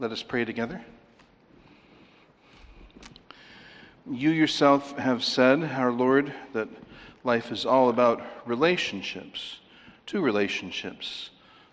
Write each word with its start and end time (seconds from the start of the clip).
Let 0.00 0.10
us 0.10 0.24
pray 0.24 0.44
together. 0.44 0.84
You 4.10 4.30
yourself 4.30 4.98
have 4.98 5.22
said, 5.22 5.62
our 5.62 5.92
Lord, 5.92 6.34
that 6.52 6.68
life 7.22 7.52
is 7.52 7.64
all 7.64 7.88
about 7.88 8.20
relationships, 8.44 9.60
two 10.04 10.20
relationships. 10.20 11.30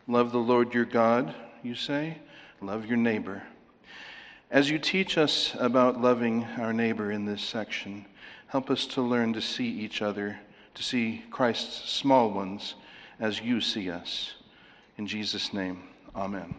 Love 0.07 0.31
the 0.31 0.37
Lord 0.37 0.73
your 0.73 0.85
God, 0.85 1.33
you 1.63 1.73
say, 1.73 2.19
love 2.61 2.85
your 2.85 2.97
neighbor. 2.97 3.43
As 4.51 4.69
you 4.69 4.77
teach 4.77 5.17
us 5.17 5.55
about 5.59 5.99
loving 5.99 6.43
our 6.59 6.73
neighbor 6.73 7.11
in 7.11 7.25
this 7.25 7.41
section, 7.41 8.05
help 8.47 8.69
us 8.69 8.85
to 8.87 9.01
learn 9.01 9.33
to 9.33 9.41
see 9.41 9.67
each 9.67 10.01
other, 10.01 10.39
to 10.75 10.83
see 10.83 11.23
Christ's 11.31 11.89
small 11.91 12.29
ones 12.29 12.75
as 13.19 13.41
you 13.41 13.61
see 13.61 13.89
us. 13.89 14.35
In 14.97 15.07
Jesus' 15.07 15.53
name, 15.53 15.83
amen. 16.15 16.53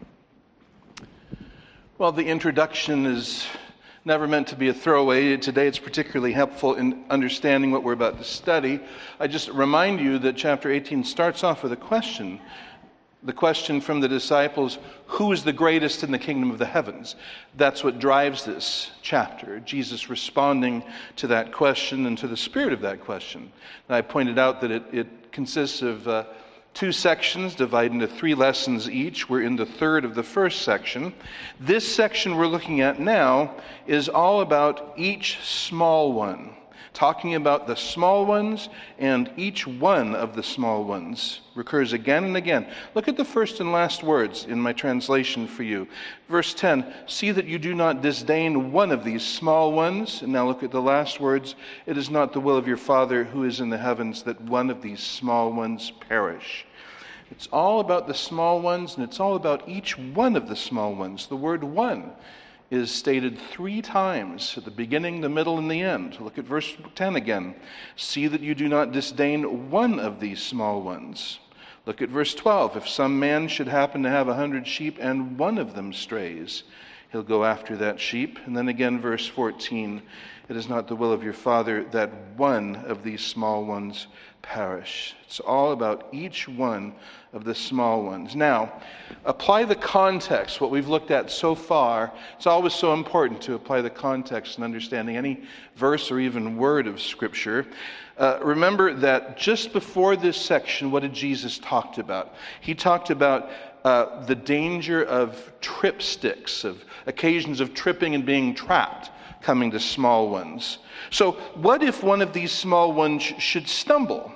Well, 2.03 2.11
the 2.11 2.25
introduction 2.25 3.05
is 3.05 3.45
never 4.03 4.27
meant 4.27 4.47
to 4.47 4.57
be 4.57 4.67
a 4.67 4.73
throwaway. 4.73 5.37
Today 5.37 5.69
it's 5.69 5.79
particularly 5.79 6.33
helpful 6.33 6.75
in 6.75 7.05
understanding 7.09 7.71
what 7.71 7.81
we're 7.81 7.93
about 7.93 8.17
to 8.17 8.25
study. 8.25 8.81
I 9.21 9.27
just 9.27 9.47
remind 9.47 10.01
you 10.01 10.19
that 10.19 10.35
chapter 10.35 10.69
18 10.69 11.05
starts 11.05 11.45
off 11.45 11.63
with 11.63 11.71
a 11.71 11.77
question. 11.77 12.41
The 13.23 13.31
question 13.31 13.79
from 13.79 14.01
the 14.01 14.09
disciples, 14.09 14.79
who 15.05 15.31
is 15.31 15.45
the 15.45 15.53
greatest 15.53 16.03
in 16.03 16.11
the 16.11 16.19
kingdom 16.19 16.51
of 16.51 16.59
the 16.59 16.65
heavens? 16.65 17.15
That's 17.55 17.85
what 17.85 17.99
drives 17.99 18.43
this 18.43 18.91
chapter. 19.01 19.61
Jesus 19.61 20.09
responding 20.09 20.83
to 21.15 21.27
that 21.27 21.53
question 21.53 22.05
and 22.05 22.17
to 22.17 22.27
the 22.27 22.35
spirit 22.35 22.73
of 22.73 22.81
that 22.81 22.99
question. 22.99 23.49
And 23.87 23.95
I 23.95 24.01
pointed 24.01 24.37
out 24.37 24.59
that 24.59 24.71
it, 24.71 24.83
it 24.91 25.31
consists 25.31 25.81
of 25.81 26.05
uh, 26.05 26.25
two 26.73 26.91
sections 26.91 27.55
divided 27.55 27.93
into 27.93 28.07
three 28.07 28.35
lessons 28.35 28.89
each. 28.89 29.29
We're 29.29 29.43
in 29.43 29.55
the 29.55 29.65
third 29.65 30.05
of 30.05 30.15
the 30.15 30.23
first 30.23 30.63
section. 30.63 31.13
This 31.59 31.95
section 31.95 32.35
we're 32.35 32.47
looking 32.47 32.81
at 32.81 32.99
now 32.99 33.55
is 33.85 34.09
all 34.09 34.41
about 34.41 34.93
each 34.97 35.39
small 35.43 36.13
one, 36.13 36.55
talking 36.93 37.35
about 37.35 37.67
the 37.67 37.75
small 37.75 38.25
ones, 38.25 38.69
and 38.99 39.31
each 39.35 39.65
one 39.65 40.15
of 40.15 40.35
the 40.35 40.43
small 40.43 40.83
ones 40.83 41.41
recurs 41.55 41.93
again 41.93 42.23
and 42.23 42.37
again. 42.37 42.67
Look 42.95 43.07
at 43.07 43.17
the 43.17 43.25
first 43.25 43.59
and 43.59 43.71
last 43.71 44.03
words 44.03 44.45
in 44.45 44.59
my 44.59 44.73
translation 44.73 45.47
for 45.47 45.63
you. 45.63 45.87
Verse 46.29 46.53
10 46.53 46.85
See 47.05 47.31
that 47.31 47.45
you 47.45 47.59
do 47.59 47.73
not 47.73 48.01
disdain 48.01 48.71
one 48.71 48.91
of 48.91 49.03
these 49.03 49.23
small 49.23 49.71
ones. 49.71 50.21
And 50.21 50.31
now 50.31 50.47
look 50.47 50.63
at 50.63 50.71
the 50.71 50.81
last 50.81 51.19
words 51.19 51.55
It 51.85 51.97
is 51.97 52.09
not 52.09 52.33
the 52.33 52.39
will 52.39 52.57
of 52.57 52.67
your 52.67 52.77
Father 52.77 53.23
who 53.23 53.43
is 53.43 53.59
in 53.59 53.69
the 53.69 53.77
heavens 53.77 54.23
that 54.23 54.41
one 54.41 54.69
of 54.69 54.81
these 54.81 55.01
small 55.01 55.51
ones 55.51 55.91
perish. 56.07 56.65
It's 57.31 57.47
all 57.47 57.79
about 57.79 58.07
the 58.07 58.13
small 58.13 58.61
ones, 58.61 58.95
and 58.95 59.03
it's 59.03 59.19
all 59.19 59.35
about 59.35 59.67
each 59.67 59.97
one 59.97 60.35
of 60.35 60.47
the 60.47 60.55
small 60.55 60.93
ones. 60.93 61.25
The 61.25 61.35
word 61.35 61.63
one 61.63 62.11
is 62.73 62.91
stated 62.91 63.37
three 63.37 63.81
times 63.81 64.55
at 64.57 64.65
the 64.65 64.71
beginning, 64.71 65.21
the 65.21 65.29
middle, 65.29 65.57
and 65.57 65.69
the 65.69 65.81
end. 65.81 66.19
Look 66.19 66.37
at 66.37 66.45
verse 66.45 66.75
10 66.95 67.15
again. 67.15 67.55
See 67.95 68.27
that 68.27 68.41
you 68.41 68.55
do 68.55 68.67
not 68.67 68.91
disdain 68.91 69.69
one 69.69 69.99
of 69.99 70.19
these 70.19 70.41
small 70.41 70.81
ones. 70.81 71.39
Look 71.85 72.01
at 72.01 72.09
verse 72.09 72.33
12. 72.33 72.77
If 72.77 72.87
some 72.87 73.19
man 73.19 73.49
should 73.49 73.67
happen 73.67 74.03
to 74.03 74.09
have 74.09 74.29
a 74.29 74.35
hundred 74.35 74.65
sheep 74.65 74.97
and 75.01 75.37
one 75.37 75.57
of 75.57 75.75
them 75.75 75.91
strays, 75.91 76.63
he'll 77.11 77.23
go 77.23 77.43
after 77.43 77.75
that 77.77 77.99
sheep. 77.99 78.39
And 78.45 78.55
then 78.55 78.69
again, 78.69 79.01
verse 79.01 79.27
14. 79.27 80.01
It 80.47 80.55
is 80.55 80.69
not 80.69 80.87
the 80.87 80.95
will 80.95 81.11
of 81.11 81.23
your 81.23 81.33
Father 81.33 81.83
that 81.91 82.09
one 82.37 82.77
of 82.87 83.03
these 83.03 83.21
small 83.21 83.65
ones 83.65 84.07
perish. 84.41 85.15
It's 85.25 85.39
all 85.39 85.71
about 85.71 86.07
each 86.11 86.47
one 86.47 86.93
of 87.31 87.43
the 87.43 87.55
small 87.55 88.03
ones. 88.03 88.35
Now, 88.35 88.81
apply 89.25 89.63
the 89.63 89.75
context, 89.75 90.61
what 90.61 90.69
we've 90.69 90.89
looked 90.89 91.11
at 91.11 91.31
so 91.31 91.55
far. 91.55 92.13
It's 92.35 92.45
always 92.45 92.73
so 92.73 92.93
important 92.93 93.41
to 93.43 93.55
apply 93.55 93.81
the 93.81 93.89
context 93.89 94.57
in 94.57 94.63
understanding 94.63 95.17
any 95.17 95.43
verse 95.75 96.11
or 96.11 96.19
even 96.19 96.57
word 96.57 96.87
of 96.87 97.01
Scripture. 97.01 97.65
Uh, 98.17 98.39
remember 98.41 98.93
that 98.93 99.37
just 99.37 99.73
before 99.73 100.15
this 100.15 100.37
section, 100.39 100.91
what 100.91 101.01
did 101.01 101.13
Jesus 101.13 101.57
talked 101.59 101.97
about? 101.97 102.35
He 102.61 102.75
talked 102.75 103.09
about 103.09 103.49
uh, 103.83 104.23
the 104.25 104.35
danger 104.35 105.03
of 105.03 105.51
tripsticks, 105.61 106.63
of 106.63 106.83
occasions 107.07 107.59
of 107.59 107.73
tripping 107.73 108.15
and 108.15 108.25
being 108.25 108.53
trapped 108.53 109.09
coming 109.41 109.71
to 109.71 109.79
small 109.79 110.29
ones. 110.29 110.77
So, 111.09 111.33
what 111.55 111.83
if 111.83 112.01
one 112.01 112.21
of 112.21 112.33
these 112.33 112.51
small 112.51 112.93
ones 112.93 113.23
should 113.23 113.67
stumble? 113.67 114.31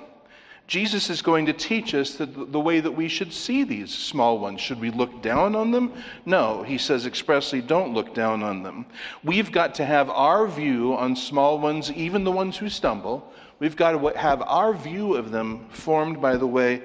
Jesus 0.66 1.08
is 1.08 1.22
going 1.22 1.46
to 1.46 1.54
teach 1.54 1.94
us 1.94 2.16
the, 2.16 2.26
the 2.26 2.60
way 2.60 2.80
that 2.80 2.92
we 2.92 3.08
should 3.08 3.32
see 3.32 3.64
these 3.64 3.92
small 3.92 4.38
ones. 4.38 4.60
Should 4.60 4.80
we 4.80 4.90
look 4.90 5.22
down 5.22 5.56
on 5.56 5.70
them? 5.70 5.94
No, 6.26 6.62
he 6.62 6.76
says 6.76 7.06
expressly, 7.06 7.62
don't 7.62 7.94
look 7.94 8.12
down 8.12 8.42
on 8.42 8.62
them. 8.62 8.84
We've 9.24 9.50
got 9.50 9.74
to 9.76 9.86
have 9.86 10.10
our 10.10 10.46
view 10.46 10.94
on 10.94 11.16
small 11.16 11.58
ones, 11.58 11.90
even 11.92 12.22
the 12.22 12.30
ones 12.30 12.58
who 12.58 12.68
stumble. 12.68 13.32
We've 13.58 13.76
got 13.76 13.92
to 13.92 14.18
have 14.18 14.42
our 14.42 14.72
view 14.72 15.16
of 15.16 15.30
them 15.30 15.68
formed 15.70 16.20
by 16.20 16.36
the 16.36 16.46
way 16.46 16.82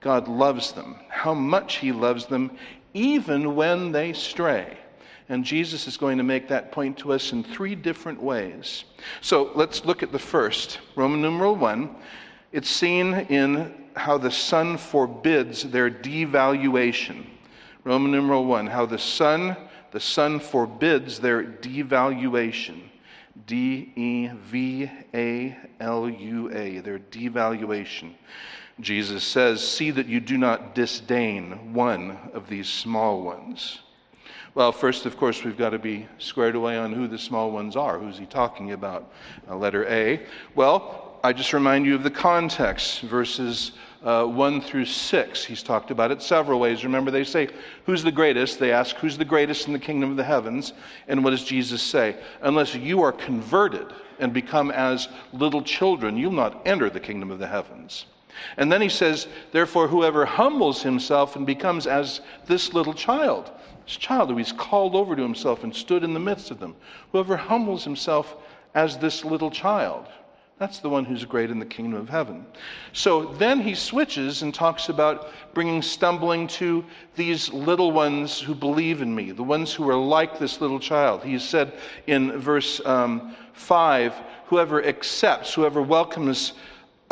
God 0.00 0.28
loves 0.28 0.72
them, 0.72 0.96
how 1.08 1.34
much 1.34 1.76
he 1.76 1.92
loves 1.92 2.26
them, 2.26 2.56
even 2.94 3.54
when 3.56 3.92
they 3.92 4.12
stray. 4.12 4.78
And 5.28 5.44
Jesus 5.44 5.86
is 5.86 5.96
going 5.96 6.18
to 6.18 6.24
make 6.24 6.48
that 6.48 6.72
point 6.72 6.98
to 6.98 7.12
us 7.12 7.32
in 7.32 7.42
three 7.42 7.74
different 7.74 8.22
ways. 8.22 8.84
So 9.20 9.50
let's 9.54 9.84
look 9.84 10.02
at 10.02 10.12
the 10.12 10.18
first 10.18 10.78
Roman 10.96 11.22
numeral 11.22 11.56
1. 11.56 11.88
It's 12.52 12.68
seen 12.68 13.14
in 13.14 13.72
how 13.94 14.18
the 14.18 14.30
Son 14.30 14.76
forbids 14.76 15.62
their 15.62 15.90
devaluation. 15.90 17.24
Roman 17.84 18.12
numeral 18.12 18.44
1, 18.44 18.66
how 18.66 18.86
the 18.86 18.98
Son, 18.98 19.56
the 19.90 20.00
Son 20.00 20.38
forbids 20.38 21.18
their 21.18 21.42
devaluation. 21.42 22.82
D 23.46 23.92
E 23.96 24.28
V 24.28 24.90
A 25.14 25.56
L 25.80 26.08
U 26.08 26.50
A, 26.52 26.80
their 26.80 26.98
devaluation. 26.98 28.14
Jesus 28.80 29.24
says, 29.24 29.66
See 29.66 29.90
that 29.90 30.06
you 30.06 30.20
do 30.20 30.38
not 30.38 30.74
disdain 30.74 31.72
one 31.72 32.18
of 32.32 32.48
these 32.48 32.68
small 32.68 33.22
ones. 33.22 33.80
Well, 34.54 34.72
first, 34.72 35.06
of 35.06 35.16
course, 35.16 35.44
we've 35.44 35.56
got 35.56 35.70
to 35.70 35.78
be 35.78 36.06
squared 36.18 36.56
away 36.56 36.76
on 36.76 36.92
who 36.92 37.08
the 37.08 37.18
small 37.18 37.50
ones 37.50 37.74
are. 37.74 37.98
Who's 37.98 38.18
he 38.18 38.26
talking 38.26 38.72
about? 38.72 39.10
Uh, 39.48 39.56
letter 39.56 39.86
A. 39.88 40.26
Well, 40.54 41.18
I 41.24 41.32
just 41.32 41.52
remind 41.52 41.86
you 41.86 41.94
of 41.94 42.02
the 42.02 42.10
context, 42.10 43.00
verses 43.00 43.72
uh, 44.04 44.24
1 44.24 44.60
through 44.62 44.84
6. 44.84 45.44
He's 45.44 45.62
talked 45.62 45.90
about 45.90 46.10
it 46.10 46.22
several 46.22 46.58
ways. 46.58 46.84
Remember, 46.84 47.10
they 47.10 47.24
say, 47.24 47.48
Who's 47.86 48.02
the 48.02 48.12
greatest? 48.12 48.58
They 48.58 48.72
ask, 48.72 48.96
Who's 48.96 49.16
the 49.16 49.24
greatest 49.24 49.66
in 49.66 49.72
the 49.72 49.78
kingdom 49.78 50.10
of 50.10 50.16
the 50.16 50.24
heavens? 50.24 50.72
And 51.08 51.22
what 51.22 51.30
does 51.30 51.44
Jesus 51.44 51.82
say? 51.82 52.16
Unless 52.40 52.74
you 52.74 53.02
are 53.02 53.12
converted 53.12 53.86
and 54.18 54.32
become 54.32 54.70
as 54.70 55.08
little 55.32 55.62
children, 55.62 56.16
you'll 56.16 56.32
not 56.32 56.66
enter 56.66 56.90
the 56.90 57.00
kingdom 57.00 57.30
of 57.30 57.38
the 57.38 57.46
heavens. 57.46 58.06
And 58.56 58.72
then 58.72 58.80
he 58.80 58.88
says, 58.88 59.28
Therefore, 59.52 59.88
whoever 59.88 60.24
humbles 60.24 60.82
himself 60.82 61.36
and 61.36 61.46
becomes 61.46 61.86
as 61.86 62.20
this 62.46 62.72
little 62.72 62.94
child, 62.94 63.50
this 63.84 63.96
child 63.96 64.30
who 64.30 64.36
he's 64.36 64.52
called 64.52 64.94
over 64.94 65.14
to 65.14 65.22
himself 65.22 65.64
and 65.64 65.74
stood 65.74 66.02
in 66.02 66.14
the 66.14 66.20
midst 66.20 66.50
of 66.50 66.58
them, 66.58 66.74
whoever 67.12 67.36
humbles 67.36 67.84
himself 67.84 68.36
as 68.74 68.98
this 68.98 69.24
little 69.24 69.50
child, 69.50 70.08
that's 70.58 70.78
the 70.78 70.88
one 70.88 71.04
who's 71.04 71.24
great 71.24 71.50
in 71.50 71.58
the 71.58 71.66
kingdom 71.66 72.00
of 72.00 72.08
heaven. 72.08 72.46
So 72.92 73.26
then 73.34 73.60
he 73.60 73.74
switches 73.74 74.42
and 74.42 74.54
talks 74.54 74.88
about 74.88 75.32
bringing 75.54 75.82
stumbling 75.82 76.46
to 76.48 76.84
these 77.16 77.52
little 77.52 77.90
ones 77.90 78.40
who 78.40 78.54
believe 78.54 79.02
in 79.02 79.14
me, 79.14 79.32
the 79.32 79.42
ones 79.42 79.72
who 79.72 79.88
are 79.90 79.96
like 79.96 80.38
this 80.38 80.60
little 80.60 80.78
child. 80.78 81.24
He 81.24 81.38
said 81.38 81.72
in 82.06 82.38
verse 82.38 82.80
um, 82.86 83.34
5 83.54 84.14
whoever 84.46 84.84
accepts, 84.84 85.54
whoever 85.54 85.80
welcomes 85.80 86.52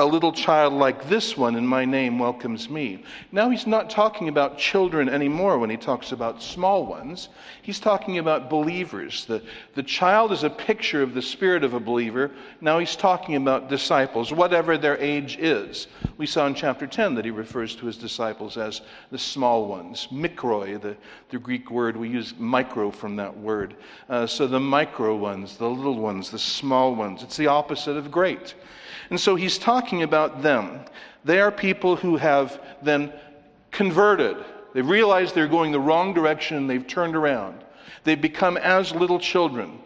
a 0.01 0.05
little 0.05 0.33
child 0.33 0.73
like 0.73 1.11
this 1.11 1.37
one 1.37 1.55
in 1.57 1.67
my 1.67 1.85
name 1.85 2.19
welcomes 2.19 2.71
me. 2.71 3.05
Now 3.33 3.51
he's 3.51 3.67
not 3.67 3.91
talking 3.91 4.29
about 4.29 4.57
children 4.57 5.11
anymore 5.11 5.59
when 5.59 5.69
he 5.69 5.77
talks 5.77 6.13
about 6.13 6.43
small 6.43 6.87
ones. 6.87 7.29
He's 7.61 7.79
talking 7.79 8.17
about 8.17 8.49
believers. 8.49 9.27
The, 9.27 9.43
the 9.75 9.83
child 9.83 10.33
is 10.33 10.43
a 10.43 10.49
picture 10.49 11.03
of 11.03 11.13
the 11.13 11.21
spirit 11.21 11.65
of 11.65 11.75
a 11.75 11.81
believer. 11.81 12.31
Now 12.63 12.79
he's 12.79 12.97
talking 12.97 13.37
about 13.37 13.69
disciples, 13.69 14.33
whatever 14.33 14.79
their 14.79 14.97
age 14.97 15.37
is. 15.39 15.87
We 16.17 16.25
saw 16.25 16.47
in 16.47 16.55
chapter 16.55 16.87
10 16.87 17.15
that 17.17 17.27
he 17.27 17.31
refers 17.31 17.77
to 17.77 17.87
his 17.87 17.99
disciples 17.99 18.57
as 18.57 18.81
the 19.11 19.19
small 19.19 19.67
ones. 19.67 20.09
Mikroi, 20.11 20.81
the, 20.81 20.97
the 21.29 21.39
Greek 21.39 21.71
word, 21.71 21.99
we 21.99 22.09
use 22.09 22.33
micro 22.39 22.91
from 22.91 23.17
that 23.17 23.37
word. 23.37 23.77
Uh, 24.09 24.27
so 24.27 24.47
the 24.47 24.61
micro 24.61 25.15
ones, 25.15 25.59
the 25.59 25.69
little 25.69 25.99
ones, 25.99 26.31
the 26.31 26.39
small 26.39 26.95
ones. 26.95 27.23
It's 27.23 27.37
the 27.37 27.49
opposite 27.49 27.99
of 27.99 28.11
great. 28.11 28.55
And 29.11 29.19
so 29.19 29.35
he's 29.35 29.59
talking 29.59 30.03
about 30.03 30.43
them. 30.43 30.81
They 31.25 31.41
are 31.41 31.51
people 31.51 31.97
who 31.97 32.17
have 32.17 32.61
then 32.83 33.13
converted. 33.71 34.37
They've 34.73 34.89
realized 34.89 35.35
they're 35.35 35.49
going 35.49 35.73
the 35.73 35.81
wrong 35.81 36.15
direction 36.15 36.57
and 36.57 36.71
they've 36.71 36.87
turned 36.87 37.17
around. 37.17 37.65
They've 38.05 38.21
become 38.21 38.57
as 38.57 38.95
little 38.95 39.19
children, 39.19 39.81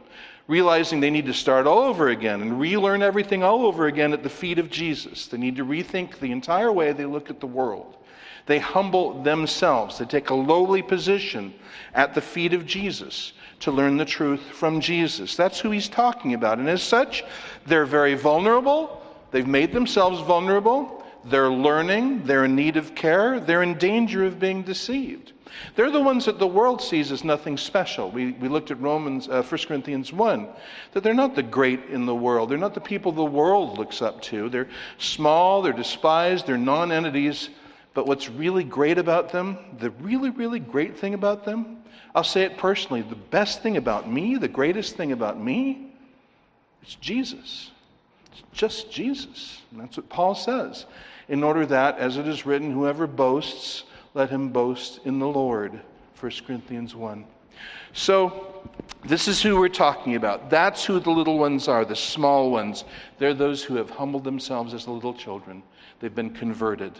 realizing 0.47 1.00
they 1.00 1.11
need 1.11 1.26
to 1.26 1.35
start 1.35 1.67
all 1.67 1.81
over 1.81 2.11
again 2.11 2.43
and 2.43 2.61
relearn 2.61 3.03
everything 3.03 3.43
all 3.43 3.67
over 3.67 3.87
again 3.87 4.12
at 4.12 4.23
the 4.23 4.29
feet 4.29 4.59
of 4.59 4.71
Jesus. 4.71 5.26
They 5.26 5.38
need 5.38 5.56
to 5.56 5.65
rethink 5.65 6.19
the 6.19 6.31
entire 6.31 6.71
way 6.71 6.93
they 6.93 7.06
look 7.06 7.31
at 7.31 7.41
the 7.41 7.47
world. 7.47 7.97
They 8.47 8.59
humble 8.59 9.23
themselves. 9.23 9.99
They 9.99 10.05
take 10.05 10.31
a 10.31 10.35
lowly 10.35 10.82
position 10.82 11.55
at 11.94 12.15
the 12.15 12.21
feet 12.21 12.53
of 12.53 12.67
Jesus 12.67 13.32
to 13.61 13.73
learn 13.73 13.97
the 13.97 14.05
truth 14.05 14.43
from 14.43 14.81
Jesus. 14.81 15.35
That's 15.35 15.59
who 15.59 15.71
he's 15.71 15.88
talking 15.88 16.35
about. 16.35 16.59
And 16.59 16.69
as 16.69 16.82
such, 16.82 17.25
they're 17.67 17.87
very 17.87 18.15
vulnerable. 18.15 19.00
They've 19.35 19.45
made 19.45 19.73
themselves 19.73 20.21
vulnerable. 20.21 21.05
They're 21.25 21.51
learning. 21.51 22.23
They're 22.23 22.45
in 22.45 22.55
need 22.55 22.77
of 22.77 22.95
care. 22.95 23.41
They're 23.41 23.65
in 23.65 23.77
danger 23.79 24.23
of 24.23 24.39
being 24.39 24.63
deceived. 24.63 25.33
They're 25.75 25.91
the 25.91 26.01
ones 26.01 26.27
that 26.27 26.39
the 26.39 26.47
world 26.47 26.81
sees 26.81 27.11
as 27.11 27.25
nothing 27.25 27.57
special. 27.57 28.13
We, 28.13 28.31
we 28.35 28.47
looked 28.47 28.71
at 28.71 28.81
Romans, 28.81 29.29
uh, 29.29 29.43
1 29.43 29.61
Corinthians 29.67 30.13
1, 30.13 30.49
that 30.93 31.03
they're 31.03 31.15
not 31.15 31.35
the 31.35 31.43
great 31.43 31.87
in 31.87 32.07
the 32.07 32.15
world. 32.15 32.49
They're 32.49 32.59
not 32.59 32.75
the 32.75 32.81
people 32.81 33.11
the 33.11 33.25
world 33.25 33.77
looks 33.77 34.01
up 34.03 34.23
to. 34.23 34.49
They're 34.49 34.69
small, 34.99 35.63
they're 35.63 35.73
despised, 35.73 36.47
they're 36.47 36.57
non 36.57 36.93
entities. 36.93 37.51
But 37.93 38.07
what's 38.07 38.29
really 38.29 38.63
great 38.63 38.99
about 38.99 39.33
them, 39.33 39.59
the 39.81 39.91
really, 39.91 40.31
really 40.31 40.61
great 40.61 40.97
thing 40.97 41.13
about 41.13 41.45
them, 41.45 41.79
I'll 42.15 42.23
say 42.23 42.43
it 42.43 42.57
personally 42.57 43.03
the 43.03 43.17
best 43.17 43.65
thing 43.65 43.79
about 43.79 44.09
me, 44.09 44.37
the 44.37 44.47
greatest 44.47 44.95
thing 44.95 45.11
about 45.11 45.43
me, 45.43 45.93
it's 46.83 46.95
Jesus. 46.95 47.73
Just 48.53 48.91
Jesus. 48.91 49.63
And 49.71 49.81
that's 49.81 49.97
what 49.97 50.09
Paul 50.09 50.35
says. 50.35 50.87
In 51.29 51.43
order 51.43 51.65
that, 51.67 51.99
as 51.99 52.17
it 52.17 52.29
is 52.29 52.47
written, 52.47 52.71
whoever 52.71 53.07
boasts, 53.07 53.85
let 54.15 54.31
him 54.31 54.51
boast 54.51 55.01
in 55.05 55.19
the 55.19 55.27
Lord. 55.27 55.81
1 56.21 56.33
Corinthians 56.47 56.95
1. 56.95 57.25
So, 57.93 58.69
this 59.05 59.29
is 59.29 59.43
who 59.43 59.59
we're 59.59 59.69
talking 59.69 60.17
about. 60.17 60.51
That's 60.51 60.85
who 60.85 60.99
the 60.99 61.11
little 61.11 61.39
ones 61.39 61.69
are, 61.69 61.85
the 61.85 61.97
small 61.97 62.51
ones. 62.51 62.85
They're 63.19 63.35
those 63.35 63.63
who 63.63 63.77
have 63.77 63.91
humbled 63.91 64.25
themselves 64.25 64.75
as 64.75 64.89
little 64.89 65.15
children. 65.15 65.63
They've 66.01 66.15
been 66.15 66.31
converted, 66.31 66.93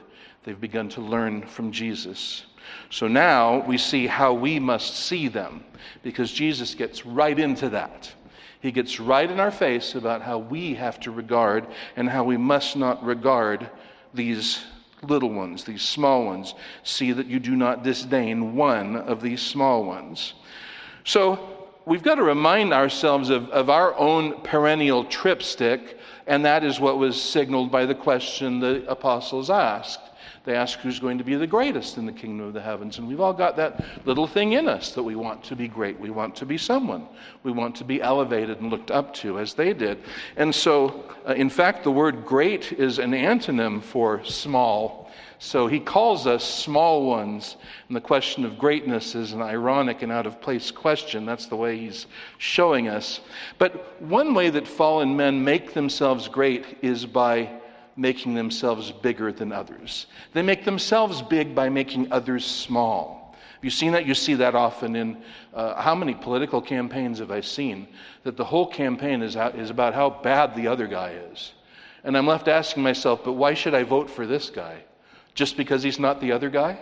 they've 0.45 0.61
begun 0.61 0.89
to 0.91 1.01
learn 1.01 1.43
from 1.43 1.73
Jesus. 1.73 2.47
So 2.91 3.09
now 3.09 3.65
we 3.67 3.77
see 3.77 4.07
how 4.07 4.33
we 4.33 4.59
must 4.59 4.97
see 4.97 5.29
them 5.29 5.65
because 6.03 6.33
Jesus 6.33 6.75
gets 6.75 7.05
right 7.05 7.39
into 7.39 7.69
that. 7.71 8.13
He 8.65 8.73
gets 8.73 8.99
right 8.99 9.31
in 9.31 9.41
our 9.41 9.51
face 9.51 9.95
about 9.95 10.23
how 10.23 10.39
we 10.39 10.73
have 10.73 10.99
to 11.01 11.11
regard 11.11 11.67
and 11.97 12.09
how 12.09 12.25
we 12.25 12.39
must 12.39 12.79
not 12.79 13.05
regard 13.05 13.69
these 14.15 14.65
little 15.03 15.29
ones, 15.29 15.65
these 15.65 15.83
small 15.83 16.25
ones. 16.25 16.55
See 16.83 17.13
that 17.13 17.27
you 17.27 17.39
do 17.41 17.57
not 17.57 17.83
disdain 17.83 18.57
one 18.57 18.97
of 18.97 19.21
these 19.21 19.43
small 19.43 19.85
ones. 19.85 20.33
So 21.05 21.67
we've 21.85 22.03
got 22.03 22.15
to 22.15 22.23
remind 22.23 22.73
ourselves 22.73 23.29
of, 23.29 23.51
of 23.51 23.69
our 23.69 23.95
own 23.99 24.41
perennial 24.41 25.05
tripstick, 25.05 25.99
and 26.27 26.43
that 26.47 26.65
is 26.65 26.81
what 26.81 26.97
was 26.97 27.21
signaled 27.21 27.71
by 27.71 27.85
the 27.85 27.95
question 27.95 28.61
the 28.61 28.83
apostles 28.89 29.51
asked. 29.51 30.01
They 30.45 30.55
ask 30.55 30.79
who's 30.81 31.01
going 31.01 31.17
to 31.17 31.25
be 31.25 31.37
the 31.37 31.47
greatest 31.47 31.97
in 31.97 32.05
the 32.05 32.13
kingdom 32.13 32.47
of 32.47 32.53
the 32.53 32.61
heavens. 32.61 32.99
And 32.99 33.09
we've 33.09 33.21
all 33.21 33.33
got 33.33 33.57
that 33.57 33.83
little 34.05 34.27
thing 34.27 34.53
in 34.53 34.69
us 34.69 34.93
that 34.93 35.03
we 35.03 35.17
want 35.17 35.43
to 35.45 35.57
be 35.57 35.69
great. 35.69 35.99
We 35.99 36.11
want 36.11 36.37
to 36.37 36.47
be 36.47 36.59
someone. 36.59 37.09
We 37.45 37.51
want 37.51 37.75
to 37.77 37.85
be 37.85 38.03
elevated 38.03 38.61
and 38.61 38.71
looked 38.71 38.91
up 38.91 39.15
to 39.15 39.39
as 39.39 39.55
they 39.55 39.73
did. 39.73 40.03
And 40.37 40.55
so, 40.55 41.05
uh, 41.27 41.33
in 41.33 41.49
fact, 41.49 41.83
the 41.83 41.91
word 41.91 42.27
great 42.27 42.73
is 42.73 42.99
an 42.99 43.13
antonym 43.13 43.83
for 43.83 44.23
small. 44.23 45.11
So 45.39 45.67
he 45.67 45.81
calls 45.81 46.27
us 46.27 46.45
small 46.45 47.07
ones. 47.07 47.57
And 47.89 47.97
the 47.97 48.03
question 48.03 48.45
of 48.45 48.59
greatness 48.59 49.15
is 49.15 49.33
an 49.33 49.41
ironic 49.41 50.03
and 50.03 50.13
out 50.13 50.27
of 50.27 50.43
place 50.43 50.71
question. 50.71 51.25
That's 51.25 51.47
the 51.47 51.57
way 51.57 51.79
he's 51.79 52.07
showing 52.37 52.89
us. 52.89 53.21
But 53.57 54.01
one 54.03 54.35
way 54.35 54.51
that 54.51 54.69
fallen 54.69 55.17
men 55.17 55.43
make 55.43 55.73
themselves 55.73 56.29
great 56.29 56.79
is 56.83 57.07
by 57.07 57.49
making 57.97 58.35
themselves 58.35 58.91
bigger 58.91 59.33
than 59.33 59.53
others. 59.53 60.07
They 60.33 60.43
make 60.43 60.65
themselves 60.65 61.23
big 61.23 61.55
by 61.55 61.69
making 61.69 62.13
others 62.13 62.45
small. 62.45 63.35
Have 63.55 63.65
you 63.65 63.71
seen 63.71 63.93
that? 63.93 64.05
You 64.05 64.15
see 64.15 64.35
that 64.35 64.55
often 64.55 64.97
in 64.97 65.23
uh, 65.55 65.81
how 65.81 65.95
many 65.95 66.15
political 66.15 66.61
campaigns 66.61 67.19
have 67.21 67.31
I 67.31 67.41
seen 67.41 67.89
that 68.25 68.37
the 68.37 68.45
whole 68.45 68.67
campaign 68.67 69.23
is, 69.23 69.37
about 69.37 69.95
how 69.95 70.11
bad 70.11 70.55
the 70.55 70.67
other 70.67 70.87
guy 70.87 71.13
is. 71.33 71.53
And 72.03 72.17
I'm 72.17 72.27
left 72.27 72.49
asking 72.49 72.83
myself, 72.83 73.25
but 73.25 73.33
why 73.33 73.55
should 73.55 73.75
I 73.75 73.83
vote 73.83 74.11
for 74.11 74.27
this 74.27 74.51
guy? 74.51 74.83
Just 75.35 75.57
because 75.57 75.83
he's 75.83 75.99
not 75.99 76.21
the 76.21 76.33
other 76.33 76.51
guy? 76.51 76.79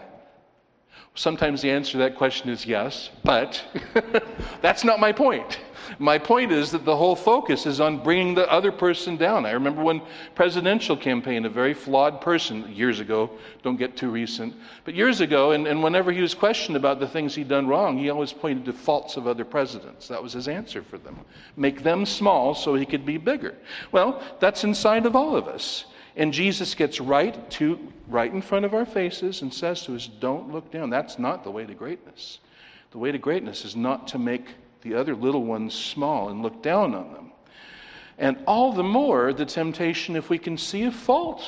Sometimes 1.14 1.61
the 1.61 1.70
answer 1.70 1.93
to 1.93 1.99
that 1.99 2.17
question 2.17 2.49
is 2.49 2.64
yes, 2.64 3.11
but 3.23 3.62
that's 4.62 4.82
not 4.82 4.99
my 4.99 5.12
point. 5.12 5.59
My 5.99 6.17
point 6.17 6.53
is 6.53 6.70
that 6.70 6.87
the 6.87 6.97
whole 6.97 7.14
focus 7.14 7.67
is 7.67 7.81
on 7.81 8.03
bringing 8.03 8.35
the 8.35 8.50
other 8.50 8.73
person 8.73 9.19
down. 9.19 9.44
I 9.44 9.50
remember 9.50 9.82
one 9.82 10.00
presidential 10.35 10.97
campaign, 10.97 11.44
a 11.44 11.50
very 11.50 11.75
flawed 11.75 12.23
person 12.23 12.73
years 12.73 12.99
ago, 12.99 13.31
don't 13.62 13.76
get 13.76 13.94
too 13.94 14.11
recent, 14.11 14.55
but 14.85 14.94
years 14.94 15.20
ago, 15.20 15.50
and, 15.50 15.67
and 15.67 15.82
whenever 15.82 16.12
he 16.12 16.23
was 16.23 16.32
questioned 16.32 16.76
about 16.76 16.99
the 16.99 17.09
things 17.09 17.35
he'd 17.35 17.49
done 17.49 17.69
wrong, 17.69 17.99
he 17.99 18.08
always 18.08 18.32
pointed 18.32 18.65
to 18.65 18.73
faults 18.73 19.19
of 19.19 19.26
other 19.26 19.44
presidents. 19.44 20.08
That 20.08 20.23
was 20.23 20.32
his 20.32 20.49
answer 20.49 20.82
for 20.82 20.97
them. 20.97 21.20
Make 21.56 21.82
them 21.82 22.06
small 22.06 22.55
so 22.55 22.75
he 22.75 22.87
could 22.87 23.05
be 23.05 23.19
bigger. 23.19 23.55
Well, 23.91 24.23
that's 24.41 24.65
inside 24.65 25.05
of 25.05 25.15
all 25.15 25.37
of 25.37 25.47
us. 25.47 25.85
And 26.17 26.32
Jesus 26.32 26.75
gets 26.75 27.00
right 27.00 27.50
to 27.53 27.79
right 28.09 28.32
in 28.32 28.43
front 28.43 28.64
of 28.64 28.75
our 28.75 28.85
faces 28.85 29.43
and 29.43 29.53
says 29.53 29.82
to 29.85 29.94
us, 29.94 30.06
Don't 30.06 30.53
look 30.53 30.70
down. 30.70 30.91
That's 30.91 31.19
not 31.19 31.44
the 31.44 31.50
way 31.50 31.64
to 31.64 31.75
greatness. 31.75 32.38
The 32.91 32.99
way 32.99 33.11
to 33.12 33.19
greatness 33.19 33.64
is 33.64 33.75
not 33.75 34.09
to 34.09 34.19
make 34.19 34.47
the 34.82 34.94
other 34.94 35.14
little 35.14 35.44
ones 35.44 35.75
small 35.75 36.29
and 36.29 36.43
look 36.43 36.62
down 36.62 36.94
on 36.94 37.12
them. 37.12 37.32
And 38.19 38.38
all 38.47 38.73
the 38.73 38.82
more 38.82 39.32
the 39.32 39.47
temptation 39.47 40.17
if 40.17 40.29
we 40.29 40.38
can 40.38 40.59
see 40.59 40.82
a 40.85 40.93
fault 40.93 41.43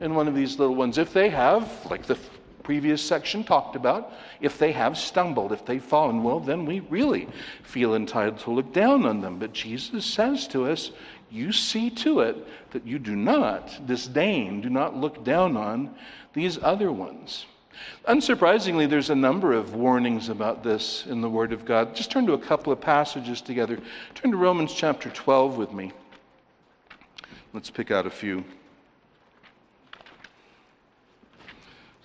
in 0.00 0.14
one 0.14 0.28
of 0.28 0.34
these 0.34 0.58
little 0.58 0.74
ones. 0.74 0.98
If 0.98 1.12
they 1.12 1.30
have, 1.30 1.70
like 1.90 2.04
the 2.04 2.18
previous 2.62 3.02
section 3.02 3.44
talked 3.44 3.76
about, 3.76 4.12
if 4.40 4.58
they 4.58 4.72
have 4.72 4.98
stumbled, 4.98 5.52
if 5.52 5.64
they've 5.64 5.82
fallen, 5.82 6.22
well, 6.22 6.40
then 6.40 6.64
we 6.64 6.80
really 6.80 7.28
feel 7.62 7.94
entitled 7.94 8.38
to 8.40 8.50
look 8.50 8.72
down 8.72 9.06
on 9.06 9.20
them. 9.20 9.38
But 9.38 9.52
Jesus 9.52 10.04
says 10.04 10.48
to 10.48 10.66
us, 10.66 10.90
you 11.30 11.52
see 11.52 11.90
to 11.90 12.20
it 12.20 12.36
that 12.72 12.86
you 12.86 12.98
do 12.98 13.16
not 13.16 13.86
disdain, 13.86 14.60
do 14.60 14.70
not 14.70 14.96
look 14.96 15.24
down 15.24 15.56
on 15.56 15.94
these 16.32 16.58
other 16.62 16.92
ones. 16.92 17.46
Unsurprisingly, 18.06 18.88
there's 18.88 19.10
a 19.10 19.14
number 19.14 19.52
of 19.52 19.74
warnings 19.74 20.28
about 20.28 20.62
this 20.62 21.06
in 21.06 21.20
the 21.20 21.28
Word 21.28 21.52
of 21.52 21.64
God. 21.64 21.94
Just 21.94 22.10
turn 22.10 22.26
to 22.26 22.34
a 22.34 22.38
couple 22.38 22.72
of 22.72 22.80
passages 22.80 23.40
together. 23.40 23.78
Turn 24.14 24.30
to 24.30 24.36
Romans 24.36 24.72
chapter 24.72 25.10
12 25.10 25.56
with 25.56 25.72
me. 25.72 25.92
Let's 27.52 27.70
pick 27.70 27.90
out 27.90 28.06
a 28.06 28.10
few. 28.10 28.44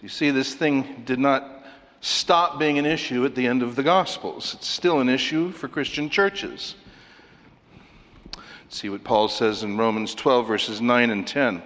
You 0.02 0.10
see, 0.10 0.32
this 0.32 0.54
thing 0.54 1.04
did 1.06 1.20
not 1.20 1.66
stop 2.02 2.58
being 2.58 2.78
an 2.78 2.86
issue 2.86 3.26
at 3.26 3.36
the 3.36 3.46
end 3.46 3.62
of 3.62 3.76
the 3.76 3.84
Gospels. 3.84 4.54
It's 4.54 4.68
still 4.68 5.02
an 5.02 5.10
issue 5.10 5.52
for 5.52 5.68
Christian 5.68 6.10
churches. 6.10 6.76
See 8.70 8.90
what 8.90 9.04
Paul 9.04 9.28
says 9.30 9.64
in 9.64 9.78
Romans 9.78 10.14
12, 10.14 10.48
verses 10.48 10.80
9 10.80 11.10
and 11.10 11.28
10. 11.28 11.64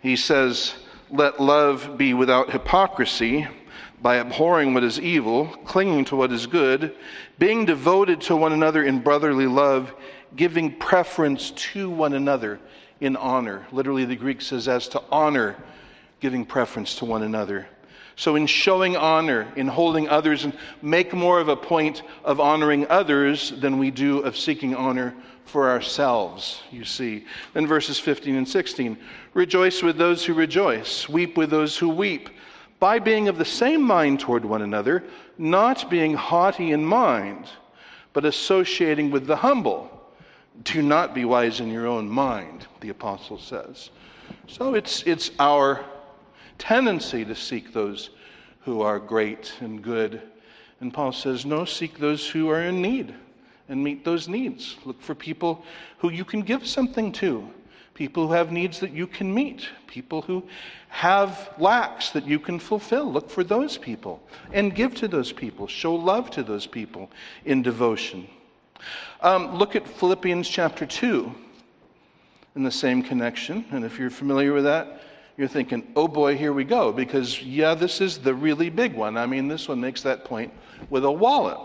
He 0.00 0.16
says, 0.16 0.74
Let 1.10 1.38
love 1.38 1.98
be 1.98 2.14
without 2.14 2.50
hypocrisy, 2.50 3.46
by 4.00 4.16
abhorring 4.16 4.72
what 4.72 4.84
is 4.84 4.98
evil, 4.98 5.46
clinging 5.64 6.04
to 6.06 6.16
what 6.16 6.32
is 6.32 6.46
good, 6.46 6.94
being 7.38 7.66
devoted 7.66 8.20
to 8.22 8.36
one 8.36 8.52
another 8.52 8.84
in 8.84 9.00
brotherly 9.00 9.46
love, 9.46 9.94
giving 10.34 10.74
preference 10.76 11.50
to 11.50 11.90
one 11.90 12.14
another 12.14 12.58
in 13.00 13.16
honor. 13.16 13.66
Literally, 13.72 14.06
the 14.06 14.16
Greek 14.16 14.40
says, 14.40 14.66
as 14.66 14.88
to 14.88 15.02
honor, 15.10 15.56
giving 16.20 16.44
preference 16.46 16.94
to 16.96 17.04
one 17.04 17.22
another. 17.22 17.66
So, 18.18 18.34
in 18.34 18.46
showing 18.46 18.96
honor, 18.96 19.46
in 19.56 19.66
holding 19.66 20.08
others, 20.08 20.44
and 20.44 20.56
make 20.80 21.12
more 21.12 21.38
of 21.38 21.48
a 21.48 21.56
point 21.56 22.02
of 22.24 22.40
honoring 22.40 22.86
others 22.88 23.50
than 23.50 23.78
we 23.78 23.90
do 23.90 24.20
of 24.20 24.38
seeking 24.38 24.74
honor 24.74 25.14
for 25.44 25.70
ourselves, 25.70 26.62
you 26.72 26.84
see. 26.84 27.26
Then 27.52 27.66
verses 27.66 27.98
15 27.98 28.34
and 28.36 28.48
16 28.48 28.96
Rejoice 29.34 29.82
with 29.82 29.98
those 29.98 30.24
who 30.24 30.32
rejoice, 30.32 31.08
weep 31.10 31.36
with 31.36 31.50
those 31.50 31.76
who 31.76 31.90
weep, 31.90 32.30
by 32.80 32.98
being 32.98 33.28
of 33.28 33.36
the 33.36 33.44
same 33.44 33.82
mind 33.82 34.20
toward 34.20 34.46
one 34.46 34.62
another, 34.62 35.04
not 35.36 35.90
being 35.90 36.14
haughty 36.14 36.72
in 36.72 36.84
mind, 36.84 37.46
but 38.14 38.24
associating 38.24 39.10
with 39.10 39.26
the 39.26 39.36
humble. 39.36 39.90
Do 40.64 40.80
not 40.80 41.14
be 41.14 41.26
wise 41.26 41.60
in 41.60 41.70
your 41.70 41.86
own 41.86 42.08
mind, 42.08 42.66
the 42.80 42.88
apostle 42.88 43.38
says. 43.38 43.90
So 44.46 44.74
it's, 44.74 45.02
it's 45.02 45.30
our 45.38 45.84
tendency 46.58 47.24
to 47.24 47.34
seek 47.34 47.72
those 47.72 48.10
who 48.60 48.80
are 48.82 48.98
great 48.98 49.54
and 49.60 49.82
good. 49.82 50.22
And 50.80 50.92
Paul 50.92 51.12
says, 51.12 51.46
no, 51.46 51.64
seek 51.64 51.98
those 51.98 52.28
who 52.28 52.48
are 52.50 52.62
in 52.62 52.82
need 52.82 53.14
and 53.68 53.82
meet 53.82 54.04
those 54.04 54.28
needs. 54.28 54.76
Look 54.84 55.00
for 55.00 55.14
people 55.14 55.64
who 55.98 56.10
you 56.10 56.24
can 56.24 56.42
give 56.42 56.66
something 56.66 57.12
to, 57.12 57.48
people 57.94 58.28
who 58.28 58.32
have 58.34 58.52
needs 58.52 58.80
that 58.80 58.92
you 58.92 59.06
can 59.06 59.32
meet, 59.32 59.68
people 59.86 60.22
who 60.22 60.44
have 60.88 61.50
lacks 61.58 62.10
that 62.10 62.26
you 62.26 62.38
can 62.38 62.58
fulfill. 62.58 63.10
Look 63.10 63.30
for 63.30 63.42
those 63.42 63.78
people 63.78 64.22
and 64.52 64.74
give 64.74 64.94
to 64.96 65.08
those 65.08 65.32
people. 65.32 65.66
Show 65.66 65.94
love 65.94 66.30
to 66.30 66.42
those 66.42 66.66
people 66.66 67.10
in 67.44 67.62
devotion. 67.62 68.28
Um, 69.20 69.56
look 69.56 69.74
at 69.74 69.88
Philippians 69.88 70.48
chapter 70.48 70.86
2 70.86 71.34
in 72.56 72.62
the 72.62 72.70
same 72.70 73.02
connection. 73.02 73.64
And 73.70 73.84
if 73.84 73.98
you're 73.98 74.10
familiar 74.10 74.52
with 74.52 74.64
that, 74.64 75.00
you're 75.36 75.48
thinking, 75.48 75.86
oh 75.96 76.08
boy, 76.08 76.36
here 76.36 76.52
we 76.52 76.64
go, 76.64 76.92
because 76.92 77.42
yeah, 77.42 77.74
this 77.74 78.00
is 78.00 78.18
the 78.18 78.34
really 78.34 78.70
big 78.70 78.94
one. 78.94 79.16
I 79.16 79.26
mean, 79.26 79.48
this 79.48 79.68
one 79.68 79.80
makes 79.80 80.02
that 80.02 80.24
point 80.24 80.52
with 80.90 81.04
a 81.04 81.10
wallet. 81.10 81.58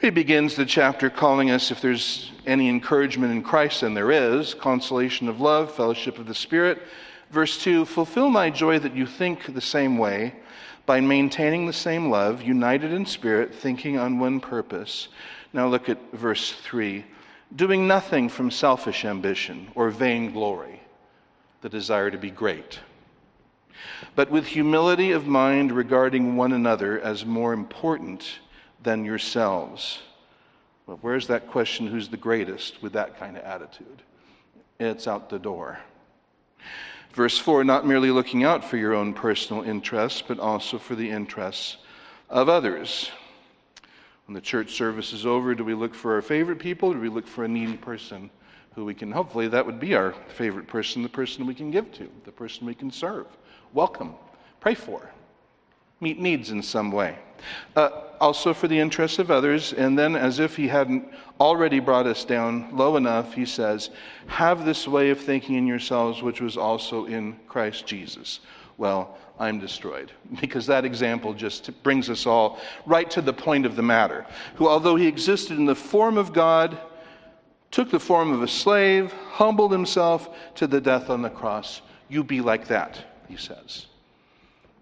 He 0.00 0.08
begins 0.08 0.56
the 0.56 0.64
chapter 0.64 1.10
calling 1.10 1.50
us 1.50 1.70
if 1.70 1.82
there's 1.82 2.32
any 2.46 2.68
encouragement 2.68 3.32
in 3.32 3.42
Christ, 3.42 3.82
and 3.82 3.94
there 3.94 4.10
is 4.10 4.54
consolation 4.54 5.28
of 5.28 5.40
love, 5.40 5.74
fellowship 5.74 6.18
of 6.18 6.26
the 6.26 6.34
Spirit. 6.34 6.82
Verse 7.30 7.62
2 7.62 7.84
Fulfill 7.84 8.30
my 8.30 8.48
joy 8.48 8.78
that 8.78 8.96
you 8.96 9.06
think 9.06 9.52
the 9.52 9.60
same 9.60 9.98
way 9.98 10.34
by 10.86 11.00
maintaining 11.00 11.66
the 11.66 11.72
same 11.72 12.10
love, 12.10 12.42
united 12.42 12.92
in 12.92 13.04
spirit, 13.04 13.54
thinking 13.54 13.98
on 13.98 14.18
one 14.18 14.40
purpose. 14.40 15.08
Now 15.52 15.68
look 15.68 15.88
at 15.88 15.98
verse 16.12 16.52
3 16.52 17.04
doing 17.56 17.86
nothing 17.86 18.28
from 18.28 18.50
selfish 18.50 19.04
ambition 19.04 19.68
or 19.74 19.90
vain 19.90 20.32
glory, 20.32 20.79
the 21.60 21.68
desire 21.68 22.10
to 22.10 22.18
be 22.18 22.30
great, 22.30 22.80
but 24.14 24.30
with 24.30 24.46
humility 24.46 25.12
of 25.12 25.26
mind 25.26 25.72
regarding 25.72 26.36
one 26.36 26.52
another 26.52 27.00
as 27.00 27.24
more 27.24 27.52
important 27.52 28.40
than 28.82 29.04
yourselves. 29.04 30.00
Well, 30.86 30.98
where's 31.02 31.26
that 31.28 31.48
question, 31.48 31.86
who's 31.86 32.08
the 32.08 32.16
greatest, 32.16 32.82
with 32.82 32.94
that 32.94 33.18
kind 33.18 33.36
of 33.36 33.44
attitude? 33.44 34.02
It's 34.78 35.06
out 35.06 35.28
the 35.28 35.38
door. 35.38 35.78
Verse 37.12 37.38
4 37.38 37.64
not 37.64 37.86
merely 37.86 38.10
looking 38.10 38.44
out 38.44 38.64
for 38.64 38.76
your 38.76 38.94
own 38.94 39.12
personal 39.12 39.62
interests, 39.62 40.22
but 40.26 40.38
also 40.38 40.78
for 40.78 40.94
the 40.94 41.10
interests 41.10 41.76
of 42.28 42.48
others. 42.48 43.10
When 44.26 44.34
the 44.34 44.40
church 44.40 44.72
service 44.72 45.12
is 45.12 45.26
over, 45.26 45.54
do 45.54 45.64
we 45.64 45.74
look 45.74 45.94
for 45.94 46.14
our 46.14 46.22
favorite 46.22 46.60
people? 46.60 46.92
Do 46.92 47.00
we 47.00 47.08
look 47.08 47.26
for 47.26 47.44
a 47.44 47.48
needy 47.48 47.76
person 47.76 48.30
who 48.74 48.84
we 48.84 48.94
can, 48.94 49.10
hopefully, 49.10 49.48
that 49.48 49.64
would 49.66 49.80
be 49.80 49.94
our 49.94 50.14
favorite 50.28 50.66
person, 50.66 51.02
the 51.02 51.08
person 51.08 51.46
we 51.46 51.54
can 51.54 51.70
give 51.70 51.92
to, 51.92 52.08
the 52.24 52.32
person 52.32 52.66
we 52.66 52.74
can 52.74 52.90
serve, 52.90 53.26
welcome, 53.72 54.14
pray 54.60 54.74
for, 54.74 55.10
meet 56.00 56.18
needs 56.18 56.50
in 56.50 56.62
some 56.62 56.90
way 56.90 57.18
uh, 57.76 57.90
also 58.20 58.52
for 58.52 58.68
the 58.68 58.78
interests 58.78 59.18
of 59.18 59.30
others. 59.30 59.72
And 59.72 59.98
then, 59.98 60.16
as 60.16 60.38
if 60.38 60.56
he 60.56 60.68
hadn't 60.68 61.12
already 61.38 61.80
brought 61.80 62.06
us 62.06 62.24
down 62.24 62.74
low 62.76 62.96
enough, 62.96 63.34
he 63.34 63.46
says, 63.46 63.90
Have 64.26 64.64
this 64.64 64.86
way 64.86 65.10
of 65.10 65.20
thinking 65.20 65.56
in 65.56 65.66
yourselves, 65.66 66.22
which 66.22 66.40
was 66.40 66.56
also 66.56 67.06
in 67.06 67.36
Christ 67.48 67.86
Jesus. 67.86 68.40
Well, 68.76 69.16
I'm 69.38 69.58
destroyed. 69.58 70.12
Because 70.40 70.66
that 70.66 70.84
example 70.84 71.34
just 71.34 71.82
brings 71.82 72.08
us 72.08 72.26
all 72.26 72.60
right 72.86 73.10
to 73.10 73.20
the 73.20 73.32
point 73.32 73.66
of 73.66 73.76
the 73.76 73.82
matter. 73.82 74.26
Who, 74.56 74.68
although 74.68 74.96
he 74.96 75.06
existed 75.06 75.58
in 75.58 75.66
the 75.66 75.74
form 75.74 76.18
of 76.18 76.32
God, 76.32 76.78
took 77.70 77.90
the 77.90 78.00
form 78.00 78.32
of 78.32 78.42
a 78.42 78.48
slave, 78.48 79.12
humbled 79.12 79.72
himself 79.72 80.28
to 80.56 80.66
the 80.66 80.80
death 80.80 81.08
on 81.10 81.22
the 81.22 81.30
cross. 81.30 81.82
You 82.08 82.24
be 82.24 82.40
like 82.40 82.66
that, 82.68 82.98
he 83.28 83.36
says. 83.36 83.86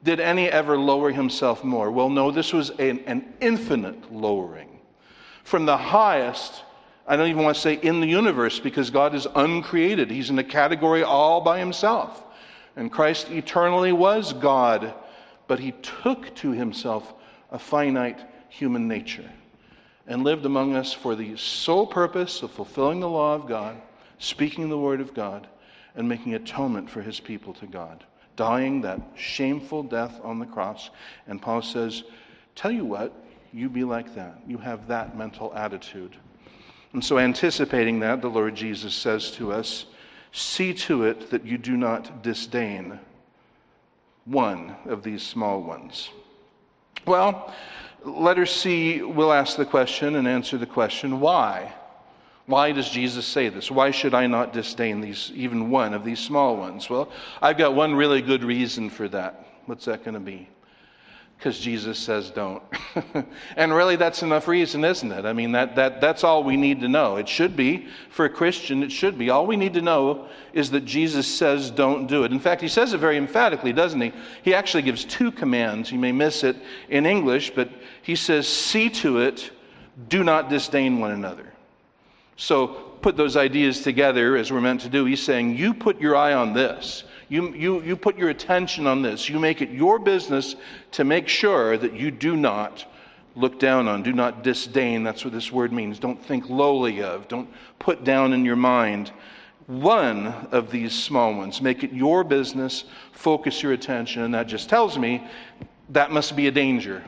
Did 0.05 0.21
any 0.21 0.49
ever 0.49 0.79
lower 0.79 1.11
himself 1.11 1.65
more? 1.65 1.91
Well, 1.91 2.09
no, 2.09 2.31
this 2.31 2.53
was 2.53 2.71
an, 2.71 3.01
an 3.07 3.35
infinite 3.41 4.13
lowering. 4.13 4.79
From 5.45 5.67
the 5.67 5.77
highest, 5.77 6.63
I 7.07 7.17
don't 7.17 7.29
even 7.29 7.43
want 7.43 7.57
to 7.57 7.61
say 7.61 7.75
in 7.75 8.01
the 8.01 8.07
universe 8.07 8.61
because 8.61 8.91
God 8.91 9.15
is 9.15 9.27
uncreated. 9.35 10.11
He's 10.11 10.31
in 10.31 10.39
a 10.39 10.45
category 10.45 11.03
all 11.03 11.41
by 11.41 11.59
himself. 11.59 12.25
And 12.77 12.93
Christ 12.93 13.31
eternally 13.31 13.93
was 13.93 14.33
God, 14.33 14.95
but 15.47 15.59
he 15.59 15.73
took 16.03 16.35
to 16.37 16.53
himself 16.53 17.13
a 17.51 17.59
finite 17.59 18.21
human 18.49 18.87
nature 18.87 19.29
and 20.09 20.25
lived 20.25 20.45
among 20.45 20.75
us 20.75 20.93
for 20.93 21.15
the 21.15 21.37
sole 21.37 21.87
purpose 21.87 22.43
of 22.43 22.51
fulfilling 22.51 22.99
the 22.99 23.09
law 23.09 23.35
of 23.37 23.47
God, 23.47 23.81
speaking 24.19 24.69
the 24.69 24.79
word 24.79 25.01
of 25.01 25.15
God, 25.15 25.47
and 25.95 26.09
making 26.09 26.35
atonement 26.35 26.91
for 26.91 27.03
his 27.03 27.21
people 27.21 27.55
to 27.55 27.67
God 27.67 28.05
dying 28.39 28.81
that 28.81 29.01
shameful 29.17 29.83
death 29.83 30.21
on 30.23 30.39
the 30.39 30.47
cross. 30.47 30.89
And 31.27 31.43
Paul 31.43 31.61
says, 31.61 32.05
Tell 32.55 32.71
you 32.71 32.85
what, 32.85 33.13
you 33.53 33.69
be 33.69 33.85
like 33.85 34.15
that. 34.15 34.41
You 34.47 34.59
have 34.59 34.87
that 34.89 35.19
mental 35.19 35.53
attitude. 35.55 36.17
And 36.93 37.05
so, 37.05 37.19
anticipating 37.19 38.01
that, 38.01 38.23
the 38.23 38.31
Lord 38.31 38.55
Jesus 38.55 38.95
says 38.95 39.31
to 39.33 39.53
us, 39.53 39.87
See 40.33 40.73
to 40.75 41.05
it 41.05 41.31
that 41.31 41.45
you 41.45 41.59
do 41.59 41.77
not 41.77 42.23
disdain 42.23 42.99
one 44.25 44.77
of 44.87 45.03
these 45.03 45.23
small 45.23 45.61
ones. 45.61 46.11
Well, 47.07 47.53
letter 48.05 48.47
C 48.47 49.03
will 49.03 49.33
ask 49.33 49.57
the 49.57 49.65
question 49.65 50.17
and 50.17 50.27
answer 50.27 50.59
the 50.59 50.67
question 50.67 51.21
why? 51.21 51.73
Why 52.47 52.73
does 52.73 52.89
Jesus 52.89 53.27
say 53.27 53.51
this? 53.51 53.71
Why 53.71 53.91
should 53.91 54.15
I 54.15 54.27
not 54.27 54.55
disdain 54.55 55.03
these, 55.03 55.31
even 55.35 55.69
one 55.69 55.93
of 55.93 56.03
these 56.03 56.19
small 56.19 56.57
ones? 56.57 56.89
Well, 56.89 57.11
I've 57.43 57.59
got 57.59 57.75
one 57.75 57.95
really 57.95 58.23
good 58.23 58.43
reason 58.43 58.89
for 58.89 59.07
that. 59.09 59.47
What's 59.67 59.85
that 59.85 60.03
going 60.03 60.15
to 60.15 60.21
be? 60.21 60.49
Because 61.39 61.61
Jesus 61.61 62.01
says 62.01 62.31
don't. 62.31 62.61
and 63.57 63.73
really, 63.73 63.95
that's 63.95 64.25
enough 64.25 64.49
reason, 64.49 64.85
isn't 64.85 65.13
it? 65.13 65.25
I 65.25 65.33
mean, 65.33 65.53
that, 65.53 65.77
that, 65.77 66.01
that's 66.01 66.25
all 66.25 66.43
we 66.43 66.57
need 66.57 66.81
to 66.81 66.89
know. 66.89 67.15
It 67.15 67.29
should 67.29 67.55
be, 67.55 67.87
for 68.11 68.25
a 68.25 68.29
Christian, 68.29 68.83
it 68.83 68.91
should 68.91 69.17
be. 69.17 69.31
All 69.31 69.47
we 69.47 69.57
need 69.57 69.75
to 69.75 69.81
know 69.81 70.27
is 70.53 70.73
that 70.73 70.85
Jesus 70.85 71.33
says 71.33 71.71
don't 71.71 72.09
do 72.09 72.25
it. 72.25 72.33
In 72.33 72.41
fact, 72.41 72.61
he 72.61 72.67
says 72.67 72.93
it 72.93 72.99
very 72.99 73.17
emphatically, 73.17 73.73
doesn't 73.73 74.01
he? 74.01 74.13
He 74.43 74.53
actually 74.53 74.83
gives 74.83 75.05
two 75.05 75.31
commands. 75.31 75.93
You 75.93 76.01
may 76.01 76.11
miss 76.11 76.43
it 76.43 76.57
in 76.89 77.07
English, 77.07 77.53
but 77.55 77.71
he 78.03 78.17
says, 78.17 78.49
see 78.49 78.91
to 78.91 79.19
it, 79.21 79.53
do 80.09 80.25
not 80.25 80.49
disdain 80.49 80.99
one 80.99 81.13
another. 81.13 81.53
So 82.37 82.67
put 83.01 83.17
those 83.17 83.37
ideas 83.37 83.83
together 83.83 84.37
as 84.37 84.51
we're 84.51 84.61
meant 84.61 84.81
to 84.81 84.89
do. 84.89 85.05
He's 85.05 85.23
saying, 85.23 85.57
You 85.57 85.75
put 85.75 86.01
your 86.01 86.17
eye 86.17 86.35
on 86.35 86.53
this. 86.53 87.05
You, 87.29 87.53
you, 87.55 87.83
you 87.83 87.97
put 87.97 88.17
your 88.17 88.31
attention 88.31 88.87
on 88.87 89.03
this. 89.03 89.29
You 89.29 89.39
make 89.39 89.61
it 89.61 89.71
your 89.71 89.99
business 89.99 90.57
to 90.93 91.05
make 91.05 91.29
sure 91.29 91.77
that 91.77 91.95
you 91.95 92.11
do 92.11 92.37
not 92.37 92.87
look 93.37 93.59
down 93.61 93.87
on, 93.87 94.03
do 94.03 94.13
not 94.13 94.43
disdain. 94.43 95.05
That's 95.05 95.25
what 95.25 95.33
this 95.33 95.53
word 95.53 95.73
means. 95.73 95.99
Don't 95.99 96.23
think 96.25 96.49
lowly 96.49 97.03
of, 97.03 97.29
don't 97.29 97.49
put 97.79 98.03
down 98.03 98.33
in 98.33 98.45
your 98.45 98.57
mind 98.57 99.13
one 99.67 100.27
of 100.51 100.71
these 100.71 100.93
small 100.93 101.35
ones. 101.35 101.61
Make 101.61 101.85
it 101.85 101.93
your 101.93 102.25
business, 102.25 102.85
focus 103.13 103.63
your 103.63 103.73
attention, 103.73 104.23
and 104.23 104.35
that 104.35 104.47
just 104.47 104.69
tells 104.69 104.99
me 104.99 105.27
that 105.91 106.11
must 106.11 106.35
be 106.35 106.49
a 106.49 106.51
danger. 106.51 107.05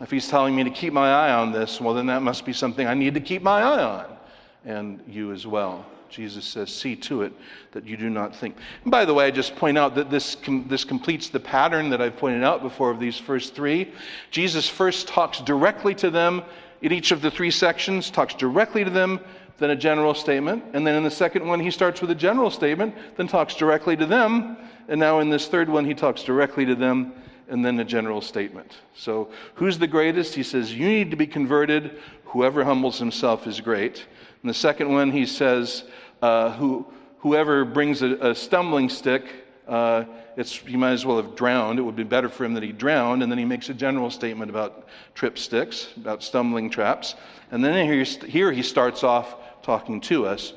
If 0.00 0.10
he's 0.10 0.28
telling 0.28 0.56
me 0.56 0.64
to 0.64 0.70
keep 0.70 0.92
my 0.92 1.12
eye 1.12 1.32
on 1.32 1.52
this, 1.52 1.80
well, 1.80 1.92
then 1.92 2.06
that 2.06 2.22
must 2.22 2.46
be 2.46 2.52
something 2.52 2.86
I 2.86 2.94
need 2.94 3.14
to 3.14 3.20
keep 3.20 3.42
my 3.42 3.60
eye 3.60 3.82
on 3.82 4.16
and 4.64 5.02
you 5.06 5.32
as 5.32 5.46
well. 5.46 5.84
Jesus 6.10 6.44
says, 6.44 6.74
See 6.74 6.96
to 6.96 7.22
it 7.22 7.32
that 7.72 7.86
you 7.86 7.96
do 7.96 8.10
not 8.10 8.34
think. 8.34 8.56
And 8.82 8.90
by 8.90 9.04
the 9.04 9.14
way, 9.14 9.26
I 9.26 9.30
just 9.30 9.56
point 9.56 9.78
out 9.78 9.94
that 9.94 10.10
this, 10.10 10.34
com- 10.34 10.66
this 10.68 10.84
completes 10.84 11.28
the 11.28 11.40
pattern 11.40 11.90
that 11.90 12.00
I've 12.00 12.16
pointed 12.16 12.42
out 12.42 12.62
before 12.62 12.90
of 12.90 13.00
these 13.00 13.18
first 13.18 13.54
three. 13.54 13.92
Jesus 14.30 14.68
first 14.68 15.08
talks 15.08 15.40
directly 15.40 15.94
to 15.96 16.10
them 16.10 16.42
in 16.82 16.92
each 16.92 17.12
of 17.12 17.22
the 17.22 17.30
three 17.30 17.50
sections, 17.50 18.10
talks 18.10 18.34
directly 18.34 18.84
to 18.84 18.90
them, 18.90 19.20
then 19.58 19.70
a 19.70 19.76
general 19.76 20.14
statement. 20.14 20.64
And 20.72 20.86
then 20.86 20.96
in 20.96 21.04
the 21.04 21.10
second 21.10 21.46
one, 21.46 21.60
he 21.60 21.70
starts 21.70 22.00
with 22.00 22.10
a 22.10 22.14
general 22.14 22.50
statement, 22.50 22.94
then 23.16 23.28
talks 23.28 23.54
directly 23.54 23.96
to 23.96 24.06
them. 24.06 24.56
And 24.88 24.98
now 24.98 25.20
in 25.20 25.30
this 25.30 25.46
third 25.46 25.68
one, 25.68 25.84
he 25.84 25.94
talks 25.94 26.22
directly 26.22 26.64
to 26.66 26.74
them 26.74 27.12
and 27.50 27.64
then 27.64 27.78
a 27.80 27.84
general 27.84 28.20
statement. 28.20 28.78
So, 28.94 29.28
who's 29.54 29.78
the 29.78 29.86
greatest? 29.86 30.34
He 30.34 30.42
says, 30.42 30.72
You 30.72 30.86
need 30.86 31.10
to 31.10 31.16
be 31.16 31.26
converted. 31.26 31.98
Whoever 32.26 32.64
humbles 32.64 32.98
himself 32.98 33.46
is 33.46 33.60
great. 33.60 34.06
And 34.42 34.50
the 34.50 34.54
second 34.54 34.92
one, 34.92 35.10
he 35.10 35.26
says, 35.26 35.84
uh, 36.22 36.52
who, 36.52 36.86
whoever 37.18 37.64
brings 37.64 38.02
a, 38.02 38.30
a 38.30 38.34
stumbling 38.34 38.88
stick, 38.88 39.24
uh, 39.68 40.04
it's, 40.36 40.56
he 40.56 40.76
might 40.76 40.92
as 40.92 41.04
well 41.04 41.16
have 41.16 41.36
drowned. 41.36 41.78
It 41.78 41.82
would 41.82 41.96
be 41.96 42.04
better 42.04 42.28
for 42.28 42.44
him 42.44 42.54
that 42.54 42.62
he 42.62 42.72
drowned. 42.72 43.22
And 43.22 43.30
then 43.30 43.38
he 43.38 43.44
makes 43.44 43.68
a 43.68 43.74
general 43.74 44.10
statement 44.10 44.50
about 44.50 44.86
trip 45.14 45.38
sticks, 45.38 45.88
about 45.96 46.22
stumbling 46.22 46.70
traps. 46.70 47.14
And 47.50 47.64
then 47.64 47.86
here, 47.86 48.04
here 48.04 48.52
he 48.52 48.62
starts 48.62 49.04
off 49.04 49.36
talking 49.62 50.00
to 50.02 50.26
us. 50.26 50.54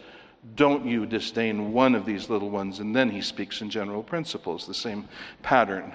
Don't 0.56 0.86
you 0.86 1.06
disdain 1.06 1.74
one 1.74 1.96
of 1.96 2.06
these 2.06 2.30
little 2.30 2.50
ones. 2.50 2.80
And 2.80 2.96
then 2.96 3.10
he 3.10 3.22
speaks 3.22 3.62
in 3.62 3.70
general 3.70 4.04
principles, 4.04 4.66
the 4.66 4.74
same 4.74 5.08
pattern 5.42 5.94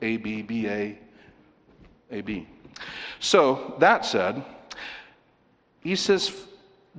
A, 0.00 0.18
B, 0.18 0.42
B, 0.42 0.66
A, 0.68 0.98
A, 2.10 2.20
B. 2.20 2.46
So, 3.20 3.74
that 3.78 4.04
said, 4.04 4.42
he 5.80 5.94
says, 5.96 6.32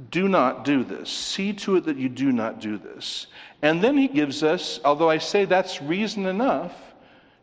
do 0.09 0.27
not 0.27 0.65
do 0.65 0.83
this. 0.83 1.09
See 1.09 1.53
to 1.53 1.75
it 1.75 1.85
that 1.85 1.97
you 1.97 2.09
do 2.09 2.31
not 2.31 2.59
do 2.59 2.77
this. 2.77 3.27
And 3.62 3.81
then 3.81 3.97
he 3.97 4.07
gives 4.07 4.43
us, 4.43 4.79
although 4.83 5.09
I 5.09 5.19
say 5.19 5.45
that's 5.45 5.81
reason 5.81 6.25
enough, 6.25 6.73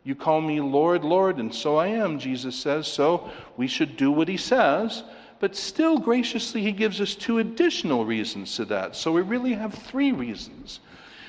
you 0.03 0.15
call 0.15 0.41
me 0.41 0.59
Lord, 0.59 1.03
Lord, 1.03 1.37
and 1.37 1.53
so 1.53 1.77
I 1.77 1.87
am, 1.87 2.19
Jesus 2.19 2.55
says. 2.55 2.87
So 2.87 3.29
we 3.55 3.67
should 3.67 3.97
do 3.97 4.11
what 4.11 4.27
he 4.27 4.37
says. 4.37 5.03
But 5.39 5.55
still, 5.55 5.97
graciously, 5.97 6.61
he 6.61 6.71
gives 6.71 7.01
us 7.01 7.15
two 7.15 7.39
additional 7.39 8.05
reasons 8.05 8.55
to 8.57 8.65
that. 8.65 8.95
So 8.95 9.11
we 9.11 9.21
really 9.21 9.53
have 9.53 9.73
three 9.73 10.11
reasons. 10.11 10.79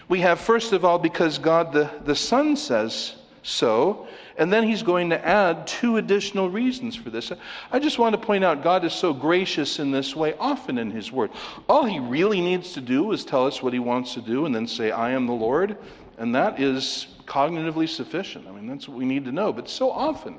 We 0.09 0.21
have, 0.21 0.41
first 0.41 0.73
of 0.73 0.85
all, 0.85 0.99
because 0.99 1.39
God 1.39 1.73
the, 1.73 1.91
the 2.05 2.17
Son 2.17 2.57
says 2.57 3.15
so. 3.43 4.07
And 4.37 4.53
then 4.53 4.65
he's 4.65 4.83
going 4.83 5.11
to 5.11 5.27
add 5.27 5.67
two 5.67 5.99
additional 5.99 6.49
reasons 6.49 6.97
for 6.97 7.11
this. 7.11 7.33
I 7.71 7.79
just 7.79 7.99
want 7.99 8.15
to 8.15 8.21
point 8.21 8.45
out 8.45 8.63
God 8.63 8.85
is 8.85 8.93
so 8.93 9.13
gracious 9.13 9.79
in 9.79 9.91
this 9.91 10.17
way 10.17 10.35
often 10.39 10.79
in 10.79 10.91
his 10.91 11.13
word. 11.13 11.31
All 11.69 11.85
he 11.85 11.99
really 11.99 12.41
needs 12.41 12.73
to 12.75 12.81
do 12.81 13.13
is 13.13 13.25
tell 13.25 13.47
us 13.47 13.63
what 13.63 13.73
he 13.73 13.79
wants 13.79 14.15
to 14.15 14.21
do 14.21 14.47
and 14.47 14.55
then 14.55 14.67
say, 14.67 14.91
I 14.91 15.11
am 15.11 15.27
the 15.27 15.33
Lord. 15.33 15.77
And 16.19 16.35
that 16.35 16.61
is 16.61 17.09
cognitively 17.27 17.89
sufficient. 17.89 18.47
I 18.47 18.53
mean, 18.53 18.67
that's 18.67 18.89
what 18.89 18.97
we 18.97 19.05
need 19.05 19.25
to 19.25 19.33
know. 19.33 19.53
But 19.53 19.69
so 19.69 19.91
often, 19.91 20.37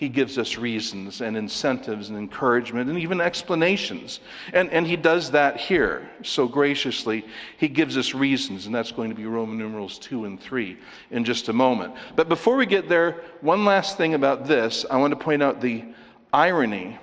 he 0.00 0.08
gives 0.08 0.38
us 0.38 0.56
reasons 0.56 1.20
and 1.20 1.36
incentives 1.36 2.08
and 2.08 2.16
encouragement 2.16 2.88
and 2.88 2.98
even 2.98 3.20
explanations. 3.20 4.20
And, 4.54 4.70
and 4.70 4.86
he 4.86 4.96
does 4.96 5.30
that 5.32 5.60
here 5.60 6.08
so 6.22 6.48
graciously. 6.48 7.26
He 7.58 7.68
gives 7.68 7.98
us 7.98 8.14
reasons, 8.14 8.64
and 8.64 8.74
that's 8.74 8.92
going 8.92 9.10
to 9.10 9.14
be 9.14 9.26
Roman 9.26 9.58
numerals 9.58 9.98
2 9.98 10.24
and 10.24 10.40
3 10.40 10.78
in 11.10 11.22
just 11.22 11.50
a 11.50 11.52
moment. 11.52 11.92
But 12.16 12.30
before 12.30 12.56
we 12.56 12.64
get 12.64 12.88
there, 12.88 13.24
one 13.42 13.66
last 13.66 13.98
thing 13.98 14.14
about 14.14 14.46
this. 14.46 14.86
I 14.90 14.96
want 14.96 15.10
to 15.10 15.22
point 15.22 15.42
out 15.42 15.60
the 15.60 15.84
irony 16.32 16.98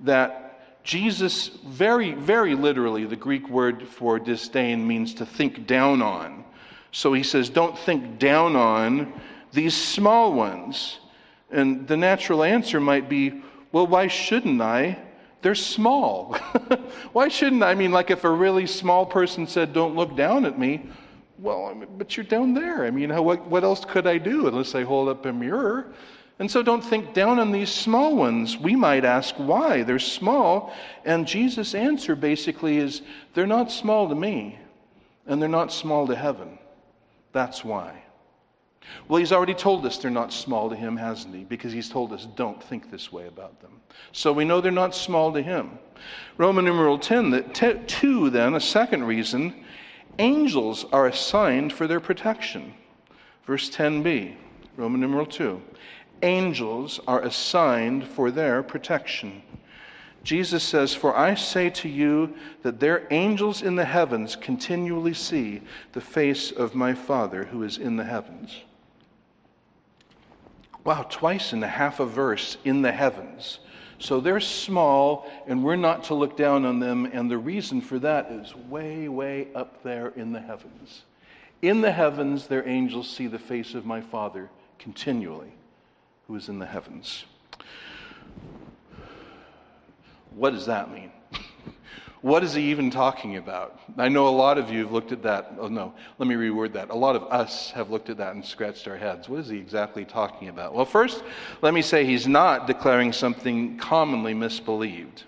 that 0.00 0.82
Jesus, 0.84 1.48
very, 1.48 2.12
very 2.12 2.54
literally, 2.54 3.06
the 3.06 3.16
Greek 3.16 3.48
word 3.48 3.88
for 3.88 4.18
disdain 4.18 4.86
means 4.86 5.14
to 5.14 5.24
think 5.24 5.66
down 5.66 6.02
on. 6.02 6.44
So 6.92 7.14
he 7.14 7.22
says, 7.22 7.48
Don't 7.48 7.78
think 7.78 8.18
down 8.18 8.56
on 8.56 9.10
these 9.52 9.74
small 9.74 10.34
ones. 10.34 10.98
And 11.50 11.86
the 11.86 11.96
natural 11.96 12.42
answer 12.42 12.80
might 12.80 13.08
be, 13.08 13.42
well, 13.72 13.86
why 13.86 14.06
shouldn't 14.06 14.60
I? 14.60 14.98
They're 15.42 15.54
small. 15.54 16.34
why 17.12 17.28
shouldn't 17.28 17.62
I? 17.62 17.70
I 17.70 17.74
mean, 17.74 17.92
like 17.92 18.10
if 18.10 18.24
a 18.24 18.30
really 18.30 18.66
small 18.66 19.06
person 19.06 19.46
said, 19.46 19.72
don't 19.72 19.96
look 19.96 20.16
down 20.16 20.44
at 20.44 20.58
me, 20.58 20.86
well, 21.38 21.66
I 21.66 21.74
mean, 21.74 21.88
but 21.96 22.16
you're 22.16 22.24
down 22.24 22.52
there. 22.52 22.84
I 22.84 22.90
mean, 22.90 23.10
how, 23.10 23.22
what, 23.22 23.46
what 23.46 23.64
else 23.64 23.84
could 23.84 24.06
I 24.06 24.18
do 24.18 24.46
unless 24.46 24.74
I 24.74 24.82
hold 24.82 25.08
up 25.08 25.24
a 25.24 25.32
mirror? 25.32 25.92
And 26.38 26.50
so 26.50 26.62
don't 26.62 26.82
think 26.84 27.14
down 27.14 27.38
on 27.38 27.52
these 27.52 27.70
small 27.70 28.16
ones. 28.16 28.56
We 28.56 28.76
might 28.76 29.04
ask 29.04 29.34
why. 29.36 29.82
They're 29.82 29.98
small. 29.98 30.72
And 31.04 31.26
Jesus' 31.26 31.74
answer 31.74 32.16
basically 32.16 32.78
is 32.78 33.02
they're 33.34 33.46
not 33.46 33.70
small 33.70 34.08
to 34.08 34.14
me, 34.14 34.58
and 35.26 35.40
they're 35.40 35.48
not 35.48 35.72
small 35.72 36.06
to 36.06 36.16
heaven. 36.16 36.58
That's 37.32 37.64
why. 37.64 38.02
Well, 39.08 39.18
he's 39.18 39.32
already 39.32 39.54
told 39.54 39.84
us 39.86 39.98
they're 39.98 40.10
not 40.10 40.32
small 40.32 40.70
to 40.70 40.76
him, 40.76 40.96
hasn't 40.96 41.34
he? 41.34 41.44
Because 41.44 41.72
he's 41.72 41.88
told 41.88 42.12
us 42.12 42.26
don't 42.36 42.62
think 42.62 42.90
this 42.90 43.12
way 43.12 43.26
about 43.26 43.60
them. 43.60 43.80
So 44.12 44.32
we 44.32 44.44
know 44.44 44.60
they're 44.60 44.72
not 44.72 44.94
small 44.94 45.32
to 45.32 45.42
him. 45.42 45.78
Roman 46.36 46.64
numeral 46.64 46.98
10, 46.98 47.30
that 47.30 47.54
t- 47.54 47.80
2, 47.86 48.30
then, 48.30 48.54
a 48.54 48.60
second 48.60 49.04
reason, 49.04 49.64
angels 50.18 50.86
are 50.92 51.06
assigned 51.06 51.72
for 51.72 51.86
their 51.86 52.00
protection. 52.00 52.72
Verse 53.44 53.68
10b, 53.70 54.36
Roman 54.76 55.00
numeral 55.00 55.26
2. 55.26 55.60
Angels 56.22 57.00
are 57.06 57.22
assigned 57.22 58.06
for 58.06 58.30
their 58.30 58.62
protection. 58.62 59.42
Jesus 60.22 60.62
says, 60.62 60.94
For 60.94 61.16
I 61.16 61.34
say 61.34 61.70
to 61.70 61.88
you 61.88 62.34
that 62.62 62.78
their 62.78 63.06
angels 63.10 63.62
in 63.62 63.74
the 63.74 63.84
heavens 63.84 64.36
continually 64.36 65.14
see 65.14 65.62
the 65.92 66.00
face 66.00 66.52
of 66.52 66.74
my 66.74 66.92
Father 66.92 67.44
who 67.44 67.62
is 67.62 67.78
in 67.78 67.96
the 67.96 68.04
heavens. 68.04 68.62
Wow, 70.84 71.06
twice 71.08 71.52
in 71.52 71.60
the 71.60 71.68
half 71.68 72.00
a 72.00 72.06
verse, 72.06 72.56
in 72.64 72.82
the 72.82 72.92
heavens. 72.92 73.60
So 73.98 74.18
they're 74.20 74.40
small, 74.40 75.30
and 75.46 75.62
we're 75.62 75.76
not 75.76 76.04
to 76.04 76.14
look 76.14 76.36
down 76.36 76.64
on 76.64 76.80
them, 76.80 77.04
and 77.12 77.30
the 77.30 77.36
reason 77.36 77.82
for 77.82 77.98
that 77.98 78.30
is 78.32 78.54
way, 78.54 79.08
way 79.08 79.48
up 79.54 79.82
there 79.82 80.08
in 80.16 80.32
the 80.32 80.40
heavens. 80.40 81.02
In 81.60 81.82
the 81.82 81.92
heavens, 81.92 82.46
their 82.46 82.66
angels 82.66 83.10
see 83.10 83.26
the 83.26 83.38
face 83.38 83.74
of 83.74 83.84
my 83.84 84.00
Father 84.00 84.48
continually, 84.78 85.52
who 86.26 86.36
is 86.36 86.48
in 86.48 86.58
the 86.58 86.66
heavens. 86.66 87.26
What 90.30 90.52
does 90.54 90.64
that 90.66 90.90
mean? 90.90 91.10
What 92.22 92.44
is 92.44 92.52
he 92.52 92.70
even 92.70 92.90
talking 92.90 93.38
about? 93.38 93.80
I 93.96 94.08
know 94.08 94.28
a 94.28 94.30
lot 94.30 94.58
of 94.58 94.70
you 94.70 94.82
have 94.82 94.92
looked 94.92 95.10
at 95.10 95.22
that. 95.22 95.54
Oh, 95.58 95.68
no, 95.68 95.94
let 96.18 96.28
me 96.28 96.34
reword 96.34 96.74
that. 96.74 96.90
A 96.90 96.94
lot 96.94 97.16
of 97.16 97.22
us 97.24 97.70
have 97.70 97.88
looked 97.88 98.10
at 98.10 98.18
that 98.18 98.34
and 98.34 98.44
scratched 98.44 98.86
our 98.88 98.96
heads. 98.96 99.26
What 99.26 99.40
is 99.40 99.48
he 99.48 99.56
exactly 99.56 100.04
talking 100.04 100.48
about? 100.48 100.74
Well, 100.74 100.84
first, 100.84 101.22
let 101.62 101.72
me 101.72 101.80
say 101.80 102.04
he's 102.04 102.28
not 102.28 102.66
declaring 102.66 103.14
something 103.14 103.78
commonly 103.78 104.34
misbelieved. 104.34 105.24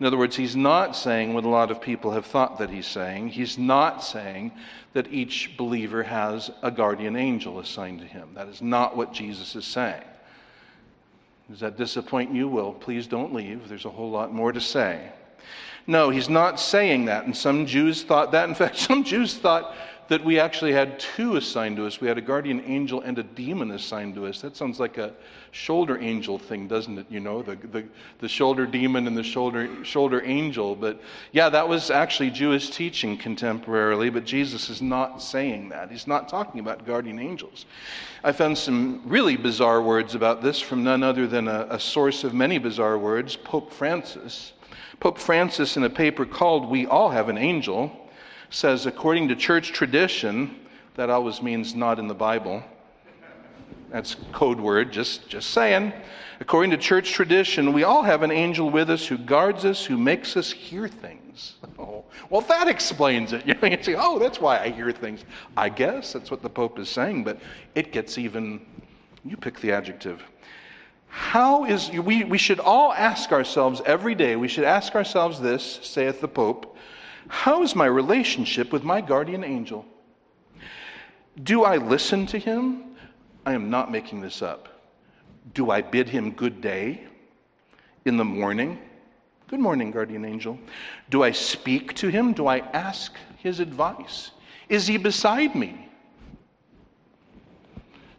In 0.00 0.06
other 0.06 0.16
words, 0.16 0.34
he's 0.34 0.56
not 0.56 0.96
saying 0.96 1.34
what 1.34 1.44
a 1.44 1.48
lot 1.48 1.70
of 1.70 1.82
people 1.82 2.10
have 2.12 2.24
thought 2.24 2.58
that 2.58 2.70
he's 2.70 2.86
saying. 2.86 3.28
He's 3.28 3.58
not 3.58 4.02
saying 4.02 4.52
that 4.94 5.12
each 5.12 5.54
believer 5.58 6.02
has 6.02 6.50
a 6.62 6.70
guardian 6.70 7.14
angel 7.14 7.60
assigned 7.60 8.00
to 8.00 8.06
him. 8.06 8.30
That 8.34 8.48
is 8.48 8.62
not 8.62 8.96
what 8.96 9.12
Jesus 9.12 9.54
is 9.54 9.66
saying. 9.66 10.02
Does 11.50 11.60
that 11.60 11.76
disappoint 11.76 12.32
you? 12.32 12.48
Well, 12.48 12.72
please 12.72 13.06
don't 13.06 13.34
leave. 13.34 13.68
There's 13.68 13.84
a 13.84 13.90
whole 13.90 14.10
lot 14.10 14.32
more 14.32 14.50
to 14.50 14.60
say. 14.60 15.12
No, 15.86 16.10
he's 16.10 16.28
not 16.28 16.60
saying 16.60 17.06
that. 17.06 17.24
And 17.24 17.36
some 17.36 17.66
Jews 17.66 18.02
thought 18.02 18.32
that. 18.32 18.48
In 18.48 18.54
fact, 18.54 18.76
some 18.88 19.04
Jews 19.04 19.34
thought 19.34 19.74
that 20.08 20.24
we 20.24 20.38
actually 20.38 20.72
had 20.72 20.98
two 20.98 21.36
assigned 21.36 21.76
to 21.76 21.86
us. 21.86 22.00
We 22.00 22.06
had 22.06 22.18
a 22.18 22.20
guardian 22.22 22.62
angel 22.66 23.00
and 23.00 23.18
a 23.18 23.22
demon 23.22 23.70
assigned 23.70 24.14
to 24.16 24.26
us. 24.26 24.42
That 24.42 24.56
sounds 24.56 24.78
like 24.78 24.98
a 24.98 25.14
shoulder 25.52 25.98
angel 25.98 26.38
thing, 26.38 26.68
doesn't 26.68 26.98
it? 26.98 27.06
You 27.08 27.20
know, 27.20 27.42
the, 27.42 27.56
the, 27.56 27.84
the 28.18 28.28
shoulder 28.28 28.66
demon 28.66 29.06
and 29.06 29.16
the 29.16 29.22
shoulder, 29.22 29.84
shoulder 29.84 30.20
angel. 30.22 30.76
But 30.76 31.00
yeah, 31.32 31.48
that 31.48 31.66
was 31.66 31.90
actually 31.90 32.30
Jewish 32.30 32.68
teaching 32.70 33.16
contemporarily, 33.16 34.12
but 34.12 34.26
Jesus 34.26 34.68
is 34.68 34.82
not 34.82 35.22
saying 35.22 35.70
that. 35.70 35.90
He's 35.90 36.06
not 36.06 36.28
talking 36.28 36.60
about 36.60 36.84
guardian 36.84 37.18
angels. 37.18 37.64
I 38.22 38.32
found 38.32 38.58
some 38.58 39.00
really 39.06 39.36
bizarre 39.36 39.80
words 39.80 40.14
about 40.14 40.42
this 40.42 40.60
from 40.60 40.84
none 40.84 41.02
other 41.02 41.26
than 41.26 41.48
a, 41.48 41.66
a 41.70 41.80
source 41.80 42.22
of 42.22 42.34
many 42.34 42.58
bizarre 42.58 42.98
words, 42.98 43.36
Pope 43.36 43.72
Francis. 43.72 44.52
Pope 45.00 45.18
Francis, 45.18 45.76
in 45.76 45.84
a 45.84 45.90
paper 45.90 46.24
called 46.26 46.68
We 46.68 46.86
All 46.86 47.10
Have 47.10 47.28
an 47.28 47.38
Angel, 47.38 47.90
says, 48.50 48.86
according 48.86 49.28
to 49.28 49.36
church 49.36 49.72
tradition, 49.72 50.56
that 50.94 51.10
always 51.10 51.42
means 51.42 51.74
not 51.74 51.98
in 51.98 52.06
the 52.06 52.14
Bible. 52.14 52.62
That's 53.90 54.16
code 54.32 54.58
word, 54.58 54.90
just, 54.90 55.28
just 55.28 55.50
saying. 55.50 55.92
According 56.40 56.70
to 56.70 56.78
church 56.78 57.12
tradition, 57.12 57.72
we 57.74 57.84
all 57.84 58.02
have 58.02 58.22
an 58.22 58.30
angel 58.30 58.70
with 58.70 58.88
us 58.90 59.06
who 59.06 59.18
guards 59.18 59.64
us, 59.64 59.84
who 59.84 59.98
makes 59.98 60.36
us 60.36 60.50
hear 60.50 60.88
things. 60.88 61.54
Oh, 61.78 62.04
well, 62.30 62.42
that 62.42 62.68
explains 62.68 63.32
it. 63.32 63.44
You 63.46 63.56
you 63.62 63.82
say, 63.82 63.96
oh, 63.98 64.18
that's 64.18 64.40
why 64.40 64.60
I 64.60 64.68
hear 64.68 64.92
things. 64.92 65.24
I 65.56 65.68
guess 65.68 66.12
that's 66.12 66.30
what 66.30 66.42
the 66.42 66.48
Pope 66.48 66.78
is 66.78 66.88
saying, 66.88 67.24
but 67.24 67.40
it 67.74 67.90
gets 67.90 68.18
even, 68.18 68.60
you 69.24 69.36
pick 69.36 69.58
the 69.58 69.72
adjective, 69.72 70.22
how 71.14 71.66
is, 71.66 71.90
we, 71.90 72.24
we 72.24 72.38
should 72.38 72.58
all 72.58 72.90
ask 72.90 73.32
ourselves 73.32 73.82
every 73.84 74.14
day, 74.14 74.34
we 74.34 74.48
should 74.48 74.64
ask 74.64 74.94
ourselves 74.94 75.38
this, 75.38 75.78
saith 75.82 76.22
the 76.22 76.26
Pope, 76.26 76.74
how 77.28 77.62
is 77.62 77.76
my 77.76 77.84
relationship 77.84 78.72
with 78.72 78.82
my 78.82 79.02
guardian 79.02 79.44
angel? 79.44 79.84
Do 81.42 81.64
I 81.64 81.76
listen 81.76 82.24
to 82.28 82.38
him? 82.38 82.96
I 83.44 83.52
am 83.52 83.68
not 83.68 83.92
making 83.92 84.22
this 84.22 84.40
up. 84.40 84.70
Do 85.52 85.70
I 85.70 85.82
bid 85.82 86.08
him 86.08 86.30
good 86.30 86.62
day 86.62 87.04
in 88.06 88.16
the 88.16 88.24
morning? 88.24 88.78
Good 89.48 89.60
morning, 89.60 89.90
guardian 89.90 90.24
angel. 90.24 90.58
Do 91.10 91.22
I 91.22 91.32
speak 91.32 91.94
to 91.96 92.08
him? 92.08 92.32
Do 92.32 92.46
I 92.46 92.60
ask 92.72 93.14
his 93.36 93.60
advice? 93.60 94.30
Is 94.70 94.86
he 94.86 94.96
beside 94.96 95.54
me? 95.54 95.90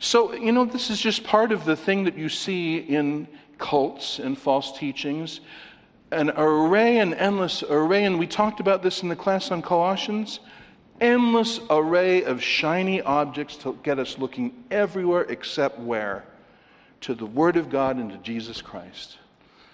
So, 0.04 0.34
you 0.34 0.52
know, 0.52 0.66
this 0.66 0.89
is 0.89 1.00
just 1.00 1.24
part 1.24 1.54
of 1.54 1.63
the 1.63 1.78
thing 1.78 2.04
that 2.04 2.18
you 2.18 2.28
see 2.28 2.80
in 2.80 3.26
cults 3.58 4.20
and 4.20 4.38
false 4.38 4.78
teachings 4.78 5.39
an 6.12 6.30
array 6.36 7.00
and 7.00 7.13
endless 7.13 7.63
array, 7.63 8.04
and 8.04 8.20
we 8.20 8.28
talked 8.28 8.60
about 8.60 8.84
this 8.84 9.02
in 9.02 9.08
the 9.08 9.16
class 9.16 9.50
on 9.50 9.62
Colossians 9.62 10.42
endless 11.00 11.62
array 11.70 12.24
of 12.26 12.44
shiny 12.44 13.02
objects 13.02 13.56
to 13.56 13.80
get 13.82 13.98
us 13.98 14.18
looking 14.18 14.66
everywhere 14.70 15.22
except 15.24 15.80
where? 15.80 16.26
To 17.02 17.16
the 17.16 17.26
Word 17.26 17.56
of 17.56 17.70
God 17.70 17.96
and 17.96 18.12
to 18.12 18.18
Jesus 18.18 18.62
Christ. 18.62 19.18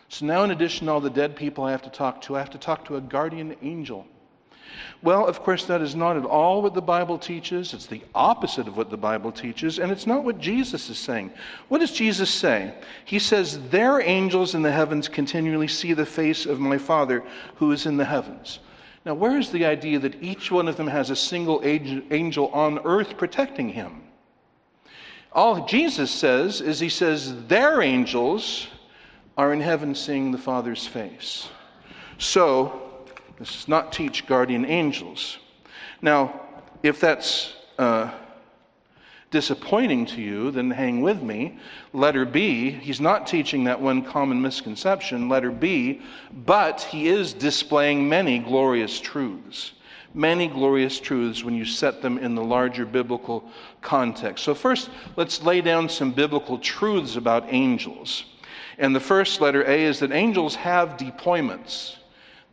So 0.09 0.27
now, 0.27 0.43
in 0.43 0.51
addition 0.51 0.85
to 0.85 0.93
all 0.93 1.01
the 1.01 1.09
dead 1.09 1.35
people 1.35 1.63
I 1.63 1.71
have 1.71 1.81
to 1.81 1.89
talk 1.89 2.21
to, 2.21 2.35
I 2.35 2.39
have 2.39 2.51
to 2.51 2.59
talk 2.59 2.85
to 2.85 2.97
a 2.97 3.01
guardian 3.01 3.55
angel. 3.63 4.05
Well, 5.01 5.25
of 5.25 5.41
course, 5.41 5.65
that 5.65 5.81
is 5.81 5.95
not 5.95 6.17
at 6.17 6.25
all 6.25 6.61
what 6.61 6.73
the 6.73 6.81
Bible 6.81 7.17
teaches. 7.17 7.73
It's 7.73 7.85
the 7.85 8.03
opposite 8.13 8.67
of 8.67 8.75
what 8.75 8.89
the 8.89 8.97
Bible 8.97 9.31
teaches, 9.31 9.79
and 9.79 9.91
it's 9.91 10.05
not 10.05 10.23
what 10.23 10.39
Jesus 10.39 10.89
is 10.89 10.99
saying. 10.99 11.31
What 11.69 11.79
does 11.79 11.91
Jesus 11.91 12.29
say? 12.29 12.73
He 13.05 13.19
says, 13.19 13.59
Their 13.69 14.01
angels 14.01 14.55
in 14.55 14.61
the 14.61 14.71
heavens 14.71 15.07
continually 15.07 15.69
see 15.69 15.93
the 15.93 16.05
face 16.05 16.45
of 16.45 16.59
my 16.59 16.77
Father 16.77 17.23
who 17.55 17.71
is 17.71 17.85
in 17.85 17.95
the 17.97 18.05
heavens. 18.05 18.59
Now, 19.05 19.13
where 19.13 19.37
is 19.37 19.51
the 19.51 19.65
idea 19.65 19.99
that 19.99 20.21
each 20.21 20.51
one 20.51 20.67
of 20.67 20.75
them 20.75 20.87
has 20.87 21.09
a 21.09 21.15
single 21.15 21.61
angel 21.63 22.49
on 22.49 22.79
earth 22.79 23.17
protecting 23.17 23.69
him? 23.69 24.03
All 25.31 25.65
Jesus 25.65 26.11
says 26.11 26.59
is, 26.59 26.79
He 26.79 26.89
says, 26.89 27.45
Their 27.45 27.81
angels 27.81 28.67
are 29.37 29.53
in 29.53 29.61
heaven 29.61 29.95
seeing 29.95 30.31
the 30.31 30.37
Father's 30.37 30.85
face. 30.85 31.47
So, 32.17 32.88
this 33.39 33.53
does 33.53 33.67
not 33.67 33.93
teach 33.93 34.27
guardian 34.27 34.65
angels. 34.65 35.37
Now, 36.01 36.41
if 36.83 36.99
that's 36.99 37.53
uh, 37.77 38.11
disappointing 39.31 40.05
to 40.07 40.21
you, 40.21 40.51
then 40.51 40.71
hang 40.71 41.01
with 41.01 41.21
me. 41.21 41.57
Letter 41.93 42.25
B, 42.25 42.69
he's 42.71 42.99
not 42.99 43.27
teaching 43.27 43.63
that 43.63 43.79
one 43.79 44.03
common 44.03 44.41
misconception. 44.41 45.29
Letter 45.29 45.51
B, 45.51 46.01
but 46.45 46.81
he 46.81 47.07
is 47.07 47.33
displaying 47.33 48.09
many 48.09 48.39
glorious 48.39 48.99
truths. 48.99 49.73
many 50.13 50.47
glorious 50.47 50.99
truths 50.99 51.43
when 51.43 51.53
you 51.53 51.65
set 51.65 52.01
them 52.01 52.17
in 52.17 52.35
the 52.35 52.43
larger 52.43 52.85
biblical 52.85 53.43
context. 53.81 54.43
So, 54.43 54.53
first, 54.55 54.89
let's 55.15 55.43
lay 55.43 55.61
down 55.61 55.89
some 55.89 56.11
biblical 56.11 56.57
truths 56.57 57.15
about 57.15 57.45
angels. 57.47 58.25
And 58.77 58.95
the 58.95 58.99
first 58.99 59.41
letter 59.41 59.63
A 59.63 59.83
is 59.83 59.99
that 59.99 60.11
angels 60.11 60.55
have 60.55 60.97
deployments. 60.97 61.97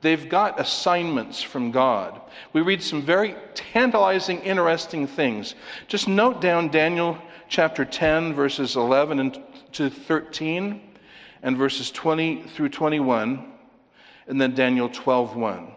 They've 0.03 0.29
got 0.29 0.61
assignments 0.61 1.43
from 1.43 1.71
God. 1.71 2.21
We 2.53 2.61
read 2.61 2.83
some 2.83 3.03
very 3.03 3.35
tantalizing, 3.55 4.41
interesting 4.41 5.07
things. 5.07 5.55
Just 5.89 6.07
note 6.07 6.41
down 6.41 6.69
Daniel 6.69 7.19
chapter 7.49 7.85
10, 7.85 8.35
verses 8.35 8.77
11 8.77 9.43
to 9.73 9.91
13, 9.91 10.81
and 11.43 11.57
verses 11.57 11.91
20 11.91 12.43
through 12.49 12.69
21, 12.69 13.53
and 14.27 14.41
then 14.41 14.55
Daniel 14.55 14.89
12, 14.89 15.37
1. 15.37 15.73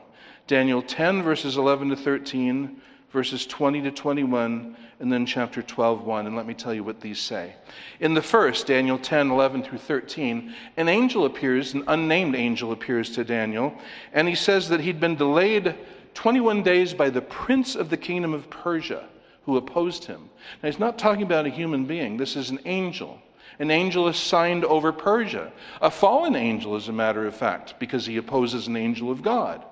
Daniel 0.48 0.82
10, 0.82 1.22
verses 1.22 1.58
11 1.58 1.90
to 1.90 1.96
13, 1.96 2.82
verses 3.12 3.46
20 3.46 3.84
to 3.84 3.92
21, 3.92 4.76
and 5.00 5.12
then 5.12 5.26
chapter 5.26 5.62
12, 5.62 6.04
1. 6.06 6.28
And 6.28 6.36
let 6.36 6.46
me 6.46 6.54
tell 6.54 6.74
you 6.74 6.84
what 6.84 7.02
these 7.02 7.20
say. 7.20 7.56
In 8.00 8.14
the 8.14 8.22
first, 8.22 8.68
Daniel 8.68 8.98
10, 8.98 9.32
11 9.32 9.64
through 9.64 9.78
13, 9.78 10.54
an 10.78 10.90
angel 10.90 11.26
appears, 11.26 11.74
an 11.74 11.84
unnamed 11.88 12.36
angel 12.36 12.72
appears 12.72 13.10
to 13.12 13.24
Daniel, 13.24 13.74
and 14.14 14.28
he 14.28 14.36
says 14.36 14.70
that 14.70 14.82
he'd 14.82 15.00
been 15.00 15.16
delayed 15.16 15.76
21 16.14 16.64
days 16.64 16.94
by 16.94 17.10
the 17.10 17.22
prince 17.22 17.76
of 17.76 17.90
the 17.90 17.98
kingdom 17.98 18.34
of 18.34 18.50
Persia 18.50 19.08
who 19.50 19.58
opposed 19.58 20.06
him. 20.06 20.30
Now, 20.62 20.70
he's 20.70 20.80
not 20.80 21.00
talking 21.00 21.24
about 21.24 21.48
a 21.48 21.50
human 21.50 21.86
being, 21.86 22.18
this 22.18 22.36
is 22.36 22.50
an 22.50 22.60
angel. 22.66 23.20
An 23.58 23.72
angel 23.72 24.08
assigned 24.08 24.64
over 24.64 24.94
Persia. 24.94 25.52
A 25.82 25.92
fallen 25.92 26.36
angel, 26.36 26.76
as 26.76 26.88
a 26.88 26.94
matter 26.94 27.26
of 27.26 27.36
fact, 27.36 27.74
because 27.78 28.06
he 28.06 28.18
opposes 28.18 28.68
an 28.68 28.78
angel 28.78 29.12
of 29.12 29.22
God. 29.22 29.66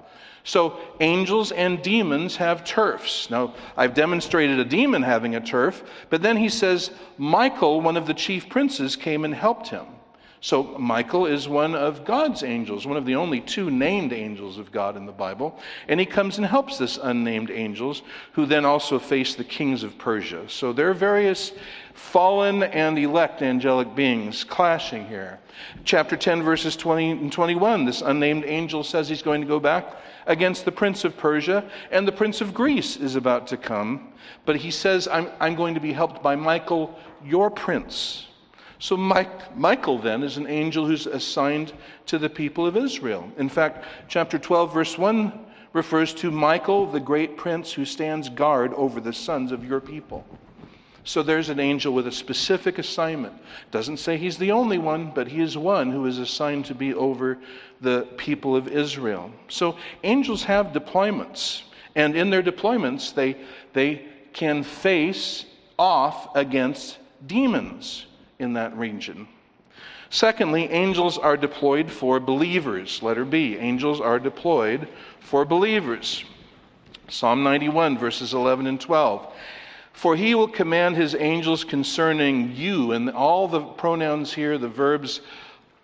So, 0.47 0.79
angels 1.01 1.51
and 1.51 1.81
demons 1.81 2.37
have 2.37 2.63
turfs. 2.63 3.29
Now, 3.29 3.53
I've 3.75 3.93
demonstrated 3.93 4.57
a 4.59 4.63
demon 4.63 5.03
having 5.03 5.35
a 5.35 5.41
turf, 5.41 5.83
but 6.09 6.21
then 6.21 6.37
he 6.37 6.47
says 6.47 6.89
Michael, 7.17 7.81
one 7.81 7.97
of 7.97 8.07
the 8.07 8.13
chief 8.13 8.47
princes, 8.47 8.95
came 8.95 9.25
and 9.25 9.35
helped 9.35 9.67
him. 9.67 9.85
So, 10.39 10.63
Michael 10.77 11.25
is 11.25 11.47
one 11.47 11.73
of 11.73 12.05
God's 12.05 12.43
angels, 12.43 12.85
one 12.85 12.95
of 12.95 13.05
the 13.05 13.15
only 13.15 13.41
two 13.41 13.71
named 13.71 14.13
angels 14.13 14.59
of 14.59 14.71
God 14.71 14.95
in 14.95 15.07
the 15.07 15.11
Bible. 15.11 15.57
And 15.87 15.99
he 15.99 16.05
comes 16.05 16.37
and 16.37 16.45
helps 16.45 16.77
this 16.77 16.99
unnamed 17.01 17.49
angels, 17.49 18.03
who 18.33 18.45
then 18.45 18.63
also 18.63 18.99
face 18.99 19.33
the 19.33 19.43
kings 19.43 19.81
of 19.81 19.97
Persia. 19.97 20.47
So, 20.47 20.73
there 20.73 20.89
are 20.89 20.93
various 20.93 21.53
fallen 21.95 22.61
and 22.61 22.99
elect 22.99 23.41
angelic 23.41 23.95
beings 23.95 24.43
clashing 24.43 25.07
here. 25.07 25.39
Chapter 25.83 26.15
10, 26.15 26.43
verses 26.43 26.75
20 26.75 27.11
and 27.11 27.31
21, 27.31 27.85
this 27.85 28.01
unnamed 28.01 28.45
angel 28.45 28.83
says 28.83 29.09
he's 29.09 29.23
going 29.23 29.41
to 29.41 29.47
go 29.47 29.59
back 29.59 29.97
against 30.27 30.65
the 30.65 30.71
prince 30.71 31.03
of 31.03 31.17
Persia, 31.17 31.67
and 31.89 32.07
the 32.07 32.11
prince 32.11 32.41
of 32.41 32.53
Greece 32.53 32.97
is 32.97 33.15
about 33.15 33.47
to 33.47 33.57
come. 33.57 34.13
But 34.45 34.57
he 34.57 34.69
says, 34.69 35.07
I'm, 35.07 35.29
I'm 35.39 35.55
going 35.55 35.73
to 35.73 35.79
be 35.79 35.93
helped 35.93 36.21
by 36.21 36.35
Michael, 36.35 36.97
your 37.25 37.49
prince. 37.49 38.27
So, 38.79 38.95
Mike, 38.95 39.57
Michael 39.57 39.97
then 39.97 40.23
is 40.23 40.37
an 40.37 40.47
angel 40.47 40.85
who's 40.85 41.07
assigned 41.07 41.73
to 42.05 42.19
the 42.19 42.29
people 42.29 42.67
of 42.67 42.77
Israel. 42.77 43.31
In 43.37 43.49
fact, 43.49 43.85
chapter 44.07 44.37
12, 44.37 44.73
verse 44.73 44.97
1 44.97 45.45
refers 45.73 46.13
to 46.15 46.31
Michael, 46.31 46.85
the 46.85 46.99
great 46.99 47.37
prince 47.37 47.71
who 47.73 47.85
stands 47.85 48.29
guard 48.29 48.73
over 48.73 48.99
the 48.99 49.13
sons 49.13 49.51
of 49.51 49.65
your 49.65 49.79
people. 49.79 50.25
So 51.03 51.23
there's 51.23 51.49
an 51.49 51.59
angel 51.59 51.93
with 51.93 52.07
a 52.07 52.11
specific 52.11 52.79
assignment. 52.79 53.33
Doesn't 53.71 53.97
say 53.97 54.17
he's 54.17 54.37
the 54.37 54.51
only 54.51 54.77
one, 54.77 55.11
but 55.15 55.29
he 55.29 55.41
is 55.41 55.57
one 55.57 55.89
who 55.89 56.05
is 56.05 56.19
assigned 56.19 56.65
to 56.65 56.75
be 56.75 56.93
over 56.93 57.37
the 57.79 58.07
people 58.17 58.55
of 58.55 58.67
Israel. 58.67 59.31
So 59.47 59.77
angels 60.03 60.43
have 60.43 60.67
deployments, 60.67 61.61
and 61.95 62.15
in 62.15 62.29
their 62.29 62.43
deployments, 62.43 63.13
they, 63.13 63.37
they 63.73 64.05
can 64.33 64.63
face 64.63 65.45
off 65.79 66.35
against 66.35 66.97
demons 67.25 68.06
in 68.39 68.53
that 68.53 68.75
region. 68.77 69.27
Secondly, 70.09 70.69
angels 70.69 71.17
are 71.17 71.35
deployed 71.35 71.91
for 71.91 72.19
believers. 72.19 73.03
Letter 73.03 73.25
B 73.25 73.57
angels 73.57 73.99
are 73.99 74.19
deployed 74.19 74.87
for 75.19 75.43
believers. 75.43 76.23
Psalm 77.09 77.43
91, 77.43 77.97
verses 77.97 78.33
11 78.33 78.67
and 78.67 78.79
12. 78.79 79.33
For 79.93 80.15
he 80.15 80.35
will 80.35 80.47
command 80.47 80.95
his 80.95 81.15
angels 81.15 81.63
concerning 81.63 82.55
you, 82.55 82.91
and 82.91 83.09
all 83.09 83.47
the 83.47 83.61
pronouns 83.61 84.33
here, 84.33 84.57
the 84.57 84.69
verbs, 84.69 85.21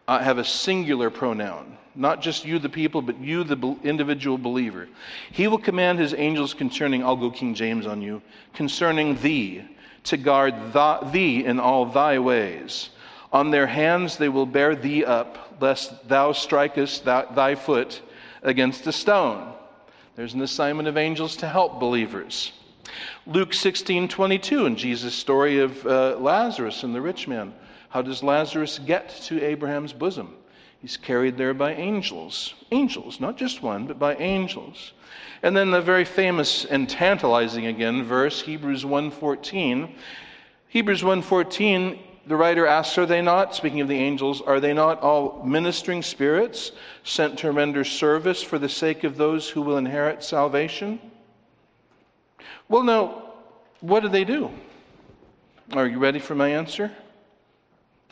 uh, 0.08 0.20
have 0.20 0.38
a 0.38 0.46
singular 0.46 1.10
pronoun. 1.10 1.78
Not 1.96 2.22
just 2.22 2.46
you, 2.46 2.60
the 2.60 2.70
people, 2.70 3.02
but 3.02 3.20
you, 3.20 3.44
the 3.44 3.78
individual 3.84 4.38
believer. 4.38 4.88
He 5.32 5.48
will 5.48 5.58
command 5.58 6.00
his 6.00 6.14
angels 6.14 6.54
concerning, 6.54 7.04
I'll 7.04 7.16
go 7.16 7.32
King 7.32 7.56
James 7.56 7.86
on 7.86 8.02
you, 8.02 8.22
concerning 8.54 9.16
thee, 9.22 9.64
to 10.04 10.18
guard 10.18 10.56
thee 11.12 11.46
in 11.46 11.60
all 11.60 11.86
thy 11.86 12.20
ways. 12.20 12.90
On 13.32 13.52
their 13.52 13.68
hands 13.68 14.18
they 14.18 14.30
will 14.30 14.46
bear 14.46 14.76
thee 14.76 15.04
up, 15.04 15.58
lest 15.60 16.08
thou 16.08 16.32
strikest 16.34 17.06
thy 17.06 17.56
foot 17.56 18.02
against 18.42 18.86
a 18.88 18.92
stone. 18.92 19.54
There's 20.16 20.34
an 20.34 20.42
assignment 20.42 20.88
of 20.88 20.98
angels 20.98 21.36
to 21.38 21.48
help 21.48 21.80
believers. 21.80 22.52
Luke 23.26 23.54
16 23.54 24.08
22, 24.08 24.66
in 24.66 24.76
Jesus' 24.76 25.16
story 25.16 25.60
of 25.60 25.86
uh, 25.86 26.18
Lazarus 26.18 26.84
and 26.84 26.94
the 26.94 27.02
rich 27.02 27.28
man. 27.28 27.54
How 27.90 28.02
does 28.02 28.22
Lazarus 28.24 28.80
get 28.80 29.10
to 29.26 29.42
Abraham's 29.42 29.94
bosom? 29.94 30.36
He's 30.84 30.98
carried 30.98 31.38
there 31.38 31.54
by 31.54 31.74
angels. 31.76 32.56
Angels, 32.70 33.22
not 33.22 33.38
just 33.38 33.64
one, 33.64 33.88
but 33.88 33.98
by 33.98 34.16
angels. 34.18 34.92
And 35.42 35.56
then 35.56 35.72
the 35.72 35.80
very 35.80 36.04
famous 36.04 36.66
and 36.66 36.90
tantalizing 36.90 37.68
again 37.68 38.04
verse, 38.04 38.42
Hebrews 38.42 38.84
1:14. 38.84 39.96
Hebrews 40.68 41.02
1:14, 41.02 42.00
the 42.28 42.36
writer 42.36 42.68
asks, 42.68 42.98
Are 42.98 43.06
they 43.06 43.22
not, 43.22 43.56
speaking 43.56 43.80
of 43.80 43.88
the 43.88 43.98
angels, 43.98 44.42
are 44.42 44.60
they 44.60 44.74
not 44.74 45.02
all 45.02 45.42
ministering 45.46 46.02
spirits 46.02 46.74
sent 47.06 47.40
to 47.40 47.54
render 47.54 47.86
service 47.86 48.44
for 48.44 48.60
the 48.60 48.68
sake 48.68 49.06
of 49.06 49.16
those 49.16 49.50
who 49.50 49.62
will 49.62 49.78
inherit 49.78 50.22
salvation? 50.22 51.00
Well, 52.68 52.84
now, 52.84 53.24
what 53.80 54.02
do 54.02 54.10
they 54.10 54.26
do? 54.26 54.52
Are 55.72 55.88
you 55.88 55.98
ready 55.98 56.20
for 56.20 56.36
my 56.36 56.50
answer? 56.50 56.92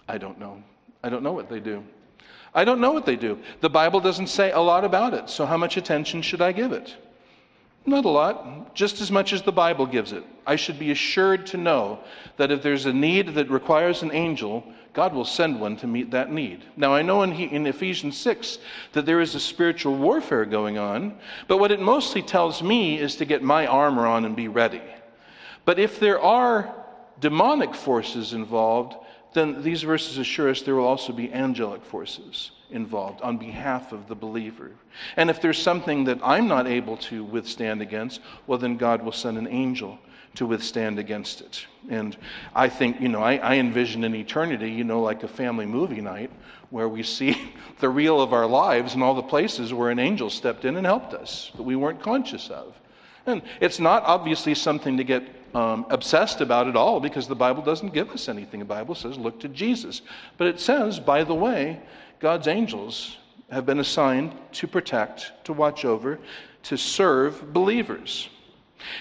I 0.07 0.17
don't 0.17 0.39
know. 0.39 0.63
I 1.03 1.09
don't 1.09 1.23
know 1.23 1.33
what 1.33 1.49
they 1.49 1.59
do. 1.59 1.83
I 2.53 2.65
don't 2.65 2.81
know 2.81 2.91
what 2.91 3.05
they 3.05 3.15
do. 3.15 3.39
The 3.61 3.69
Bible 3.69 3.99
doesn't 3.99 4.27
say 4.27 4.51
a 4.51 4.59
lot 4.59 4.83
about 4.83 5.13
it, 5.13 5.29
so 5.29 5.45
how 5.45 5.57
much 5.57 5.77
attention 5.77 6.21
should 6.21 6.41
I 6.41 6.51
give 6.51 6.71
it? 6.71 6.95
Not 7.85 8.05
a 8.05 8.09
lot, 8.09 8.75
just 8.75 9.01
as 9.01 9.11
much 9.11 9.33
as 9.33 9.41
the 9.41 9.51
Bible 9.51 9.85
gives 9.85 10.11
it. 10.11 10.23
I 10.45 10.55
should 10.55 10.77
be 10.77 10.91
assured 10.91 11.47
to 11.47 11.57
know 11.57 11.99
that 12.37 12.51
if 12.51 12.61
there's 12.61 12.85
a 12.85 12.93
need 12.93 13.33
that 13.35 13.49
requires 13.49 14.03
an 14.03 14.11
angel, 14.11 14.63
God 14.93 15.13
will 15.13 15.25
send 15.25 15.59
one 15.59 15.77
to 15.77 15.87
meet 15.87 16.11
that 16.11 16.31
need. 16.31 16.65
Now, 16.75 16.93
I 16.93 17.01
know 17.01 17.23
in, 17.23 17.31
in, 17.31 17.65
Ephesians 17.65 18.17
6 18.17 18.59
that 18.91 19.05
there 19.05 19.21
is 19.21 19.33
a 19.33 19.39
spiritual 19.39 19.95
warfare 19.95 20.45
going 20.45 20.77
on, 20.77 21.17
but 21.47 21.57
what 21.57 21.71
it 21.71 21.79
mostly 21.79 22.21
tells 22.21 22.61
me 22.61 22.99
is 22.99 23.15
to 23.15 23.25
get 23.25 23.41
my 23.41 23.65
armor 23.65 24.05
on 24.05 24.25
and 24.25 24.35
be 24.35 24.49
ready. 24.49 24.81
But 25.63 25.79
if 25.79 25.99
there 25.99 26.19
are 26.19 26.75
demonic 27.19 27.73
forces 27.73 28.33
involved, 28.33 28.95
then 29.33 29.61
these 29.63 29.83
verses 29.83 30.17
assure 30.17 30.49
us 30.49 30.61
there 30.61 30.75
will 30.75 30.85
also 30.85 31.13
be 31.13 31.31
angelic 31.33 31.83
forces 31.85 32.51
involved 32.69 33.21
on 33.21 33.37
behalf 33.37 33.91
of 33.91 34.07
the 34.07 34.15
believer. 34.15 34.71
And 35.15 35.29
if 35.29 35.41
there's 35.41 35.61
something 35.61 36.05
that 36.05 36.19
I'm 36.23 36.47
not 36.47 36.67
able 36.67 36.97
to 36.97 37.23
withstand 37.23 37.81
against, 37.81 38.21
well, 38.47 38.57
then 38.57 38.77
God 38.77 39.03
will 39.03 39.11
send 39.11 39.37
an 39.37 39.47
angel 39.47 39.99
to 40.35 40.45
withstand 40.45 40.97
against 40.97 41.41
it. 41.41 41.65
And 41.89 42.15
I 42.55 42.69
think, 42.69 43.01
you 43.01 43.09
know, 43.09 43.21
I, 43.21 43.35
I, 43.35 43.55
envision 43.55 44.05
an 44.05 44.15
eternity, 44.15 44.71
you 44.71 44.85
know, 44.85 45.01
like 45.01 45.23
a 45.23 45.27
family 45.27 45.65
movie 45.65 45.99
night 45.99 46.31
where 46.69 46.87
we 46.87 47.03
see 47.03 47.51
the 47.79 47.89
reel 47.89 48.21
of 48.21 48.31
our 48.31 48.47
lives 48.47 48.93
and 48.93 49.03
all 49.03 49.13
the 49.13 49.21
places 49.21 49.73
where 49.73 49.89
an 49.89 49.99
angel 49.99 50.29
stepped 50.29 50.63
in 50.63 50.77
and 50.77 50.85
helped 50.85 51.13
us 51.13 51.51
that 51.55 51.63
we 51.63 51.75
weren't 51.75 52.01
conscious 52.01 52.49
of. 52.49 52.79
And 53.25 53.41
it's 53.59 53.79
not 53.79 54.03
obviously 54.03 54.55
something 54.55 54.97
to 54.97 55.03
get 55.03 55.23
um, 55.53 55.85
obsessed 55.89 56.41
about 56.41 56.67
it 56.67 56.75
all 56.75 56.99
because 56.99 57.27
the 57.27 57.35
Bible 57.35 57.61
doesn't 57.61 57.93
give 57.93 58.09
us 58.11 58.29
anything. 58.29 58.59
The 58.59 58.65
Bible 58.65 58.95
says, 58.95 59.17
look 59.17 59.39
to 59.41 59.49
Jesus. 59.49 60.01
But 60.37 60.47
it 60.47 60.59
says, 60.59 60.99
by 60.99 61.23
the 61.23 61.35
way, 61.35 61.81
God's 62.19 62.47
angels 62.47 63.17
have 63.49 63.65
been 63.65 63.79
assigned 63.79 64.33
to 64.53 64.67
protect, 64.67 65.33
to 65.45 65.53
watch 65.53 65.83
over, 65.83 66.19
to 66.63 66.77
serve 66.77 67.51
believers. 67.53 68.29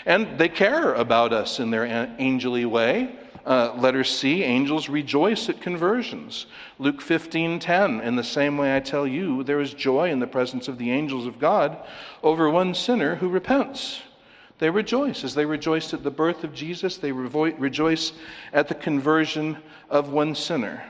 And 0.06 0.38
they 0.38 0.48
care 0.48 0.94
about 0.94 1.32
us 1.32 1.60
in 1.60 1.70
their 1.70 1.86
angelly 1.86 2.66
way. 2.66 3.16
Uh, 3.46 3.72
letter 3.78 4.04
C, 4.04 4.42
angels 4.42 4.88
rejoice 4.88 5.48
at 5.48 5.62
conversions. 5.62 6.46
Luke 6.78 7.00
15 7.00 7.58
10, 7.58 8.00
in 8.00 8.16
the 8.16 8.24
same 8.24 8.58
way 8.58 8.76
I 8.76 8.80
tell 8.80 9.06
you, 9.06 9.42
there 9.44 9.60
is 9.60 9.72
joy 9.72 10.10
in 10.10 10.18
the 10.18 10.26
presence 10.26 10.68
of 10.68 10.76
the 10.76 10.90
angels 10.90 11.26
of 11.26 11.38
God 11.38 11.78
over 12.22 12.50
one 12.50 12.74
sinner 12.74 13.14
who 13.14 13.28
repents. 13.28 14.02
They 14.60 14.70
rejoice. 14.70 15.24
As 15.24 15.34
they 15.34 15.46
rejoiced 15.46 15.94
at 15.94 16.04
the 16.04 16.10
birth 16.10 16.44
of 16.44 16.54
Jesus, 16.54 16.98
they 16.98 17.12
rejoice 17.12 18.12
at 18.52 18.68
the 18.68 18.74
conversion 18.74 19.56
of 19.88 20.10
one 20.10 20.34
sinner. 20.34 20.84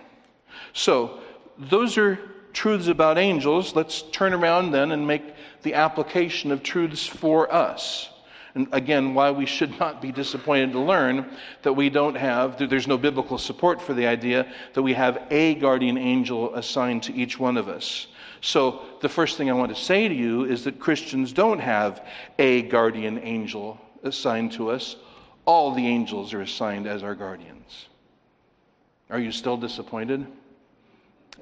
So, 0.72 1.20
those 1.56 1.96
are 1.96 2.18
truths 2.52 2.88
about 2.88 3.16
angels, 3.16 3.76
let's 3.76 4.02
turn 4.02 4.35
around 4.35 4.72
then 4.72 4.90
and 4.90 5.06
make 5.06 5.22
the 5.62 5.74
application 5.74 6.50
of 6.50 6.64
truths 6.64 7.06
for 7.06 7.52
us. 7.52 8.11
And 8.56 8.66
again, 8.72 9.14
why 9.14 9.30
we 9.30 9.46
should 9.46 9.78
not 9.78 10.02
be 10.02 10.11
disappointed 10.11 10.72
to 10.72 10.80
learn 10.80 11.30
that 11.62 11.72
we 11.72 11.88
don't 11.90 12.16
have, 12.16 12.59
there's 12.68 12.88
no 12.88 12.98
biblical 12.98 13.38
support 13.38 13.80
for 13.80 13.94
the 13.94 14.09
idea 14.09 14.52
that 14.74 14.83
we 14.83 14.94
have 14.94 15.22
a 15.30 15.54
guardian 15.54 15.96
angel 15.96 16.52
assigned 16.56 17.04
to 17.04 17.14
each 17.14 17.38
one 17.38 17.56
of 17.56 17.68
us. 17.68 18.09
So, 18.40 18.83
the 19.00 19.09
first 19.09 19.37
thing 19.37 19.50
I 19.50 19.55
want 19.55 19.74
to 19.74 19.81
say 19.81 20.09
to 20.09 20.14
you 20.14 20.44
is 20.44 20.64
that 20.64 20.79
Christians 20.79 21.33
don't 21.33 21.59
have 21.59 22.07
a 22.38 22.62
guardian 22.62 23.18
angel 23.18 23.79
assigned 24.03 24.53
to 24.53 24.70
us. 24.70 24.96
All 25.44 25.74
the 25.74 25.87
angels 25.87 26.33
are 26.33 26.40
assigned 26.40 26.87
as 26.87 27.03
our 27.03 27.14
guardians. 27.14 27.87
Are 29.11 29.18
you 29.18 29.33
still 29.33 29.57
disappointed? 29.57 30.26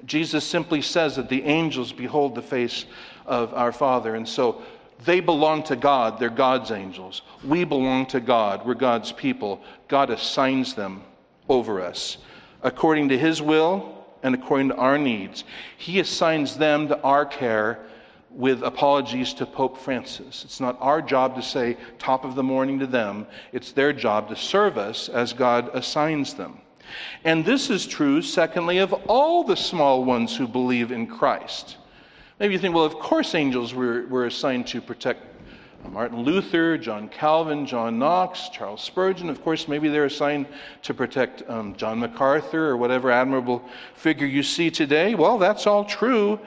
Jesus 0.05 0.43
simply 0.45 0.81
says 0.81 1.15
that 1.15 1.29
the 1.29 1.43
angels 1.43 1.91
behold 1.91 2.35
the 2.35 2.41
face 2.41 2.85
of 3.25 3.53
our 3.53 3.71
Father. 3.71 4.15
And 4.15 4.27
so 4.27 4.61
they 5.05 5.19
belong 5.19 5.63
to 5.63 5.75
God. 5.75 6.19
They're 6.19 6.29
God's 6.29 6.71
angels. 6.71 7.21
We 7.43 7.63
belong 7.63 8.05
to 8.07 8.19
God. 8.19 8.65
We're 8.65 8.73
God's 8.73 9.11
people. 9.11 9.61
God 9.87 10.09
assigns 10.09 10.73
them 10.73 11.03
over 11.47 11.81
us 11.81 12.17
according 12.61 13.09
to 13.09 13.17
His 13.17 13.41
will 13.41 13.98
and 14.23 14.35
according 14.35 14.69
to 14.69 14.75
our 14.75 14.97
needs. 14.97 15.43
He 15.77 15.99
assigns 15.99 16.57
them 16.57 16.87
to 16.87 17.01
our 17.01 17.25
care 17.25 17.79
with 18.31 18.63
apologies 18.63 19.33
to 19.33 19.45
Pope 19.45 19.77
Francis. 19.77 20.43
It's 20.45 20.59
not 20.59 20.77
our 20.79 21.01
job 21.01 21.35
to 21.35 21.41
say 21.41 21.77
top 21.97 22.25
of 22.25 22.35
the 22.35 22.43
morning 22.43 22.79
to 22.79 22.87
them, 22.87 23.25
it's 23.51 23.71
their 23.71 23.91
job 23.91 24.29
to 24.29 24.35
serve 24.35 24.77
us 24.77 25.09
as 25.09 25.33
God 25.33 25.69
assigns 25.73 26.35
them. 26.35 26.59
And 27.23 27.45
this 27.45 27.69
is 27.69 27.85
true, 27.85 28.21
secondly, 28.21 28.79
of 28.79 28.93
all 29.07 29.43
the 29.43 29.55
small 29.55 30.03
ones 30.03 30.35
who 30.35 30.47
believe 30.47 30.91
in 30.91 31.07
Christ. 31.07 31.77
Maybe 32.39 32.53
you 32.53 32.59
think, 32.59 32.73
well, 32.73 32.85
of 32.85 32.95
course 32.95 33.35
angels 33.35 33.73
were, 33.73 34.07
were 34.07 34.25
assigned 34.25 34.67
to 34.67 34.81
protect 34.81 35.38
Martin 35.87 36.23
Luther, 36.23 36.77
John 36.77 37.09
Calvin, 37.09 37.65
John 37.65 37.97
Knox, 37.97 38.49
Charles 38.49 38.81
Spurgeon. 38.81 39.29
Of 39.29 39.43
course, 39.43 39.67
maybe 39.67 39.89
they're 39.89 40.05
assigned 40.05 40.47
to 40.83 40.93
protect 40.93 41.43
um, 41.49 41.75
John 41.75 41.99
MacArthur 41.99 42.67
or 42.67 42.77
whatever 42.77 43.11
admirable 43.11 43.63
figure 43.95 44.27
you 44.27 44.43
see 44.43 44.69
today. 44.69 45.15
Well, 45.15 45.37
that's 45.37 45.65
all 45.65 45.85
true, 45.85 46.39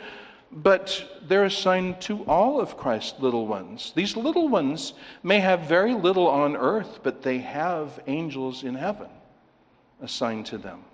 but 0.53 1.21
they're 1.27 1.45
assigned 1.45 2.01
to 2.03 2.23
all 2.25 2.61
of 2.61 2.77
Christ's 2.77 3.21
little 3.21 3.47
ones. 3.47 3.93
These 3.97 4.17
little 4.17 4.49
ones 4.49 4.95
may 5.23 5.41
have 5.41 5.61
very 5.61 5.95
little 5.95 6.29
on 6.29 6.57
earth, 6.57 7.01
but 7.03 7.23
they 7.23 7.39
have 7.39 8.01
angels 8.07 8.65
in 8.65 8.75
heaven 8.75 9.09
assigned 10.01 10.47
to 10.47 10.59
them. 10.59 10.85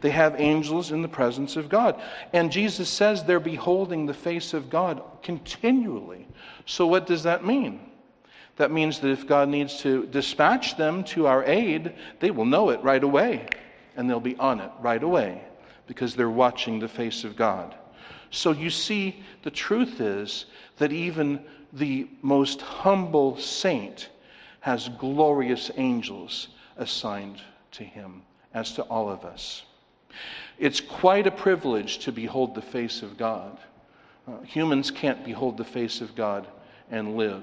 They 0.00 0.10
have 0.10 0.40
angels 0.40 0.92
in 0.92 1.02
the 1.02 1.08
presence 1.08 1.56
of 1.56 1.68
God. 1.68 2.00
And 2.32 2.52
Jesus 2.52 2.88
says 2.88 3.24
they're 3.24 3.40
beholding 3.40 4.06
the 4.06 4.14
face 4.14 4.54
of 4.54 4.70
God 4.70 5.02
continually. 5.22 6.23
So, 6.66 6.86
what 6.86 7.06
does 7.06 7.22
that 7.24 7.44
mean? 7.44 7.80
That 8.56 8.70
means 8.70 9.00
that 9.00 9.10
if 9.10 9.26
God 9.26 9.48
needs 9.48 9.80
to 9.80 10.06
dispatch 10.06 10.76
them 10.76 11.04
to 11.04 11.26
our 11.26 11.44
aid, 11.44 11.94
they 12.20 12.30
will 12.30 12.44
know 12.44 12.70
it 12.70 12.82
right 12.82 13.02
away. 13.02 13.46
And 13.96 14.08
they'll 14.08 14.20
be 14.20 14.36
on 14.36 14.60
it 14.60 14.70
right 14.80 15.02
away 15.02 15.42
because 15.86 16.14
they're 16.14 16.30
watching 16.30 16.78
the 16.78 16.88
face 16.88 17.24
of 17.24 17.36
God. 17.36 17.74
So, 18.30 18.52
you 18.52 18.70
see, 18.70 19.22
the 19.42 19.50
truth 19.50 20.00
is 20.00 20.46
that 20.78 20.92
even 20.92 21.44
the 21.72 22.08
most 22.22 22.60
humble 22.60 23.36
saint 23.36 24.08
has 24.60 24.88
glorious 24.98 25.70
angels 25.76 26.48
assigned 26.76 27.40
to 27.72 27.84
him 27.84 28.22
as 28.54 28.72
to 28.72 28.82
all 28.84 29.10
of 29.10 29.24
us. 29.24 29.64
It's 30.58 30.80
quite 30.80 31.26
a 31.26 31.30
privilege 31.30 31.98
to 31.98 32.12
behold 32.12 32.54
the 32.54 32.62
face 32.62 33.02
of 33.02 33.18
God. 33.18 33.58
Uh, 34.26 34.40
humans 34.42 34.90
can't 34.90 35.24
behold 35.24 35.56
the 35.56 35.64
face 35.64 36.00
of 36.00 36.14
God 36.14 36.46
and 36.90 37.16
live. 37.16 37.42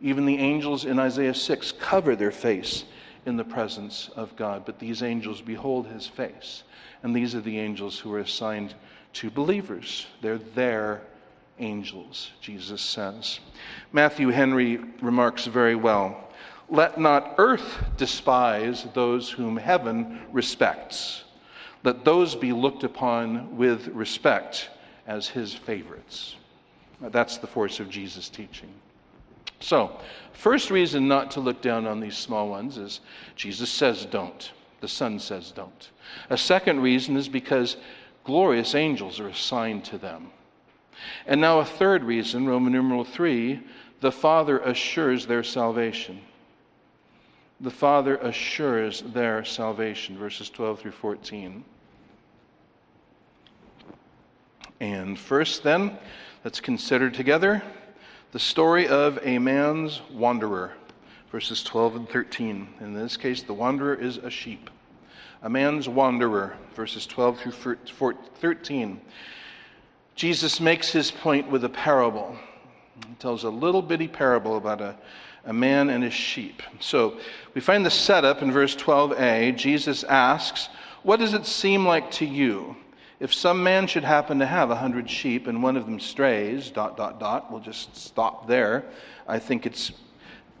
Even 0.00 0.24
the 0.24 0.38
angels 0.38 0.84
in 0.84 0.98
Isaiah 0.98 1.34
6 1.34 1.72
cover 1.72 2.16
their 2.16 2.30
face 2.30 2.84
in 3.26 3.36
the 3.36 3.44
presence 3.44 4.10
of 4.16 4.34
God, 4.36 4.64
but 4.64 4.78
these 4.78 5.02
angels 5.02 5.40
behold 5.40 5.86
his 5.86 6.06
face. 6.06 6.62
And 7.02 7.14
these 7.14 7.34
are 7.34 7.40
the 7.40 7.58
angels 7.58 7.98
who 7.98 8.12
are 8.14 8.20
assigned 8.20 8.74
to 9.14 9.30
believers. 9.30 10.06
They're 10.22 10.38
their 10.38 11.02
angels, 11.58 12.30
Jesus 12.40 12.80
says. 12.80 13.40
Matthew 13.92 14.28
Henry 14.28 14.78
remarks 15.00 15.46
very 15.46 15.74
well 15.74 16.30
let 16.70 17.00
not 17.00 17.34
earth 17.38 17.82
despise 17.96 18.86
those 18.94 19.28
whom 19.28 19.56
heaven 19.56 20.20
respects. 20.30 21.24
Let 21.82 22.04
those 22.04 22.36
be 22.36 22.52
looked 22.52 22.84
upon 22.84 23.56
with 23.56 23.88
respect 23.88 24.70
as 25.10 25.26
his 25.26 25.52
favorites. 25.52 26.36
That's 27.00 27.38
the 27.38 27.46
force 27.46 27.80
of 27.80 27.90
Jesus' 27.90 28.28
teaching. 28.28 28.72
So, 29.58 29.98
first 30.32 30.70
reason 30.70 31.08
not 31.08 31.32
to 31.32 31.40
look 31.40 31.60
down 31.60 31.86
on 31.86 31.98
these 31.98 32.16
small 32.16 32.48
ones 32.48 32.78
is 32.78 33.00
Jesus 33.34 33.68
says 33.68 34.06
don't. 34.06 34.52
The 34.80 34.88
Son 34.88 35.18
says 35.18 35.50
don't. 35.50 35.90
A 36.30 36.38
second 36.38 36.80
reason 36.80 37.16
is 37.16 37.28
because 37.28 37.76
glorious 38.24 38.74
angels 38.74 39.18
are 39.18 39.28
assigned 39.28 39.84
to 39.86 39.98
them. 39.98 40.30
And 41.26 41.40
now, 41.40 41.58
a 41.58 41.64
third 41.64 42.04
reason, 42.04 42.46
Roman 42.46 42.72
numeral 42.72 43.04
3, 43.04 43.60
the 44.00 44.12
Father 44.12 44.60
assures 44.60 45.26
their 45.26 45.42
salvation 45.42 46.20
the 47.60 47.70
Father 47.70 48.16
assures 48.16 49.02
their 49.02 49.44
salvation, 49.44 50.16
verses 50.16 50.48
12 50.48 50.80
through 50.80 50.92
14. 50.92 51.62
And 54.80 55.18
first, 55.18 55.62
then, 55.62 55.98
let's 56.44 56.60
consider 56.60 57.10
together 57.10 57.62
the 58.32 58.38
story 58.38 58.88
of 58.88 59.18
a 59.22 59.38
man's 59.38 60.00
wanderer, 60.10 60.72
verses 61.30 61.62
12 61.62 61.96
and 61.96 62.08
13. 62.08 62.68
In 62.80 62.94
this 62.94 63.16
case, 63.16 63.42
the 63.42 63.54
wanderer 63.54 63.94
is 63.94 64.16
a 64.16 64.30
sheep. 64.30 64.70
A 65.42 65.50
man's 65.50 65.88
wanderer, 65.88 66.56
verses 66.74 67.06
12 67.06 67.40
through 67.40 68.16
13. 68.40 69.00
Jesus 70.14 70.60
makes 70.60 70.90
his 70.90 71.10
point 71.10 71.50
with 71.50 71.64
a 71.64 71.68
parable. 71.68 72.36
He 73.06 73.14
tells 73.14 73.44
a 73.44 73.50
little 73.50 73.82
bitty 73.82 74.08
parable 74.08 74.56
about 74.56 74.80
a 74.80 74.96
a 75.44 75.52
man 75.52 75.90
and 75.90 76.04
his 76.04 76.14
sheep. 76.14 76.62
So 76.80 77.18
we 77.54 77.60
find 77.60 77.84
the 77.84 77.90
setup 77.90 78.42
in 78.42 78.52
verse 78.52 78.76
12a. 78.76 79.56
Jesus 79.56 80.04
asks, 80.04 80.68
What 81.02 81.18
does 81.18 81.34
it 81.34 81.46
seem 81.46 81.86
like 81.86 82.10
to 82.12 82.26
you? 82.26 82.76
If 83.20 83.34
some 83.34 83.62
man 83.62 83.86
should 83.86 84.04
happen 84.04 84.38
to 84.38 84.46
have 84.46 84.70
a 84.70 84.76
hundred 84.76 85.10
sheep 85.10 85.46
and 85.46 85.62
one 85.62 85.76
of 85.76 85.84
them 85.84 86.00
strays, 86.00 86.70
dot, 86.70 86.96
dot, 86.96 87.20
dot, 87.20 87.52
we'll 87.52 87.60
just 87.60 87.94
stop 87.94 88.46
there. 88.46 88.86
I 89.28 89.38
think 89.38 89.66
it's, 89.66 89.92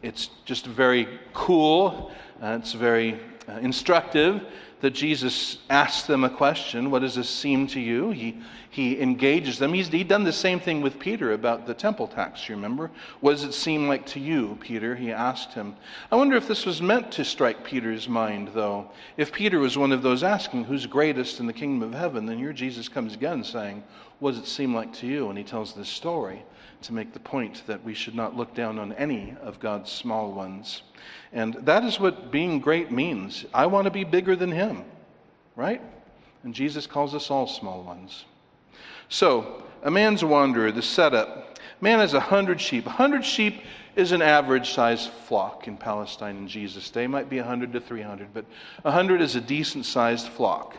it's 0.02 0.30
just 0.44 0.66
very 0.66 1.20
cool. 1.32 2.10
Uh, 2.42 2.58
it's 2.60 2.72
very 2.72 3.20
uh, 3.48 3.52
instructive 3.58 4.42
that 4.80 4.92
Jesus 4.92 5.58
asks 5.68 6.06
them 6.06 6.24
a 6.24 6.30
question 6.30 6.90
What 6.90 7.00
does 7.00 7.14
this 7.14 7.28
seem 7.28 7.66
to 7.68 7.80
you? 7.80 8.10
He, 8.10 8.40
he 8.70 9.00
engages 9.00 9.58
them. 9.58 9.74
He's 9.74 9.88
he'd 9.88 10.08
done 10.08 10.24
the 10.24 10.32
same 10.32 10.60
thing 10.60 10.80
with 10.80 10.98
Peter 10.98 11.32
about 11.32 11.66
the 11.66 11.74
temple 11.74 12.06
tax, 12.06 12.48
you 12.48 12.54
remember? 12.54 12.90
What 13.20 13.32
does 13.32 13.44
it 13.44 13.52
seem 13.52 13.88
like 13.88 14.06
to 14.06 14.20
you, 14.20 14.56
Peter? 14.60 14.94
He 14.94 15.12
asked 15.12 15.52
him. 15.52 15.76
I 16.10 16.16
wonder 16.16 16.36
if 16.36 16.48
this 16.48 16.64
was 16.64 16.80
meant 16.80 17.12
to 17.12 17.24
strike 17.24 17.64
Peter's 17.64 18.08
mind, 18.08 18.50
though. 18.54 18.90
If 19.16 19.32
Peter 19.32 19.58
was 19.58 19.76
one 19.76 19.92
of 19.92 20.02
those 20.02 20.22
asking, 20.22 20.64
Who's 20.64 20.86
greatest 20.86 21.40
in 21.40 21.46
the 21.46 21.52
kingdom 21.52 21.92
of 21.92 21.98
heaven? 21.98 22.26
Then 22.26 22.38
here 22.38 22.52
Jesus 22.52 22.88
comes 22.88 23.14
again 23.14 23.44
saying, 23.44 23.82
What 24.18 24.32
does 24.32 24.40
it 24.40 24.46
seem 24.46 24.74
like 24.74 24.92
to 24.94 25.06
you? 25.06 25.28
And 25.28 25.36
he 25.36 25.44
tells 25.44 25.74
this 25.74 25.88
story 25.88 26.42
to 26.82 26.92
make 26.92 27.12
the 27.12 27.20
point 27.20 27.62
that 27.66 27.84
we 27.84 27.94
should 27.94 28.14
not 28.14 28.36
look 28.36 28.54
down 28.54 28.78
on 28.78 28.92
any 28.94 29.34
of 29.42 29.60
God's 29.60 29.90
small 29.90 30.32
ones. 30.32 30.82
And 31.32 31.54
that 31.62 31.84
is 31.84 32.00
what 32.00 32.30
being 32.30 32.60
great 32.60 32.90
means. 32.90 33.44
I 33.52 33.66
want 33.66 33.84
to 33.84 33.90
be 33.90 34.04
bigger 34.04 34.36
than 34.36 34.50
him, 34.50 34.84
right? 35.56 35.82
And 36.42 36.54
Jesus 36.54 36.86
calls 36.86 37.14
us 37.14 37.30
all 37.30 37.46
small 37.46 37.82
ones. 37.82 38.24
So, 39.08 39.64
a 39.82 39.90
man's 39.90 40.24
wanderer, 40.24 40.72
the 40.72 40.82
setup. 40.82 41.58
Man 41.80 41.98
has 41.98 42.14
a 42.14 42.20
hundred 42.20 42.60
sheep. 42.60 42.86
A 42.86 42.90
hundred 42.90 43.24
sheep 43.24 43.62
is 43.96 44.12
an 44.12 44.22
average 44.22 44.70
sized 44.72 45.10
flock 45.10 45.66
in 45.66 45.76
Palestine 45.76 46.36
in 46.36 46.48
Jesus' 46.48 46.90
day. 46.90 47.04
It 47.04 47.08
might 47.08 47.28
be 47.28 47.38
a 47.38 47.44
hundred 47.44 47.72
to 47.72 47.80
three 47.80 48.02
hundred, 48.02 48.28
but 48.32 48.44
a 48.84 48.90
hundred 48.90 49.20
is 49.20 49.36
a 49.36 49.40
decent 49.40 49.86
sized 49.86 50.28
flock. 50.28 50.76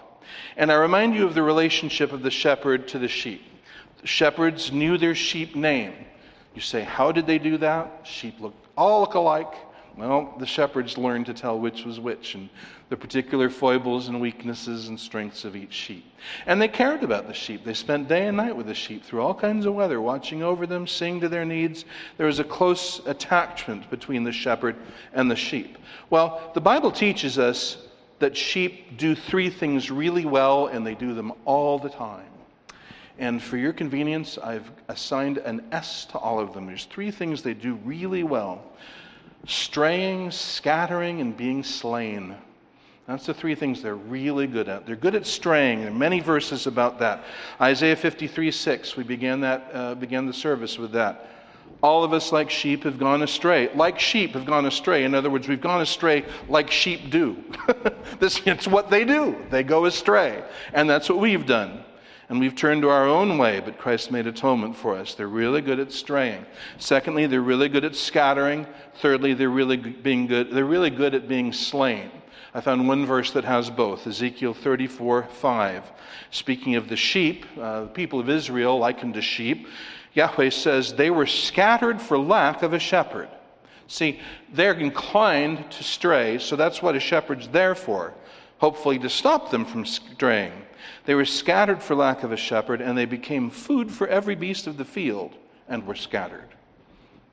And 0.56 0.72
I 0.72 0.76
remind 0.76 1.16
you 1.16 1.26
of 1.26 1.34
the 1.34 1.44
relationship 1.44 2.14
of 2.14 2.22
the 2.22 2.32
shepherd 2.32 2.88
to 2.90 3.00
the 3.00 3.08
sheep. 3.08 3.44
Shepherds 4.04 4.72
knew 4.72 4.98
their 4.98 5.16
sheep 5.16 5.56
name. 5.56 5.94
You 6.56 6.62
say, 6.62 6.84
how 6.84 7.12
did 7.12 7.28
they 7.28 7.40
do 7.40 7.58
that? 7.58 8.02
Sheep 8.04 8.40
look 8.40 8.54
all 8.78 9.02
look 9.02 9.14
alike. 9.14 9.54
Well, 9.98 10.36
the 10.40 10.46
shepherds 10.46 10.98
learned 10.98 11.26
to 11.26 11.34
tell 11.34 11.60
which 11.60 11.84
was 11.84 12.00
which 12.00 12.36
and 12.36 12.50
the 12.90 12.96
particular 12.96 13.50
foibles 13.50 14.08
and 14.08 14.22
weaknesses 14.22 14.88
and 14.88 15.00
strengths 15.00 15.44
of 15.44 15.56
each 15.56 15.74
sheep. 15.74 16.06
And 16.46 16.62
they 16.62 16.68
cared 16.68 17.04
about 17.04 17.28
the 17.28 17.34
sheep. 17.34 17.66
They 17.66 17.74
spent 17.74 18.08
day 18.08 18.28
and 18.28 18.38
night 18.38 18.56
with 18.56 18.68
the 18.68 18.74
sheep 18.74 19.04
through 19.04 19.22
all 19.22 19.34
kinds 19.34 19.66
of 19.66 19.76
weather, 19.76 20.02
watching 20.02 20.44
over 20.44 20.66
them, 20.66 20.88
seeing 20.88 21.20
to 21.20 21.30
their 21.30 21.46
needs. 21.46 21.86
There 22.18 22.28
was 22.28 22.40
a 22.40 22.44
close 22.44 23.02
attachment 23.06 23.90
between 23.90 24.24
the 24.24 24.32
shepherd 24.32 24.78
and 25.14 25.30
the 25.30 25.36
sheep. 25.36 25.78
Well, 26.10 26.52
the 26.54 26.62
Bible 26.62 26.92
teaches 26.92 27.38
us 27.38 27.78
that 28.20 28.38
sheep 28.38 28.98
do 28.98 29.14
three 29.14 29.50
things 29.50 29.92
really 29.92 30.26
well, 30.26 30.68
and 30.68 30.88
they 30.88 30.96
do 30.96 31.14
them 31.14 31.34
all 31.44 31.80
the 31.80 31.90
time. 31.90 32.31
And 33.22 33.42
for 33.42 33.56
your 33.56 33.72
convenience, 33.72 34.40
I've 34.40 34.72
assigned 34.88 35.38
an 35.38 35.64
S 35.72 36.06
to 36.06 36.18
all 36.18 36.40
of 36.40 36.54
them. 36.56 36.66
There's 36.66 36.86
three 36.86 37.12
things 37.12 37.44
they 37.44 37.54
do 37.54 37.76
really 37.86 38.24
well 38.24 38.66
straying, 39.46 40.32
scattering, 40.32 41.22
and 41.22 41.38
being 41.38 41.64
slain. 41.64 42.36
That's 43.08 43.26
the 43.28 43.34
three 43.34 43.56
things 43.56 43.82
they're 43.82 43.96
really 43.96 44.48
good 44.48 44.68
at. 44.70 44.88
They're 44.88 44.96
good 44.96 45.16
at 45.16 45.28
straying. 45.28 45.82
There 45.82 45.90
are 45.90 45.94
many 45.94 46.20
verses 46.20 46.66
about 46.66 46.98
that. 47.00 47.24
Isaiah 47.60 47.96
53 47.96 48.50
6, 48.50 48.98
we 48.98 49.04
began, 49.04 49.42
that, 49.42 49.70
uh, 49.72 49.96
began 49.96 50.26
the 50.26 50.34
service 50.34 50.80
with 50.80 50.92
that. 50.94 51.28
All 51.84 52.04
of 52.04 52.14
us, 52.14 52.32
like 52.32 52.50
sheep, 52.50 52.84
have 52.86 52.98
gone 52.98 53.22
astray. 53.22 53.72
Like 53.76 54.00
sheep 54.00 54.32
have 54.32 54.48
gone 54.48 54.66
astray. 54.66 55.04
In 55.04 55.14
other 55.14 55.30
words, 55.30 55.48
we've 55.48 55.62
gone 55.62 55.82
astray 55.82 56.26
like 56.50 56.72
sheep 56.72 57.12
do. 57.12 57.38
this, 58.20 58.42
it's 58.46 58.68
what 58.68 58.90
they 58.90 59.06
do. 59.06 59.36
They 59.52 59.62
go 59.62 59.86
astray. 59.86 60.44
And 60.74 60.90
that's 60.90 61.08
what 61.08 61.20
we've 61.20 61.46
done. 61.46 61.84
And 62.32 62.40
we've 62.40 62.56
turned 62.56 62.84
to 62.84 62.90
our 62.90 63.10
own 63.10 63.38
way, 63.38 63.60
but 63.60 63.78
Christ 63.78 64.10
made 64.10 64.26
atonement 64.26 64.78
for 64.78 64.96
us. 64.96 65.16
They're 65.16 65.28
really 65.28 65.60
good 65.60 65.82
at 65.82 65.92
straying. 65.92 66.46
Secondly, 66.78 67.26
they're 67.26 67.42
really 67.42 67.68
good 67.68 67.84
at 67.84 67.94
scattering. 67.94 68.66
Thirdly, 69.02 69.34
they're 69.34 69.50
really 69.50 69.76
being 69.76 70.28
good. 70.28 70.50
They're 70.50 70.64
really 70.64 70.92
good 70.92 71.14
at 71.14 71.28
being 71.28 71.52
slain. 71.52 72.10
I 72.54 72.62
found 72.62 72.88
one 72.88 73.06
verse 73.06 73.32
that 73.32 73.44
has 73.44 73.70
both 73.70 74.08
Ezekiel 74.08 74.54
34 74.54 75.24
5. 75.24 75.92
Speaking 76.30 76.76
of 76.76 76.88
the 76.88 76.96
sheep, 76.96 77.46
uh, 77.60 77.82
the 77.82 77.88
people 77.88 78.22
of 78.22 78.30
Israel 78.30 78.80
likened 78.80 79.16
to 79.16 79.22
sheep, 79.22 79.68
Yahweh 80.14 80.52
says 80.52 80.94
they 80.94 81.10
were 81.10 81.28
scattered 81.28 82.02
for 82.02 82.18
lack 82.18 82.64
of 82.64 82.72
a 82.72 82.80
shepherd. 82.80 83.28
See, 83.88 84.22
they're 84.54 84.76
inclined 84.76 85.70
to 85.70 85.84
stray, 85.84 86.38
so 86.38 86.56
that's 86.56 86.82
what 86.82 86.96
a 86.96 87.00
shepherd's 87.02 87.50
there 87.50 87.76
for, 87.76 88.14
hopefully 88.60 89.00
to 89.00 89.10
stop 89.10 89.52
them 89.52 89.66
from 89.66 89.86
straying. 89.86 90.54
They 91.06 91.16
were 91.16 91.26
scattered 91.26 91.82
for 91.82 91.96
lack 91.96 92.24
of 92.24 92.32
a 92.32 92.38
shepherd, 92.38 92.82
and 92.82 92.98
they 92.98 93.06
became 93.06 93.50
food 93.50 93.92
for 93.92 94.08
every 94.08 94.36
beast 94.36 94.68
of 94.68 94.78
the 94.78 94.86
field 94.86 95.36
and 95.68 95.86
were 95.86 95.96
scattered. 95.96 96.50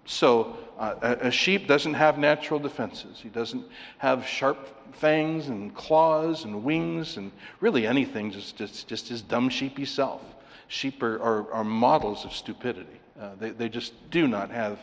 So, 0.04 0.56
uh, 0.78 0.94
a, 1.02 1.26
a 1.26 1.30
sheep 1.30 1.66
doesn't 1.66 1.94
have 1.94 2.18
natural 2.18 2.58
defenses. 2.58 3.18
He 3.20 3.28
doesn't 3.28 3.64
have 3.98 4.26
sharp 4.26 4.94
fangs 4.94 5.48
and 5.48 5.74
claws 5.74 6.44
and 6.44 6.64
wings 6.64 7.16
and 7.16 7.30
really 7.60 7.86
anything, 7.86 8.30
just, 8.30 8.56
just, 8.56 8.88
just 8.88 9.08
his 9.08 9.20
dumb 9.20 9.48
sheepy 9.48 9.84
self. 9.84 10.22
Sheep 10.68 11.02
are, 11.02 11.20
are, 11.20 11.52
are 11.52 11.64
models 11.64 12.24
of 12.24 12.32
stupidity. 12.32 13.00
Uh, 13.20 13.30
they, 13.38 13.50
they 13.50 13.68
just 13.68 13.92
do 14.10 14.28
not 14.28 14.50
have 14.50 14.78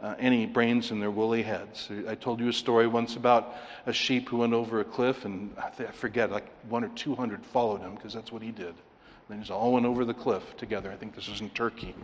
uh, 0.00 0.14
any 0.18 0.46
brains 0.46 0.90
in 0.90 1.00
their 1.00 1.10
woolly 1.10 1.42
heads. 1.42 1.88
I 2.08 2.14
told 2.14 2.40
you 2.40 2.48
a 2.48 2.52
story 2.52 2.86
once 2.86 3.16
about 3.16 3.56
a 3.86 3.92
sheep 3.92 4.28
who 4.28 4.38
went 4.38 4.52
over 4.52 4.80
a 4.80 4.84
cliff, 4.84 5.24
and 5.24 5.52
I, 5.58 5.70
I 5.82 5.90
forget, 5.90 6.30
like 6.30 6.46
one 6.68 6.84
or 6.84 6.88
two 6.88 7.14
hundred 7.14 7.44
followed 7.44 7.80
him 7.80 7.94
because 7.94 8.12
that's 8.12 8.30
what 8.32 8.42
he 8.42 8.50
did. 8.50 8.74
They 9.28 9.36
just 9.36 9.50
all 9.50 9.72
went 9.72 9.84
over 9.84 10.06
the 10.06 10.14
cliff 10.14 10.56
together. 10.56 10.90
I 10.90 10.96
think 10.96 11.14
this 11.14 11.28
was 11.28 11.42
in 11.42 11.50
Turkey. 11.50 11.94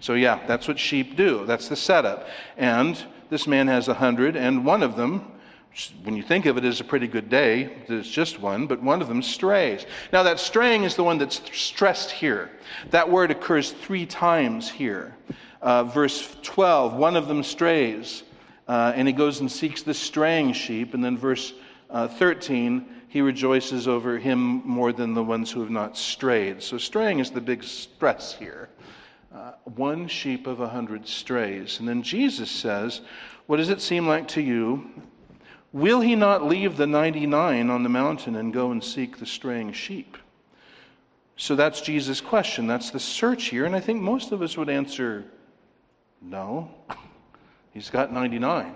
So, 0.00 0.12
yeah, 0.12 0.46
that's 0.46 0.68
what 0.68 0.78
sheep 0.78 1.16
do. 1.16 1.46
That's 1.46 1.68
the 1.68 1.76
setup. 1.76 2.26
And 2.58 3.02
this 3.30 3.46
man 3.46 3.66
has 3.68 3.88
a 3.88 3.94
hundred, 3.94 4.36
and 4.36 4.64
one 4.64 4.82
of 4.82 4.94
them 4.94 5.32
when 6.04 6.16
you 6.16 6.22
think 6.22 6.46
of 6.46 6.56
it 6.56 6.64
as 6.64 6.80
a 6.80 6.84
pretty 6.84 7.06
good 7.06 7.28
day, 7.28 7.70
there's 7.86 8.08
just 8.08 8.40
one, 8.40 8.66
but 8.66 8.82
one 8.82 9.02
of 9.02 9.08
them 9.08 9.22
strays. 9.22 9.84
Now, 10.12 10.22
that 10.22 10.40
straying 10.40 10.84
is 10.84 10.96
the 10.96 11.04
one 11.04 11.18
that's 11.18 11.42
stressed 11.52 12.10
here. 12.10 12.50
That 12.90 13.10
word 13.10 13.30
occurs 13.30 13.72
three 13.72 14.06
times 14.06 14.70
here. 14.70 15.14
Uh, 15.62 15.84
verse 15.84 16.36
12, 16.42 16.94
one 16.94 17.16
of 17.16 17.28
them 17.28 17.42
strays, 17.42 18.22
uh, 18.68 18.92
and 18.94 19.08
he 19.08 19.14
goes 19.14 19.40
and 19.40 19.50
seeks 19.50 19.82
the 19.82 19.94
straying 19.94 20.52
sheep. 20.52 20.94
And 20.94 21.04
then 21.04 21.16
verse 21.16 21.54
uh, 21.90 22.08
13, 22.08 22.86
he 23.08 23.20
rejoices 23.20 23.88
over 23.88 24.18
him 24.18 24.62
more 24.66 24.92
than 24.92 25.14
the 25.14 25.22
ones 25.22 25.50
who 25.50 25.60
have 25.60 25.70
not 25.70 25.96
strayed. 25.96 26.62
So, 26.62 26.78
straying 26.78 27.20
is 27.20 27.30
the 27.30 27.40
big 27.40 27.64
stress 27.64 28.34
here. 28.34 28.68
Uh, 29.34 29.52
one 29.64 30.08
sheep 30.08 30.46
of 30.46 30.60
a 30.60 30.68
hundred 30.68 31.06
strays. 31.06 31.78
And 31.78 31.88
then 31.88 32.02
Jesus 32.02 32.50
says, 32.50 33.02
What 33.46 33.58
does 33.58 33.68
it 33.68 33.80
seem 33.80 34.06
like 34.06 34.28
to 34.28 34.42
you? 34.42 34.90
Will 35.72 36.00
he 36.00 36.14
not 36.14 36.44
leave 36.44 36.76
the 36.76 36.86
99 36.86 37.68
on 37.68 37.82
the 37.82 37.88
mountain 37.88 38.36
and 38.36 38.52
go 38.52 38.70
and 38.70 38.82
seek 38.82 39.18
the 39.18 39.26
straying 39.26 39.72
sheep? 39.72 40.16
So 41.36 41.54
that's 41.54 41.82
Jesus' 41.82 42.20
question. 42.20 42.66
That's 42.66 42.90
the 42.90 43.00
search 43.00 43.44
here. 43.46 43.66
And 43.66 43.76
I 43.76 43.80
think 43.80 44.00
most 44.00 44.32
of 44.32 44.40
us 44.40 44.56
would 44.56 44.70
answer 44.70 45.26
no. 46.20 46.70
He's 47.72 47.90
got 47.90 48.12
99. 48.12 48.74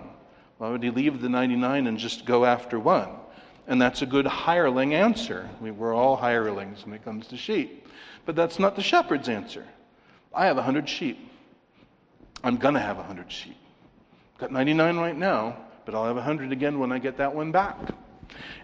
Why 0.57 0.69
would 0.69 0.83
he 0.83 0.89
leave 0.89 1.21
the 1.21 1.29
99 1.29 1.87
and 1.87 1.97
just 1.97 2.25
go 2.25 2.45
after 2.45 2.79
one? 2.79 3.09
And 3.67 3.81
that's 3.81 4.01
a 4.01 4.05
good 4.05 4.27
hireling 4.27 4.93
answer. 4.93 5.49
We, 5.59 5.71
we're 5.71 5.95
all 5.95 6.15
hirelings 6.15 6.85
when 6.85 6.93
it 6.93 7.03
comes 7.03 7.27
to 7.27 7.37
sheep. 7.37 7.87
But 8.25 8.35
that's 8.35 8.59
not 8.59 8.75
the 8.75 8.83
shepherd's 8.83 9.29
answer. 9.29 9.65
I 10.33 10.45
have 10.45 10.57
100 10.57 10.87
sheep. 10.87 11.31
I'm 12.43 12.57
going 12.57 12.75
to 12.75 12.79
have 12.79 12.97
100 12.97 13.31
sheep. 13.31 13.57
Got 14.37 14.51
99 14.51 14.97
right 14.97 15.17
now 15.17 15.57
but 15.85 15.95
I'll 15.95 16.05
have 16.05 16.17
a 16.17 16.21
hundred 16.21 16.51
again 16.51 16.79
when 16.79 16.91
I 16.91 16.99
get 16.99 17.17
that 17.17 17.33
one 17.33 17.51
back. 17.51 17.77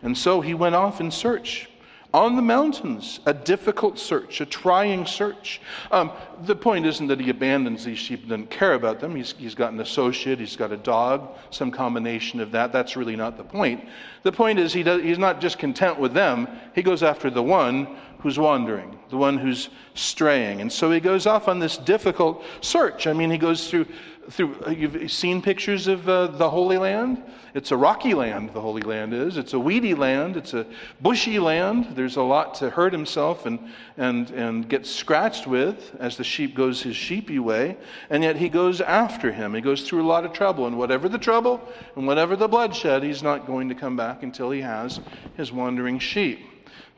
And 0.02 0.18
so 0.18 0.42
he 0.42 0.54
went 0.54 0.76
off 0.76 1.02
in 1.02 1.12
search 1.12 1.70
on 2.18 2.36
the 2.36 2.42
mountains, 2.42 3.20
a 3.28 3.34
difficult 3.34 4.00
search, 4.00 4.42
a 4.42 4.46
trying 4.46 5.06
search. 5.06 5.62
Um, 5.92 6.12
the 6.46 6.56
point 6.56 6.88
isn't 6.88 7.06
that 7.08 7.20
he 7.20 7.30
abandons 7.30 7.86
these 7.86 8.00
sheep 8.00 8.22
and 8.22 8.30
doesn't 8.30 8.50
care 8.50 8.74
about 8.74 9.00
them. 9.00 9.16
He's, 9.16 9.34
he's 9.38 9.54
got 9.54 9.72
an 9.72 9.80
associate, 9.80 10.40
he's 10.40 10.56
got 10.56 10.72
a 10.72 10.78
dog, 10.78 11.38
some 11.52 11.70
combination 11.70 12.40
of 12.40 12.52
that. 12.54 12.74
That's 12.74 12.96
really 12.96 13.16
not 13.16 13.38
the 13.38 13.44
point. 13.44 13.88
The 14.24 14.32
point 14.32 14.58
is 14.58 14.74
he 14.74 14.82
does, 14.82 15.04
he's 15.04 15.20
not 15.20 15.40
just 15.40 15.60
content 15.60 16.00
with 16.00 16.14
them, 16.14 16.48
he 16.74 16.82
goes 16.82 17.04
after 17.04 17.30
the 17.30 17.44
one 17.44 17.88
who's 18.20 18.40
wandering, 18.40 18.98
the 19.10 19.18
one 19.18 19.38
who's 19.38 19.70
straying. 19.94 20.62
And 20.62 20.74
so 20.74 20.90
he 20.90 21.00
goes 21.00 21.28
off 21.28 21.48
on 21.48 21.60
this 21.60 21.78
difficult 21.78 22.44
search. 22.62 23.06
I 23.06 23.14
mean, 23.14 23.30
he 23.30 23.38
goes 23.38 23.70
through 23.70 23.86
through, 24.30 24.56
uh, 24.66 24.72
you've 24.72 25.12
seen 25.12 25.42
pictures 25.42 25.88
of 25.88 26.08
uh, 26.08 26.28
the 26.28 26.50
Holy 26.50 26.78
Land. 26.78 27.24
It's 27.54 27.72
a 27.72 27.78
rocky 27.78 28.14
land, 28.14 28.52
the 28.54 28.62
Holy 28.62 28.82
Land 28.82 29.14
is. 29.14 29.38
It's 29.38 29.54
a 29.54 29.60
weedy 29.60 29.94
land. 29.94 30.38
It's 30.38 30.54
a 30.54 30.66
bushy 31.02 31.40
land. 31.40 31.96
There's 31.96 32.18
a 32.18 32.22
lot 32.22 32.54
to 32.56 32.70
hurt 32.70 32.94
himself 32.94 33.46
and, 33.46 33.60
and, 33.98 34.30
and 34.32 34.70
get 34.70 34.86
scratched 34.86 35.48
with 35.48 35.96
as 36.00 36.18
the 36.18 36.24
sheep 36.24 36.56
goes 36.56 36.82
his 36.82 36.96
sheepy 36.96 37.40
way. 37.40 37.78
And 38.10 38.24
yet 38.24 38.36
he 38.36 38.50
goes 38.50 38.82
after 38.82 39.32
him. 39.32 39.54
He 39.54 39.62
goes 39.62 39.88
through 39.88 40.04
a 40.04 40.08
lot 40.08 40.26
of 40.26 40.34
trouble. 40.34 40.68
And 40.68 40.78
whatever 40.78 41.10
the 41.10 41.18
trouble 41.18 41.62
and 41.96 42.06
whatever 42.06 42.36
the 42.36 42.48
bloodshed, 42.48 43.04
he's 43.04 43.24
not 43.24 43.48
going 43.48 43.70
to 43.70 43.76
come 43.76 43.96
back 43.96 44.24
until 44.24 44.52
he 44.52 44.62
has 44.62 45.00
his 45.36 45.52
wandering 45.52 46.00
sheep. 46.00 46.40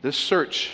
This 0.01 0.17
search 0.17 0.71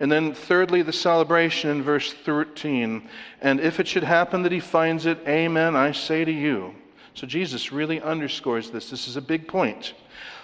and 0.00 0.10
then, 0.10 0.34
thirdly, 0.34 0.82
the 0.82 0.92
celebration 0.92 1.70
in 1.70 1.82
verse 1.82 2.12
13. 2.12 3.08
And 3.40 3.60
if 3.60 3.78
it 3.78 3.86
should 3.86 4.02
happen 4.02 4.42
that 4.42 4.52
he 4.52 4.60
finds 4.60 5.06
it, 5.06 5.18
Amen, 5.26 5.76
I 5.76 5.92
say 5.92 6.24
to 6.24 6.32
you. 6.32 6.74
So 7.14 7.26
Jesus 7.26 7.70
really 7.70 8.00
underscores 8.00 8.70
this. 8.70 8.90
This 8.90 9.06
is 9.06 9.16
a 9.16 9.22
big 9.22 9.46
point. 9.46 9.94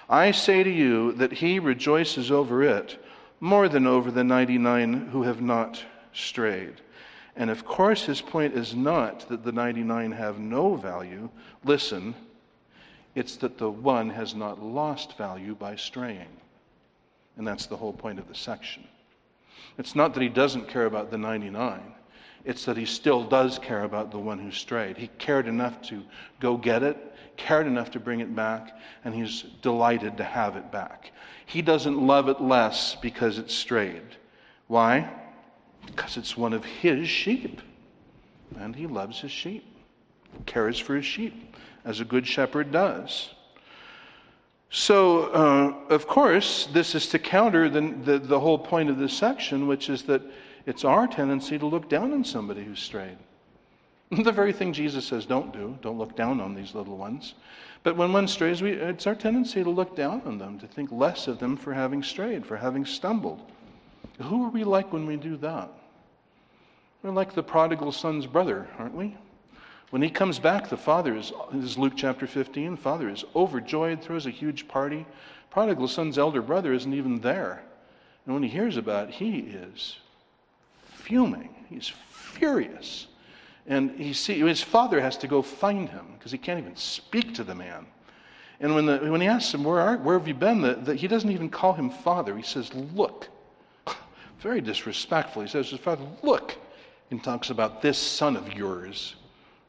I 0.09 0.31
say 0.31 0.63
to 0.63 0.71
you 0.71 1.13
that 1.13 1.33
he 1.33 1.59
rejoices 1.59 2.31
over 2.31 2.63
it 2.63 3.03
more 3.41 3.69
than 3.69 3.87
over 3.87 4.11
the 4.11 4.25
99 4.25 5.09
who 5.09 5.23
have 5.23 5.41
not 5.41 5.83
strayed. 6.13 6.75
And 7.37 7.51
of 7.51 7.65
course, 7.65 8.05
his 8.05 8.21
point 8.21 8.55
is 8.55 8.75
not 8.75 9.29
that 9.29 9.45
the 9.45 9.53
99 9.53 10.13
have 10.13 10.39
no 10.39 10.75
value. 10.77 11.29
Listen, 11.65 12.15
it's 13.15 13.37
that 13.37 13.59
the 13.59 13.71
one 13.71 14.11
has 14.11 14.35
not 14.35 14.63
lost 14.63 15.17
value 15.17 15.55
by 15.55 15.75
straying. 15.75 16.29
And 17.37 17.47
that's 17.47 17.67
the 17.67 17.77
whole 17.77 17.93
point 17.93 18.19
of 18.19 18.29
the 18.29 18.35
section. 18.35 18.87
It's 19.79 19.95
not 19.95 20.15
that 20.15 20.23
he 20.23 20.29
doesn't 20.29 20.69
care 20.69 20.87
about 20.87 21.11
the 21.11 21.19
99, 21.19 21.81
it's 22.45 22.65
that 22.65 22.77
he 22.77 22.87
still 22.87 23.25
does 23.25 23.59
care 23.59 23.85
about 23.85 24.11
the 24.11 24.19
one 24.19 24.39
who 24.39 24.51
strayed. 24.51 24.97
He 24.97 25.09
cared 25.19 25.47
enough 25.47 25.81
to 25.89 26.03
go 26.41 26.57
get 26.57 26.83
it, 26.83 27.15
cared 27.37 27.67
enough 27.67 27.91
to 27.93 28.01
bring 28.01 28.21
it 28.21 28.35
back, 28.35 28.79
and 29.05 29.15
he's 29.15 29.43
delighted 29.63 30.17
to 30.17 30.25
have 30.25 30.57
it 30.57 30.71
back. 30.71 31.13
He 31.47 31.63
doesn't 31.63 32.01
love 32.01 32.29
it 32.29 32.41
less 32.41 32.97
because 32.97 33.39
it 33.39 33.51
strayed. 33.51 34.17
Why? 34.69 35.11
Because 35.87 36.17
it's 36.17 36.37
one 36.37 36.53
of 36.53 36.65
his 36.65 37.09
sheep. 37.09 37.61
And 38.59 38.75
he 38.75 38.87
loves 38.87 39.21
his 39.21 39.31
sheep, 39.31 39.65
cares 40.47 40.79
for 40.79 40.97
his 40.97 41.07
sheep, 41.07 41.57
as 41.85 42.01
a 42.01 42.05
good 42.05 42.27
shepherd 42.27 42.71
does. 42.71 43.31
So, 44.71 45.25
uh, 45.33 45.75
of 45.93 46.07
course, 46.07 46.67
this 46.73 46.95
is 46.95 47.09
to 47.09 47.19
counter 47.19 47.69
the, 47.69 47.81
the, 47.81 48.19
the, 48.21 48.39
whole 48.39 48.59
point 48.59 48.89
of 48.89 48.99
this 48.99 49.13
section, 49.13 49.67
which 49.67 49.91
is 49.91 50.05
that 50.05 50.23
it's 50.65 50.85
our 50.85 51.09
tendency 51.09 51.59
to 51.59 51.67
look 51.67 51.89
down 51.89 52.13
on 52.13 52.25
somebody 52.25 52.63
who's 52.63 52.79
strayed. 52.79 53.19
the 54.11 54.31
very 54.31 54.53
thing 54.53 54.73
Jesus 54.73 55.05
says 55.05 55.27
don't 55.27 55.53
do, 55.53 55.77
don't 55.83 55.99
look 55.99 56.15
down 56.15 56.41
on 56.41 56.55
these 56.55 56.73
little 56.75 56.97
ones. 56.97 57.35
But 57.83 57.97
when 57.97 58.13
one 58.13 58.29
strays, 58.29 58.63
we, 58.63 58.73
it's 58.73 59.09
our 59.09 59.15
tendency 59.17 59.65
to 59.65 59.71
look 59.71 59.97
down 59.97 60.23
on 60.25 60.39
them, 60.39 60.59
to 60.61 60.69
think 60.69 60.93
less 60.93 61.27
of 61.27 61.41
them 61.41 61.57
for 61.57 61.75
having 61.75 62.03
strayed, 62.03 62.47
for 62.47 62.57
having 62.57 62.85
stumbled. 62.85 63.41
Who 64.23 64.45
are 64.45 64.51
we 64.51 64.63
like 64.63 64.93
when 64.93 65.07
we 65.07 65.17
do 65.17 65.37
that? 65.39 65.71
We're 67.03 67.11
like 67.11 67.35
the 67.35 67.43
prodigal 67.43 67.91
son's 67.91 68.27
brother, 68.27 68.69
aren't 68.79 68.95
we? 68.95 69.17
When 69.91 70.03
he 70.03 70.11
comes 70.11 70.39
back, 70.39 70.69
the 70.69 70.77
father 70.77 71.17
is, 71.17 71.33
this 71.53 71.65
is 71.65 71.79
Luke 71.79 71.95
chapter 71.97 72.27
15, 72.27 72.73
the 72.73 72.77
father 72.77 73.09
is 73.09 73.25
overjoyed, 73.35 74.01
throws 74.01 74.27
a 74.27 74.31
huge 74.31 74.69
party. 74.69 75.05
Prodigal 75.51 75.89
son's 75.89 76.17
elder 76.17 76.43
brother 76.43 76.73
isn't 76.73 76.95
even 76.95 77.21
there. 77.21 77.63
And 78.25 78.35
when 78.35 78.45
he 78.45 78.49
hears 78.49 78.77
about 78.77 79.09
it, 79.09 79.15
he 79.15 79.39
is 79.39 79.97
fuming. 80.85 81.55
He's 81.69 81.93
furious. 82.11 83.09
And 83.67 83.91
he 83.93 84.13
see, 84.13 84.39
his 84.39 84.63
father 84.63 85.01
has 85.01 85.17
to 85.19 85.29
go 85.29 85.43
find 85.43 85.89
him 85.89 86.07
because 86.17 86.31
he 86.31 86.39
can't 86.39 86.61
even 86.61 86.77
speak 86.77 87.35
to 87.35 87.45
the 87.45 87.55
man. 87.55 87.87
And 88.61 88.75
when, 88.75 88.87
the, 88.87 88.99
when 88.99 89.21
he 89.21 89.27
asks 89.27 89.53
him, 89.53 89.65
where, 89.65 89.81
are, 89.81 89.97
where 89.97 90.19
have 90.19 90.29
you 90.29 90.35
been? 90.35 90.61
The, 90.61 90.75
the, 90.75 90.95
he 90.95 91.09
doesn't 91.09 91.31
even 91.31 91.49
call 91.49 91.73
him 91.73 91.91
father. 91.91 92.37
He 92.37 92.43
says, 92.43 92.73
Look. 92.75 93.29
Very 94.41 94.61
disrespectful. 94.61 95.43
He 95.43 95.49
says 95.49 95.71
his 95.71 95.81
father, 95.81 96.05
Look. 96.23 96.57
And 97.11 97.25
talks 97.25 97.51
about 97.51 97.83
this 97.83 97.99
son 97.99 98.37
of 98.37 98.53
yours. 98.53 99.17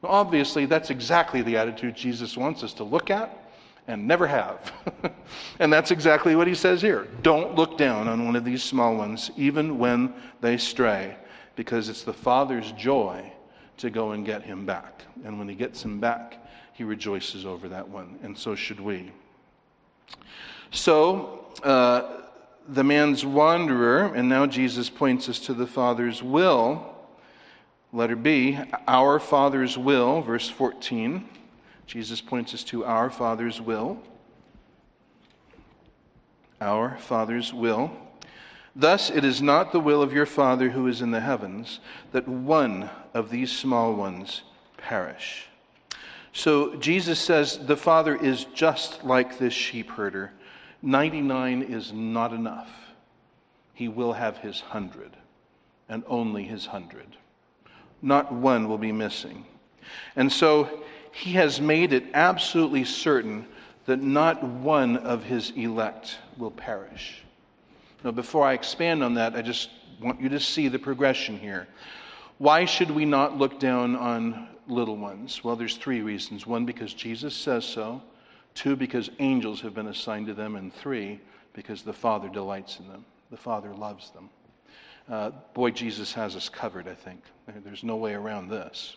Well, 0.02 0.12
obviously, 0.12 0.66
that's 0.66 0.90
exactly 0.90 1.42
the 1.42 1.56
attitude 1.56 1.94
Jesus 1.94 2.36
wants 2.36 2.64
us 2.64 2.74
to 2.74 2.84
look 2.84 3.08
at 3.08 3.38
and 3.86 4.06
never 4.06 4.26
have. 4.26 4.72
and 5.60 5.72
that's 5.72 5.92
exactly 5.92 6.34
what 6.34 6.48
he 6.48 6.54
says 6.54 6.82
here. 6.82 7.06
Don't 7.22 7.54
look 7.54 7.78
down 7.78 8.08
on 8.08 8.24
one 8.24 8.34
of 8.34 8.44
these 8.44 8.64
small 8.64 8.96
ones, 8.96 9.30
even 9.36 9.78
when 9.78 10.12
they 10.40 10.56
stray, 10.56 11.16
because 11.54 11.88
it's 11.88 12.02
the 12.02 12.12
Father's 12.12 12.72
joy 12.72 13.32
to 13.78 13.90
go 13.90 14.12
and 14.12 14.26
get 14.26 14.42
him 14.42 14.66
back. 14.66 15.02
And 15.24 15.38
when 15.38 15.48
he 15.48 15.54
gets 15.54 15.84
him 15.84 16.00
back, 16.00 16.44
he 16.72 16.82
rejoices 16.82 17.46
over 17.46 17.68
that 17.68 17.88
one, 17.88 18.18
and 18.22 18.36
so 18.36 18.54
should 18.56 18.80
we. 18.80 19.12
So, 20.72 21.46
uh, 21.62 22.22
the 22.68 22.84
man's 22.84 23.24
wanderer, 23.24 24.14
and 24.14 24.28
now 24.28 24.46
Jesus 24.46 24.88
points 24.88 25.28
us 25.28 25.38
to 25.40 25.54
the 25.54 25.66
Father's 25.66 26.22
will. 26.22 26.91
Letter 27.94 28.16
B, 28.16 28.58
our 28.88 29.18
Father's 29.18 29.76
will, 29.76 30.22
verse 30.22 30.48
14. 30.48 31.28
Jesus 31.86 32.22
points 32.22 32.54
us 32.54 32.64
to 32.64 32.86
our 32.86 33.10
Father's 33.10 33.60
will. 33.60 33.98
Our 36.58 36.96
Father's 36.96 37.52
will. 37.52 37.90
Thus, 38.74 39.10
it 39.10 39.26
is 39.26 39.42
not 39.42 39.72
the 39.72 39.80
will 39.80 40.00
of 40.00 40.14
your 40.14 40.24
Father 40.24 40.70
who 40.70 40.86
is 40.86 41.02
in 41.02 41.10
the 41.10 41.20
heavens 41.20 41.80
that 42.12 42.26
one 42.26 42.88
of 43.12 43.28
these 43.28 43.52
small 43.52 43.94
ones 43.94 44.42
perish. 44.78 45.48
So, 46.32 46.76
Jesus 46.76 47.20
says 47.20 47.58
the 47.58 47.76
Father 47.76 48.16
is 48.16 48.46
just 48.54 49.04
like 49.04 49.38
this 49.38 49.52
sheep 49.52 49.90
herder. 49.90 50.32
99 50.80 51.60
is 51.60 51.92
not 51.92 52.32
enough. 52.32 52.70
He 53.74 53.88
will 53.88 54.14
have 54.14 54.38
his 54.38 54.60
hundred, 54.60 55.14
and 55.90 56.02
only 56.06 56.44
his 56.44 56.64
hundred. 56.64 57.18
Not 58.02 58.32
one 58.32 58.68
will 58.68 58.78
be 58.78 58.92
missing. 58.92 59.46
And 60.16 60.30
so, 60.30 60.82
he 61.12 61.32
has 61.32 61.60
made 61.60 61.92
it 61.92 62.04
absolutely 62.14 62.84
certain 62.84 63.46
that 63.86 64.00
not 64.00 64.42
one 64.42 64.96
of 64.98 65.22
his 65.24 65.50
elect 65.56 66.18
will 66.38 66.50
perish. 66.50 67.22
Now, 68.02 68.10
before 68.10 68.46
I 68.46 68.54
expand 68.54 69.04
on 69.04 69.14
that, 69.14 69.34
I 69.36 69.42
just 69.42 69.70
want 70.00 70.20
you 70.20 70.28
to 70.30 70.40
see 70.40 70.68
the 70.68 70.78
progression 70.78 71.38
here. 71.38 71.68
Why 72.38 72.64
should 72.64 72.90
we 72.90 73.04
not 73.04 73.38
look 73.38 73.60
down 73.60 73.94
on 73.94 74.48
little 74.66 74.96
ones? 74.96 75.44
Well, 75.44 75.54
there's 75.54 75.76
three 75.76 76.00
reasons. 76.00 76.46
One, 76.46 76.64
because 76.64 76.94
Jesus 76.94 77.34
says 77.34 77.64
so. 77.64 78.02
Two, 78.54 78.74
because 78.74 79.10
angels 79.18 79.60
have 79.60 79.74
been 79.74 79.88
assigned 79.88 80.26
to 80.26 80.34
them. 80.34 80.56
And 80.56 80.74
three, 80.74 81.20
because 81.52 81.82
the 81.82 81.92
Father 81.92 82.28
delights 82.28 82.78
in 82.78 82.88
them. 82.88 83.04
The 83.30 83.36
Father 83.36 83.72
loves 83.74 84.10
them. 84.10 84.28
Uh, 85.10 85.30
boy, 85.54 85.70
Jesus 85.70 86.12
has 86.12 86.36
us 86.36 86.48
covered, 86.48 86.88
I 86.88 86.94
think. 86.94 87.22
There's 87.64 87.84
no 87.84 87.96
way 87.96 88.14
around 88.14 88.48
this. 88.48 88.96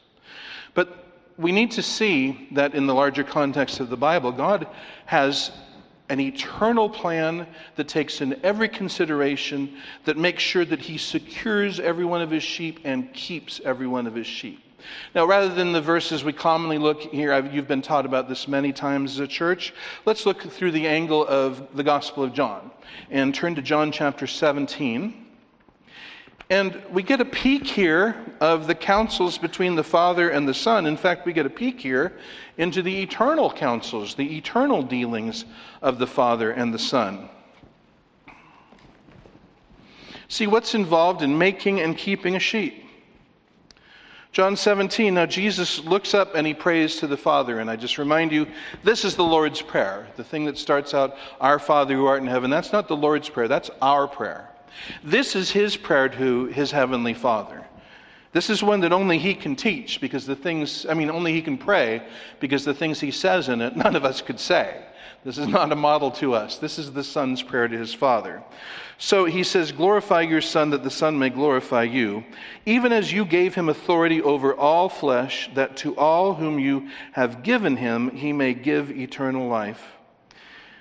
But 0.74 1.06
we 1.38 1.52
need 1.52 1.72
to 1.72 1.82
see 1.82 2.48
that 2.52 2.76
in 2.76 2.88
the 2.88 2.94
larger 2.94 3.24
context 3.24 3.80
of 3.80 3.90
the 3.90 3.98
Bible, 3.98 4.32
God 4.32 4.68
has 5.06 5.52
an 6.10 6.20
eternal 6.20 6.90
plan 6.90 7.48
that 7.76 7.88
takes 7.88 8.22
in 8.22 8.40
every 8.44 8.70
consideration, 8.70 9.78
that 10.06 10.18
makes 10.18 10.44
sure 10.44 10.64
that 10.64 10.80
He 10.80 10.98
secures 10.98 11.80
every 11.80 12.06
one 12.06 12.22
of 12.22 12.30
His 12.30 12.44
sheep 12.44 12.80
and 12.84 13.12
keeps 13.14 13.60
every 13.66 13.88
one 13.88 14.06
of 14.06 14.14
His 14.14 14.28
sheep. 14.28 14.62
Now, 15.16 15.26
rather 15.26 15.54
than 15.54 15.72
the 15.72 15.82
verses 15.82 16.24
we 16.24 16.32
commonly 16.32 16.78
look 16.78 17.02
here, 17.02 17.34
I've, 17.34 17.54
you've 17.54 17.68
been 17.68 17.82
taught 17.82 18.06
about 18.06 18.30
this 18.30 18.48
many 18.48 18.72
times 18.72 19.14
as 19.14 19.20
a 19.20 19.28
church, 19.28 19.74
let's 20.06 20.28
look 20.28 20.44
through 20.44 20.72
the 20.72 20.88
angle 20.88 21.26
of 21.26 21.76
the 21.76 21.84
Gospel 21.84 22.24
of 22.24 22.34
John 22.34 22.70
and 23.10 23.34
turn 23.34 23.56
to 23.56 23.64
John 23.64 23.92
chapter 23.92 24.28
17. 24.28 25.25
And 26.50 26.80
we 26.92 27.02
get 27.02 27.22
a 27.22 27.26
peek 27.26 27.66
here 27.66 28.16
of 28.40 28.68
the 28.68 28.76
counsels 28.76 29.40
between 29.40 29.76
the 29.76 29.84
Father 29.84 30.30
and 30.30 30.48
the 30.48 30.54
Son. 30.54 30.86
In 30.86 30.96
fact, 30.96 31.26
we 31.26 31.34
get 31.34 31.48
a 31.48 31.50
peek 31.50 31.80
here 31.80 32.14
into 32.58 32.84
the 32.84 33.02
eternal 33.02 33.50
counsels, 33.52 34.14
the 34.14 34.38
eternal 34.38 34.84
dealings 34.84 35.46
of 35.82 35.98
the 35.98 36.06
Father 36.06 36.52
and 36.52 36.72
the 36.72 36.80
Son. 36.80 37.30
See 40.28 40.46
what's 40.46 40.76
involved 40.76 41.24
in 41.24 41.36
making 41.36 41.82
and 41.82 41.98
keeping 41.98 42.36
a 42.36 42.40
sheep. 42.40 42.84
John 44.32 44.56
17, 44.56 45.14
now 45.14 45.26
Jesus 45.26 45.80
looks 45.86 46.14
up 46.14 46.36
and 46.36 46.46
he 46.46 46.54
prays 46.54 46.98
to 46.98 47.08
the 47.08 47.18
Father. 47.18 47.60
And 47.60 47.72
I 47.72 47.76
just 47.76 47.98
remind 47.98 48.32
you, 48.32 48.46
this 48.84 49.06
is 49.06 49.16
the 49.16 49.24
Lord's 49.24 49.62
Prayer, 49.62 50.08
the 50.16 50.24
thing 50.24 50.46
that 50.46 50.58
starts 50.58 50.94
out, 50.94 51.16
Our 51.40 51.58
Father 51.58 51.96
who 51.96 52.06
art 52.06 52.22
in 52.22 52.28
heaven. 52.28 52.52
That's 52.52 52.74
not 52.74 52.88
the 52.88 52.98
Lord's 52.98 53.30
Prayer, 53.30 53.48
that's 53.48 53.72
our 53.82 54.08
prayer. 54.08 54.52
This 55.04 55.36
is 55.36 55.52
his 55.52 55.78
prayer 55.78 56.10
to 56.10 56.46
his 56.46 56.72
heavenly 56.72 57.14
Father. 57.14 57.66
This 58.32 58.50
is 58.50 58.62
one 58.62 58.82
that 58.82 58.92
only 58.92 59.18
he 59.18 59.34
can 59.34 59.56
teach 59.56 60.02
because 60.02 60.26
the 60.26 60.36
things, 60.36 60.86
I 60.86 60.94
mean, 60.94 61.10
only 61.10 61.32
he 61.32 61.42
can 61.42 61.58
pray 61.58 62.06
because 62.42 62.66
the 62.66 62.74
things 62.74 63.00
he 63.00 63.12
says 63.12 63.48
in 63.48 63.62
it, 63.62 63.76
none 63.78 63.96
of 63.96 64.04
us 64.04 64.22
could 64.22 64.40
say. 64.40 64.84
This 65.24 65.38
is 65.40 65.48
not 65.48 65.72
a 65.72 65.76
model 65.76 66.12
to 66.12 66.36
us. 66.36 66.60
This 66.60 66.78
is 66.78 66.92
the 66.92 67.04
Son's 67.04 67.42
prayer 67.42 67.68
to 67.68 67.78
his 67.78 67.94
Father. 67.94 68.44
So 68.98 69.26
he 69.26 69.44
says, 69.44 69.72
Glorify 69.72 70.22
your 70.22 70.42
Son 70.42 70.70
that 70.70 70.84
the 70.84 70.92
Son 70.92 71.18
may 71.18 71.30
glorify 71.30 71.84
you, 71.84 72.24
even 72.66 72.92
as 72.92 73.12
you 73.12 73.26
gave 73.26 73.56
him 73.56 73.70
authority 73.70 74.22
over 74.22 74.54
all 74.54 74.88
flesh, 74.88 75.50
that 75.56 75.78
to 75.78 75.98
all 75.98 76.36
whom 76.36 76.60
you 76.60 76.90
have 77.14 77.42
given 77.42 77.76
him 77.78 78.12
he 78.12 78.34
may 78.34 78.54
give 78.54 78.92
eternal 78.92 79.48
life. 79.48 79.84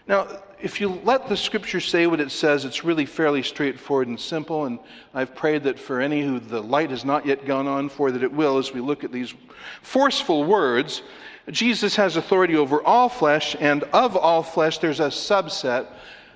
Now, 0.07 0.43
if 0.61 0.81
you 0.81 0.89
let 1.05 1.29
the 1.29 1.37
scripture 1.37 1.81
say 1.81 2.07
what 2.07 2.21
it 2.21 2.31
says, 2.31 2.65
it's 2.65 2.85
really 2.85 3.07
fairly 3.07 3.43
straightforward 3.43 4.09
and 4.09 4.19
simple. 4.19 4.65
And 4.65 4.79
I've 5.13 5.35
prayed 5.35 5.65
that 5.65 5.79
for 5.79 6.01
any 6.01 6.23
who 6.23 6.41
the 6.41 6.63
light 6.63 6.91
has 6.91 7.05
not 7.05 7.27
yet 7.27 7.47
gone 7.47 7.67
on 7.67 7.89
for, 7.89 8.11
that 8.11 8.23
it 8.23 8.33
will 8.33 8.59
as 8.59 8.73
we 8.73 8.81
look 8.81 9.05
at 9.05 9.13
these 9.13 9.35
forceful 9.83 10.45
words. 10.45 11.03
Jesus 11.51 11.95
has 11.97 12.17
authority 12.17 12.57
over 12.57 12.83
all 12.83 13.09
flesh, 13.09 13.55
and 13.61 13.83
of 13.85 14.17
all 14.17 14.43
flesh, 14.43 14.79
there's 14.79 15.01
a 15.01 15.09
subset 15.09 15.87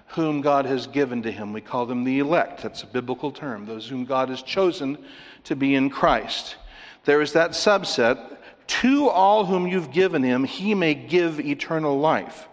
whom 0.09 0.41
God 0.41 0.66
has 0.66 0.87
given 0.87 1.23
to 1.23 1.33
him. 1.33 1.53
We 1.53 1.61
call 1.61 1.87
them 1.87 2.05
the 2.05 2.19
elect. 2.19 2.62
That's 2.62 2.83
a 2.83 2.87
biblical 2.87 3.31
term, 3.31 3.66
those 3.66 3.89
whom 3.89 4.05
God 4.05 4.29
has 4.29 4.43
chosen 4.43 4.99
to 5.45 5.57
be 5.57 5.75
in 5.75 5.91
Christ. 5.91 6.57
There 7.05 7.21
is 7.21 7.33
that 7.33 7.53
subset. 7.53 8.37
To 8.66 9.09
all 9.09 9.47
whom 9.47 9.66
you've 9.66 9.93
given 9.93 10.23
him, 10.23 10.45
he 10.45 10.75
may 10.75 10.95
give 10.95 11.41
eternal 11.41 11.99
life. 11.99 12.49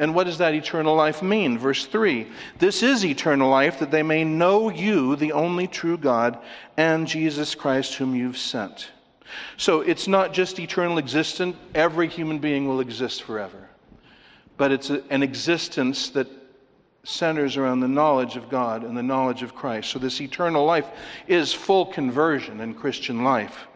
And 0.00 0.14
what 0.14 0.24
does 0.24 0.38
that 0.38 0.54
eternal 0.54 0.96
life 0.96 1.22
mean? 1.22 1.58
Verse 1.58 1.84
3 1.84 2.26
This 2.58 2.82
is 2.82 3.04
eternal 3.04 3.50
life, 3.50 3.78
that 3.80 3.90
they 3.90 4.02
may 4.02 4.24
know 4.24 4.70
you, 4.70 5.14
the 5.14 5.32
only 5.32 5.66
true 5.66 5.98
God, 5.98 6.38
and 6.78 7.06
Jesus 7.06 7.54
Christ, 7.54 7.96
whom 7.96 8.14
you've 8.14 8.38
sent. 8.38 8.92
So 9.58 9.82
it's 9.82 10.08
not 10.08 10.32
just 10.32 10.58
eternal 10.58 10.96
existence, 10.96 11.54
every 11.74 12.08
human 12.08 12.38
being 12.38 12.66
will 12.66 12.80
exist 12.80 13.22
forever. 13.24 13.68
But 14.56 14.72
it's 14.72 14.88
an 14.88 15.22
existence 15.22 16.08
that 16.10 16.28
centers 17.02 17.56
around 17.56 17.80
the 17.80 17.88
knowledge 17.88 18.36
of 18.36 18.50
God 18.50 18.84
and 18.84 18.96
the 18.96 19.02
knowledge 19.02 19.42
of 19.42 19.54
Christ. 19.54 19.90
So, 19.90 19.98
this 19.98 20.20
eternal 20.20 20.64
life 20.64 20.88
is 21.26 21.52
full 21.52 21.86
conversion 21.86 22.60
in 22.60 22.74
Christian 22.74 23.24
life. 23.24 23.66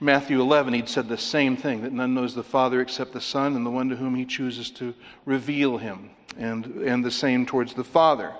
Matthew 0.00 0.40
11, 0.40 0.74
he'd 0.74 0.88
said 0.88 1.08
the 1.08 1.18
same 1.18 1.56
thing 1.56 1.82
that 1.82 1.92
none 1.92 2.14
knows 2.14 2.34
the 2.34 2.42
Father 2.42 2.80
except 2.80 3.12
the 3.12 3.20
Son 3.20 3.56
and 3.56 3.66
the 3.66 3.70
one 3.70 3.88
to 3.88 3.96
whom 3.96 4.14
he 4.14 4.24
chooses 4.24 4.70
to 4.70 4.94
reveal 5.24 5.76
him, 5.76 6.10
and, 6.38 6.66
and 6.66 7.04
the 7.04 7.10
same 7.10 7.44
towards 7.44 7.74
the 7.74 7.84
Father. 7.84 8.32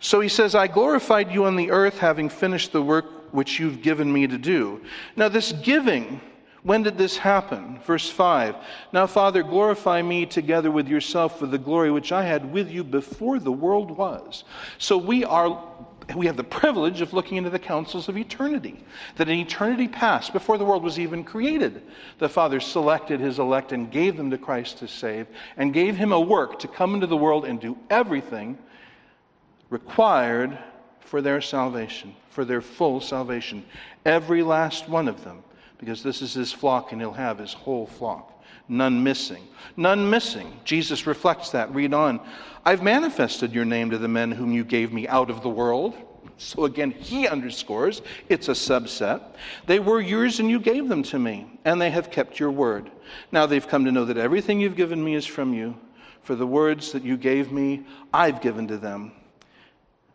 So 0.00 0.20
he 0.20 0.28
says, 0.28 0.54
I 0.54 0.66
glorified 0.66 1.30
you 1.30 1.44
on 1.44 1.56
the 1.56 1.70
earth, 1.70 1.98
having 1.98 2.28
finished 2.28 2.72
the 2.72 2.82
work 2.82 3.06
which 3.32 3.58
you've 3.58 3.82
given 3.82 4.10
me 4.10 4.26
to 4.26 4.38
do. 4.38 4.80
Now, 5.16 5.28
this 5.28 5.52
giving 5.52 6.20
when 6.62 6.82
did 6.82 6.98
this 6.98 7.16
happen? 7.16 7.78
Verse 7.86 8.08
5 8.08 8.56
Now, 8.92 9.06
Father, 9.06 9.42
glorify 9.42 10.02
me 10.02 10.26
together 10.26 10.70
with 10.70 10.88
yourself 10.88 11.38
for 11.38 11.46
the 11.46 11.58
glory 11.58 11.90
which 11.90 12.12
I 12.12 12.24
had 12.24 12.52
with 12.52 12.70
you 12.70 12.82
before 12.82 13.38
the 13.38 13.52
world 13.52 13.90
was. 13.90 14.44
So 14.78 14.96
we 14.96 15.24
are. 15.24 15.72
We 16.14 16.26
have 16.26 16.36
the 16.36 16.44
privilege 16.44 17.00
of 17.00 17.12
looking 17.12 17.36
into 17.36 17.50
the 17.50 17.58
counsels 17.58 18.08
of 18.08 18.16
eternity. 18.16 18.84
That 19.16 19.28
in 19.28 19.40
eternity 19.40 19.88
past, 19.88 20.32
before 20.32 20.56
the 20.56 20.64
world 20.64 20.84
was 20.84 21.00
even 21.00 21.24
created, 21.24 21.82
the 22.18 22.28
Father 22.28 22.60
selected 22.60 23.18
his 23.18 23.40
elect 23.40 23.72
and 23.72 23.90
gave 23.90 24.16
them 24.16 24.30
to 24.30 24.38
Christ 24.38 24.78
to 24.78 24.88
save, 24.88 25.26
and 25.56 25.74
gave 25.74 25.96
him 25.96 26.12
a 26.12 26.20
work 26.20 26.60
to 26.60 26.68
come 26.68 26.94
into 26.94 27.08
the 27.08 27.16
world 27.16 27.44
and 27.44 27.60
do 27.60 27.76
everything 27.90 28.56
required 29.68 30.56
for 31.00 31.20
their 31.20 31.40
salvation, 31.40 32.14
for 32.30 32.44
their 32.44 32.60
full 32.60 33.00
salvation. 33.00 33.64
Every 34.04 34.44
last 34.44 34.88
one 34.88 35.08
of 35.08 35.24
them 35.24 35.42
because 35.78 36.02
this 36.02 36.22
is 36.22 36.34
his 36.34 36.52
flock 36.52 36.92
and 36.92 37.00
he'll 37.00 37.12
have 37.12 37.38
his 37.38 37.52
whole 37.52 37.86
flock. 37.86 38.32
None 38.68 39.02
missing. 39.02 39.46
None 39.76 40.08
missing. 40.08 40.58
Jesus 40.64 41.06
reflects 41.06 41.50
that. 41.50 41.72
Read 41.74 41.94
on. 41.94 42.20
I've 42.64 42.82
manifested 42.82 43.52
your 43.52 43.64
name 43.64 43.90
to 43.90 43.98
the 43.98 44.08
men 44.08 44.32
whom 44.32 44.52
you 44.52 44.64
gave 44.64 44.92
me 44.92 45.06
out 45.06 45.30
of 45.30 45.42
the 45.42 45.48
world. 45.48 45.94
So 46.38 46.64
again, 46.64 46.90
he 46.90 47.28
underscores 47.28 48.02
it's 48.28 48.48
a 48.48 48.52
subset. 48.52 49.22
They 49.66 49.78
were 49.78 50.00
yours 50.00 50.40
and 50.40 50.50
you 50.50 50.58
gave 50.58 50.88
them 50.88 51.02
to 51.04 51.18
me, 51.18 51.46
and 51.64 51.80
they 51.80 51.90
have 51.90 52.10
kept 52.10 52.40
your 52.40 52.50
word. 52.50 52.90
Now 53.32 53.46
they've 53.46 53.66
come 53.66 53.84
to 53.84 53.92
know 53.92 54.04
that 54.04 54.18
everything 54.18 54.60
you've 54.60 54.76
given 54.76 55.02
me 55.02 55.14
is 55.14 55.26
from 55.26 55.54
you. 55.54 55.78
For 56.22 56.34
the 56.34 56.46
words 56.46 56.90
that 56.92 57.04
you 57.04 57.16
gave 57.16 57.52
me, 57.52 57.86
I've 58.12 58.40
given 58.40 58.66
to 58.68 58.76
them. 58.76 59.12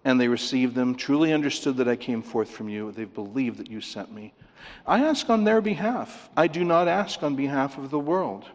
And 0.03 0.19
they 0.19 0.27
received 0.27 0.75
them, 0.75 0.95
truly 0.95 1.31
understood 1.31 1.77
that 1.77 1.87
I 1.87 1.95
came 1.95 2.21
forth 2.21 2.49
from 2.49 2.67
you. 2.67 2.91
They've 2.91 3.13
believed 3.13 3.57
that 3.59 3.71
you 3.71 3.79
sent 3.79 4.11
me. 4.11 4.33
I 4.85 5.03
ask 5.03 5.29
on 5.29 5.43
their 5.43 5.61
behalf. 5.61 6.29
I 6.35 6.47
do 6.47 6.63
not 6.63 6.87
ask 6.87 7.23
on 7.23 7.35
behalf 7.35 7.77
of 7.77 7.89
the 7.89 7.99
world. 7.99 8.45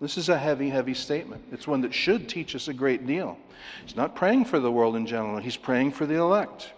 This 0.00 0.18
is 0.18 0.28
a 0.28 0.38
heavy, 0.38 0.68
heavy 0.68 0.94
statement. 0.94 1.44
It's 1.52 1.68
one 1.68 1.80
that 1.82 1.94
should 1.94 2.28
teach 2.28 2.56
us 2.56 2.68
a 2.68 2.74
great 2.74 3.06
deal. 3.06 3.38
He's 3.84 3.96
not 3.96 4.16
praying 4.16 4.46
for 4.46 4.58
the 4.58 4.72
world 4.72 4.96
in 4.96 5.06
general, 5.06 5.38
he's 5.38 5.56
praying 5.56 5.92
for 5.92 6.06
the 6.06 6.16
elect. 6.16 6.72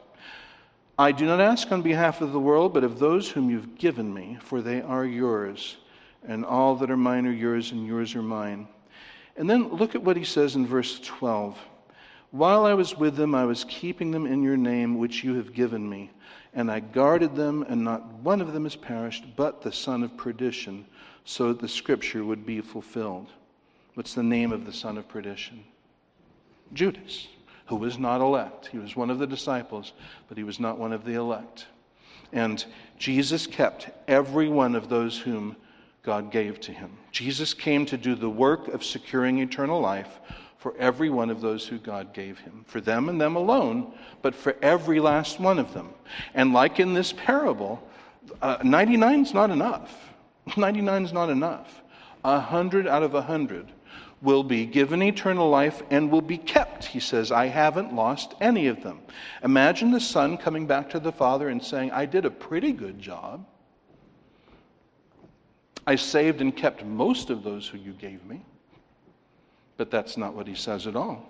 I 0.99 1.11
do 1.11 1.27
not 1.27 1.41
ask 1.41 1.73
on 1.73 1.83
behalf 1.83 2.21
of 2.21 2.33
the 2.33 2.39
world, 2.39 2.73
but 2.73 2.85
of 2.85 2.99
those 2.99 3.29
whom 3.29 3.51
you've 3.51 3.79
given 3.79 4.13
me, 4.13 4.39
for 4.41 4.63
they 4.63 4.81
are 4.81 5.05
yours, 5.05 5.77
and 6.27 6.45
all 6.45 6.77
that 6.77 6.91
are 6.91 6.97
mine 6.97 7.27
are 7.27 7.33
yours, 7.33 7.73
and 7.73 7.87
yours 7.87 8.15
are 8.15 8.23
mine. 8.23 8.69
And 9.37 9.51
then 9.51 9.71
look 9.71 9.95
at 9.95 10.03
what 10.03 10.17
he 10.17 10.25
says 10.25 10.55
in 10.55 10.67
verse 10.67 11.01
12. 11.01 11.59
While 12.31 12.65
I 12.65 12.75
was 12.75 12.97
with 12.97 13.17
them, 13.17 13.35
I 13.35 13.45
was 13.45 13.65
keeping 13.65 14.11
them 14.11 14.27
in 14.27 14.43
your 14.43 14.57
name, 14.57 14.99
which 14.99 15.25
you 15.25 15.35
have 15.35 15.53
given 15.53 15.89
me, 15.89 16.11
and 16.55 16.71
I 16.71 16.81
guarded 16.81 17.35
them, 17.35 17.65
and 17.69 17.85
not 17.85 18.07
one 18.15 18.41
of 18.41 18.53
them 18.53 18.65
has 18.65 18.77
perished, 18.77 19.25
but 19.37 19.63
the 19.63 19.73
son 19.73 20.03
of 20.03 20.17
perdition, 20.17 20.85
so 21.25 21.49
that 21.49 21.61
the 21.61 21.69
scripture 21.69 22.25
would 22.25 22.47
be 22.47 22.61
fulfilled. 22.61 23.29
What's 23.95 24.15
the 24.15 24.23
name 24.23 24.53
of 24.53 24.67
the 24.67 24.73
son 24.73 24.99
of 24.99 25.09
perdition? 25.09 25.65
Judas 26.73 27.29
who 27.67 27.77
was 27.77 27.99
not 27.99 28.21
elect. 28.21 28.67
He 28.67 28.79
was 28.79 28.97
one 28.97 29.11
of 29.11 29.19
the 29.19 29.27
disciples, 29.27 29.93
but 30.29 30.37
he 30.37 30.45
was 30.45 30.61
not 30.61 30.79
one 30.79 30.93
of 30.93 31.05
the 31.05 31.15
elect. 31.15 31.67
And 32.33 32.65
Jesus 32.99 33.47
kept 33.47 33.91
every 34.09 34.49
one 34.49 34.75
of 34.75 34.89
those 34.89 35.19
whom 35.19 35.57
God 36.03 36.31
gave 36.31 36.61
to 36.61 36.73
him. 36.73 36.91
Jesus 37.11 37.55
came 37.55 37.87
to 37.87 37.97
do 37.97 38.15
the 38.15 38.29
work 38.29 38.69
of 38.69 38.85
securing 38.85 39.39
eternal 39.39 39.81
life 39.81 40.19
for 40.65 40.75
every 40.79 41.11
one 41.11 41.29
of 41.29 41.43
those 41.43 41.69
who 41.69 41.77
God 41.77 42.15
gave 42.15 42.39
him, 42.39 42.65
for 42.67 42.81
them 42.81 43.11
and 43.11 43.21
them 43.21 43.37
alone, 43.37 43.93
but 44.23 44.35
for 44.35 44.57
every 44.63 44.99
last 44.99 45.39
one 45.39 45.59
of 45.59 45.75
them. 45.75 45.91
And 46.33 46.55
like 46.55 46.81
in 46.81 46.95
this 46.95 47.13
parable, 47.13 47.87
uh, 48.41 48.57
99 48.65 49.21
is 49.21 49.35
not 49.35 49.51
enough. 49.51 49.95
99 50.57 51.05
is 51.05 51.13
not 51.13 51.29
enough. 51.29 51.83
A 52.25 52.41
hundred 52.41 52.87
out 52.87 53.03
of 53.03 53.15
a 53.15 53.21
hundred 53.21 53.73
will 54.23 54.43
be 54.43 54.65
given 54.65 55.03
eternal 55.03 55.51
life 55.51 55.83
and 55.91 56.11
will 56.11 56.23
be 56.23 56.39
kept. 56.39 56.87
He 56.87 56.99
says, 56.99 57.31
I 57.31 57.49
haven't 57.49 57.95
lost 57.95 58.33
any 58.41 58.69
of 58.69 58.83
them. 58.83 59.01
Imagine 59.43 59.91
the 59.91 60.01
son 60.01 60.39
coming 60.39 60.67
back 60.67 60.89
to 60.89 60.99
the 60.99 61.13
father 61.13 61.51
and 61.51 61.63
saying, 61.63 61.91
I 61.91 62.07
did 62.07 62.25
a 62.25 62.31
pretty 62.31 62.73
good 62.73 62.99
job. 62.99 63.47
I 65.87 65.97
saved 65.97 66.41
and 66.41 66.57
kept 66.57 66.87
most 66.87 67.29
of 67.29 67.43
those 67.43 67.69
who 67.69 67.77
you 67.77 67.93
gave 67.93 68.25
me. 68.25 68.47
But 69.77 69.91
that's 69.91 70.17
not 70.17 70.35
what 70.35 70.47
he 70.47 70.55
says 70.55 70.87
at 70.87 70.97
all. 70.97 71.29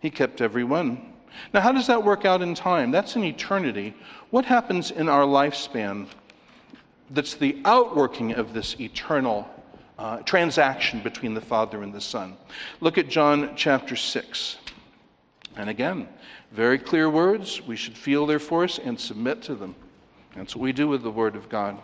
He 0.00 0.10
kept 0.10 0.40
every 0.40 0.64
one. 0.64 1.12
Now, 1.54 1.60
how 1.60 1.72
does 1.72 1.86
that 1.86 2.02
work 2.02 2.24
out 2.24 2.42
in 2.42 2.54
time? 2.54 2.90
That's 2.90 3.16
in 3.16 3.24
eternity. 3.24 3.94
What 4.30 4.44
happens 4.44 4.90
in 4.90 5.08
our 5.08 5.24
lifespan 5.24 6.08
that's 7.12 7.34
the 7.34 7.60
outworking 7.64 8.32
of 8.32 8.54
this 8.54 8.78
eternal 8.80 9.48
uh, 9.98 10.18
transaction 10.18 11.00
between 11.00 11.34
the 11.34 11.40
Father 11.40 11.82
and 11.82 11.92
the 11.92 12.00
Son. 12.00 12.36
Look 12.80 12.98
at 12.98 13.08
John 13.08 13.52
chapter 13.54 13.96
6. 13.96 14.56
And 15.56 15.68
again, 15.68 16.08
very 16.50 16.78
clear 16.78 17.10
words. 17.10 17.60
We 17.66 17.76
should 17.76 17.96
feel 17.96 18.26
their 18.26 18.38
force 18.38 18.78
and 18.78 18.98
submit 18.98 19.42
to 19.42 19.54
them. 19.54 19.74
That's 20.34 20.56
what 20.56 20.62
we 20.62 20.72
do 20.72 20.88
with 20.88 21.02
the 21.02 21.10
Word 21.10 21.36
of 21.36 21.48
God. 21.48 21.78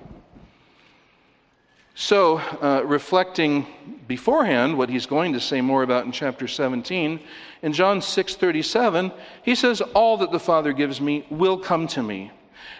So, 2.00 2.36
uh, 2.36 2.82
reflecting 2.84 3.66
beforehand 4.06 4.78
what 4.78 4.88
he's 4.88 5.04
going 5.04 5.32
to 5.32 5.40
say 5.40 5.60
more 5.60 5.82
about 5.82 6.04
in 6.04 6.12
chapter 6.12 6.46
17, 6.46 7.18
in 7.62 7.72
John 7.72 8.00
6:37, 8.00 9.10
he 9.42 9.56
says, 9.56 9.80
"All 9.80 10.16
that 10.18 10.30
the 10.30 10.38
Father 10.38 10.72
gives 10.72 11.00
me 11.00 11.26
will 11.28 11.58
come 11.58 11.88
to 11.88 12.02
me, 12.04 12.30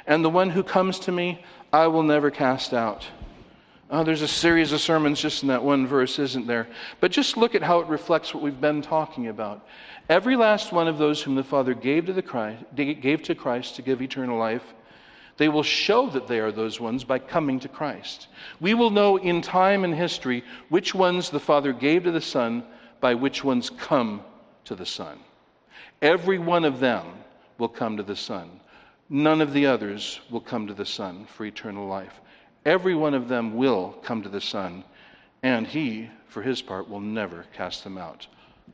and 0.07 0.25
the 0.25 0.31
one 0.31 0.51
who 0.51 0.62
comes 0.62 1.01
to 1.01 1.11
me 1.11 1.41
I 1.73 1.89
will 1.89 2.05
never 2.05 2.31
cast 2.31 2.73
out." 2.73 3.09
Oh, 3.91 4.05
there's 4.05 4.23
a 4.23 4.29
series 4.29 4.71
of 4.71 4.81
sermons 4.81 5.21
just 5.21 5.43
in 5.43 5.49
that 5.49 5.64
one 5.64 5.85
verse, 5.85 6.21
isn't 6.21 6.47
there? 6.47 6.69
But 7.01 7.11
just 7.11 7.37
look 7.37 7.57
at 7.57 7.62
how 7.64 7.81
it 7.81 7.89
reflects 7.89 8.33
what 8.33 8.45
we've 8.45 8.61
been 8.61 8.83
talking 8.83 9.27
about. 9.27 9.66
Every 10.09 10.37
last 10.37 10.71
one 10.71 10.87
of 10.87 10.97
those 10.97 11.21
whom 11.21 11.35
the 11.35 11.43
Father 11.43 11.75
gave 11.75 12.07
to, 12.07 12.12
the 12.12 12.23
Christ, 12.23 12.62
gave 12.77 13.23
to 13.25 13.35
Christ 13.35 13.75
to 13.75 13.83
give 13.83 14.01
eternal 14.01 14.39
life, 14.39 14.75
they 15.39 15.49
will 15.49 15.62
show 15.62 16.11
that 16.11 16.26
they 16.26 16.41
are 16.41 16.53
those 16.53 16.80
ones 16.80 17.05
by 17.05 17.18
coming 17.18 17.59
to 17.61 17.68
Christ. 17.68 18.26
We 18.61 18.74
will 18.74 18.91
know 18.91 19.16
in 19.16 19.41
time 19.41 19.84
and 19.84 19.95
history 19.95 20.45
which 20.68 20.95
ones 20.95 21.30
the 21.30 21.41
Father 21.41 21.72
gave 21.72 22.05
to 22.05 22.11
the 22.11 22.20
Son 22.20 22.64
by 23.01 23.14
which 23.14 23.43
ones 23.43 23.70
come 23.70 24.22
to 24.64 24.74
the 24.74 24.84
Son. 24.84 25.18
Every 26.03 26.39
one 26.39 26.64
of 26.64 26.80
them 26.80 27.07
will 27.57 27.68
come 27.68 27.97
to 27.97 28.03
the 28.03 28.16
Son. 28.16 28.61
None 29.09 29.41
of 29.41 29.53
the 29.53 29.66
others 29.66 30.20
will 30.28 30.41
come 30.41 30.66
to 30.66 30.74
the 30.74 30.84
Son 30.84 31.24
for 31.26 31.47
eternal 31.47 31.86
life. 31.86 32.20
Every 32.66 32.97
one 32.97 33.14
of 33.14 33.28
them 33.28 33.57
will 33.57 33.97
come 34.03 34.22
to 34.22 34.28
the 34.28 34.41
Son, 34.41 34.84
and 35.43 35.66
he, 35.66 36.11
for 36.26 36.43
his 36.43 36.61
part, 36.61 36.89
will 36.91 37.01
never 37.01 37.47
cast 37.53 37.84
them 37.84 37.97
out. 37.97 38.26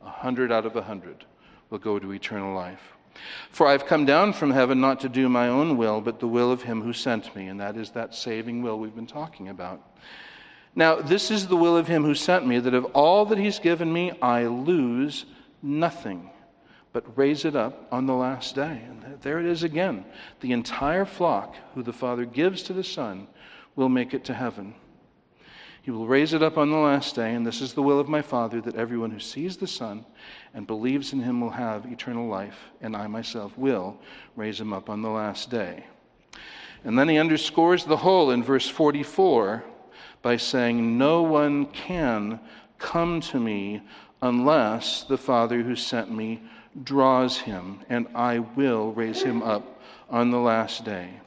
A 0.03 0.09
hundred 0.09 0.51
out 0.51 0.65
of 0.65 0.75
a 0.75 0.81
hundred 0.81 1.25
will 1.69 1.77
go 1.77 1.99
to 1.99 2.11
eternal 2.11 2.53
life. 2.53 2.94
For 3.49 3.67
I've 3.67 3.85
come 3.85 4.05
down 4.05 4.33
from 4.33 4.51
heaven 4.51 4.81
not 4.81 4.99
to 5.01 5.09
do 5.09 5.29
my 5.29 5.47
own 5.47 5.77
will, 5.77 6.01
but 6.01 6.19
the 6.19 6.27
will 6.27 6.51
of 6.51 6.63
him 6.63 6.81
who 6.81 6.93
sent 6.93 7.35
me, 7.35 7.47
and 7.47 7.59
that 7.59 7.77
is 7.77 7.91
that 7.91 8.13
saving 8.13 8.61
will 8.61 8.79
we've 8.79 8.95
been 8.95 9.07
talking 9.07 9.49
about. 9.49 9.81
Now, 10.75 10.95
this 10.95 11.31
is 11.31 11.47
the 11.47 11.55
will 11.55 11.77
of 11.77 11.87
him 11.87 12.03
who 12.03 12.15
sent 12.15 12.45
me, 12.45 12.59
that 12.59 12.73
of 12.73 12.85
all 12.85 13.25
that 13.27 13.37
he's 13.37 13.59
given 13.59 13.91
me, 13.91 14.11
I 14.21 14.45
lose 14.45 15.25
nothing, 15.61 16.29
but 16.91 17.17
raise 17.17 17.45
it 17.45 17.55
up 17.55 17.87
on 17.91 18.05
the 18.05 18.13
last 18.13 18.55
day. 18.55 18.81
And 18.87 19.21
there 19.21 19.39
it 19.39 19.45
is 19.45 19.63
again. 19.63 20.05
The 20.41 20.51
entire 20.51 21.05
flock 21.05 21.55
who 21.73 21.83
the 21.83 21.93
Father 21.93 22.25
gives 22.25 22.63
to 22.63 22.73
the 22.73 22.83
Son 22.83 23.27
will 23.75 23.89
make 23.89 24.13
it 24.13 24.25
to 24.25 24.33
heaven. 24.33 24.75
He 25.85 25.91
will 25.91 26.07
raise 26.07 26.33
it 26.33 26.41
up 26.41 26.57
on 26.57 26.71
the 26.71 26.77
last 26.77 27.13
day, 27.13 27.35
and 27.35 27.45
this 27.45 27.61
is 27.61 27.75
the 27.75 27.83
will 27.83 27.99
of 27.99 28.09
my 28.09 28.23
Father, 28.23 28.59
that 28.59 28.73
everyone 28.73 29.11
who 29.11 29.19
sees 29.19 29.55
the 29.55 29.67
Son 29.67 30.03
and 30.55 30.65
believes 30.65 31.13
in 31.13 31.19
him 31.19 31.39
will 31.39 31.51
have 31.51 31.85
eternal 31.85 32.27
life, 32.27 32.57
and 32.81 32.95
I 32.95 33.05
myself 33.05 33.55
will 33.55 33.99
raise 34.35 34.59
him 34.59 34.73
up 34.73 34.89
on 34.89 35.03
the 35.03 35.11
last 35.11 35.51
day. 35.51 35.85
And 36.83 36.97
then 36.97 37.07
he 37.07 37.19
underscores 37.19 37.85
the 37.85 37.97
whole 37.97 38.31
in 38.31 38.41
verse 38.41 38.67
44 38.67 39.63
by 40.23 40.37
saying, 40.37 40.97
No 40.97 41.21
one 41.21 41.67
can 41.67 42.39
come 42.79 43.21
to 43.21 43.39
me 43.39 43.83
unless 44.23 45.03
the 45.03 45.19
Father 45.19 45.61
who 45.61 45.75
sent 45.75 46.11
me 46.11 46.41
draws 46.83 47.37
him, 47.37 47.81
and 47.89 48.07
I 48.15 48.39
will 48.39 48.91
raise 48.93 49.21
him 49.21 49.43
up 49.43 49.79
on 50.09 50.31
the 50.31 50.39
last 50.39 50.83
day. 50.83 51.21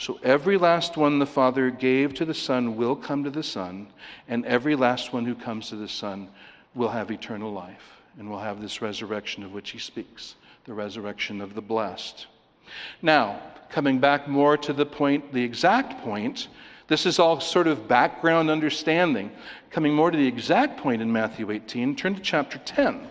So 0.00 0.18
every 0.22 0.56
last 0.56 0.96
one 0.96 1.18
the 1.18 1.26
Father 1.26 1.68
gave 1.70 2.14
to 2.14 2.24
the 2.24 2.32
Son 2.32 2.74
will 2.74 2.96
come 2.96 3.22
to 3.22 3.30
the 3.30 3.42
Son, 3.42 3.86
and 4.28 4.46
every 4.46 4.74
last 4.74 5.12
one 5.12 5.26
who 5.26 5.34
comes 5.34 5.68
to 5.68 5.76
the 5.76 5.88
Son 5.88 6.30
will 6.74 6.88
have 6.88 7.10
eternal 7.10 7.52
life 7.52 8.00
and 8.18 8.30
will 8.30 8.38
have 8.38 8.62
this 8.62 8.80
resurrection 8.80 9.42
of 9.42 9.52
which 9.52 9.72
he 9.72 9.78
speaks, 9.78 10.36
the 10.64 10.72
resurrection 10.72 11.42
of 11.42 11.54
the 11.54 11.60
blessed. 11.60 12.28
Now, 13.02 13.42
coming 13.68 13.98
back 13.98 14.26
more 14.26 14.56
to 14.56 14.72
the 14.72 14.86
point, 14.86 15.34
the 15.34 15.44
exact 15.44 16.02
point, 16.02 16.48
this 16.88 17.04
is 17.04 17.18
all 17.18 17.38
sort 17.38 17.66
of 17.66 17.86
background 17.86 18.48
understanding. 18.48 19.30
Coming 19.68 19.92
more 19.92 20.10
to 20.10 20.16
the 20.16 20.26
exact 20.26 20.80
point 20.80 21.02
in 21.02 21.12
Matthew 21.12 21.50
18, 21.50 21.94
turn 21.94 22.14
to 22.14 22.22
chapter 22.22 22.56
10. 22.56 23.06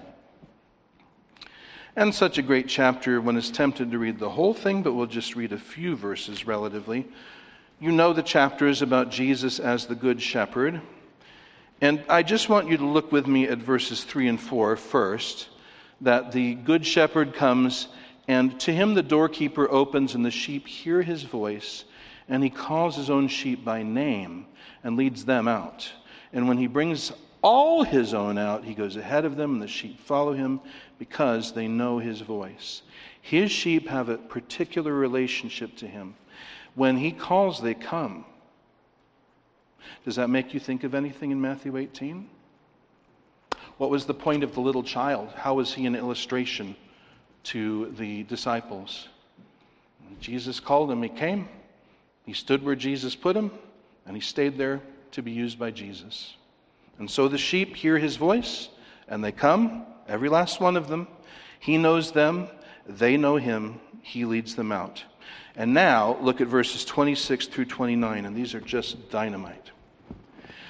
And 1.95 2.13
such 2.13 2.37
a 2.37 2.43
great 2.43 2.67
chapter, 2.67 3.19
one 3.19 3.35
is 3.35 3.49
tempted 3.49 3.91
to 3.91 3.97
read 3.97 4.19
the 4.19 4.29
whole 4.29 4.53
thing, 4.53 4.83
but 4.83 4.93
we'll 4.93 5.07
just 5.07 5.35
read 5.35 5.51
a 5.51 5.57
few 5.57 5.95
verses 5.95 6.45
relatively. 6.45 7.07
You 7.79 7.91
know 7.91 8.13
the 8.13 8.21
chapter 8.21 8.67
is 8.67 8.83
about 8.83 9.09
Jesus 9.09 9.59
as 9.59 9.87
the 9.87 9.95
Good 9.95 10.21
Shepherd. 10.21 10.81
And 11.81 12.03
I 12.07 12.21
just 12.21 12.47
want 12.47 12.69
you 12.69 12.77
to 12.77 12.85
look 12.85 13.11
with 13.11 13.25
me 13.25 13.47
at 13.47 13.57
verses 13.57 14.03
3 14.03 14.27
and 14.27 14.39
4 14.39 14.75
first. 14.75 15.49
That 16.01 16.31
the 16.31 16.53
Good 16.55 16.85
Shepherd 16.85 17.33
comes, 17.33 17.87
and 18.27 18.59
to 18.59 18.71
him 18.71 18.93
the 18.93 19.03
doorkeeper 19.03 19.69
opens, 19.69 20.13
and 20.13 20.23
the 20.23 20.31
sheep 20.31 20.67
hear 20.67 21.01
his 21.01 21.23
voice, 21.23 21.85
and 22.27 22.43
he 22.43 22.51
calls 22.51 22.95
his 22.95 23.09
own 23.09 23.27
sheep 23.27 23.65
by 23.65 23.81
name 23.81 24.45
and 24.83 24.95
leads 24.95 25.25
them 25.25 25.47
out. 25.47 25.91
And 26.33 26.47
when 26.47 26.59
he 26.59 26.67
brings 26.67 27.11
all 27.41 27.83
his 27.83 28.13
own 28.13 28.37
out, 28.37 28.63
he 28.63 28.73
goes 28.73 28.95
ahead 28.95 29.25
of 29.25 29.35
them, 29.37 29.53
and 29.53 29.61
the 29.61 29.67
sheep 29.67 29.99
follow 29.99 30.33
him 30.33 30.59
because 30.97 31.53
they 31.53 31.67
know 31.67 31.99
his 31.99 32.21
voice. 32.21 32.81
His 33.21 33.51
sheep 33.51 33.87
have 33.87 34.09
a 34.09 34.17
particular 34.17 34.93
relationship 34.93 35.75
to 35.77 35.87
him. 35.87 36.15
When 36.75 36.97
he 36.97 37.11
calls, 37.11 37.61
they 37.61 37.73
come. 37.73 38.25
Does 40.05 40.15
that 40.15 40.29
make 40.29 40.53
you 40.53 40.59
think 40.59 40.83
of 40.83 40.93
anything 40.93 41.31
in 41.31 41.39
Matthew 41.39 41.77
18? 41.77 42.29
What 43.77 43.89
was 43.89 44.05
the 44.05 44.13
point 44.13 44.43
of 44.43 44.53
the 44.53 44.61
little 44.61 44.83
child? 44.83 45.29
How 45.35 45.53
was 45.53 45.73
he 45.73 45.85
an 45.85 45.95
illustration 45.95 46.75
to 47.43 47.93
the 47.97 48.23
disciples? 48.23 49.07
Jesus 50.19 50.59
called 50.59 50.91
him, 50.91 51.01
he 51.01 51.09
came. 51.09 51.47
He 52.25 52.33
stood 52.33 52.63
where 52.63 52.75
Jesus 52.75 53.15
put 53.15 53.35
him, 53.35 53.51
and 54.05 54.15
he 54.15 54.21
stayed 54.21 54.57
there 54.57 54.81
to 55.11 55.21
be 55.21 55.31
used 55.31 55.57
by 55.57 55.71
Jesus. 55.71 56.35
And 56.99 57.09
so 57.09 57.27
the 57.27 57.37
sheep 57.37 57.75
hear 57.75 57.97
his 57.97 58.17
voice, 58.17 58.69
and 59.07 59.23
they 59.23 59.31
come, 59.31 59.85
every 60.07 60.29
last 60.29 60.59
one 60.59 60.75
of 60.75 60.89
them. 60.89 61.07
He 61.59 61.77
knows 61.77 62.11
them, 62.11 62.49
they 62.87 63.17
know 63.17 63.37
him, 63.37 63.79
he 64.01 64.25
leads 64.25 64.55
them 64.55 64.71
out. 64.71 65.03
And 65.55 65.73
now, 65.73 66.17
look 66.21 66.41
at 66.41 66.47
verses 66.47 66.85
26 66.85 67.47
through 67.47 67.65
29, 67.65 68.25
and 68.25 68.35
these 68.35 68.53
are 68.53 68.61
just 68.61 69.09
dynamite. 69.09 69.71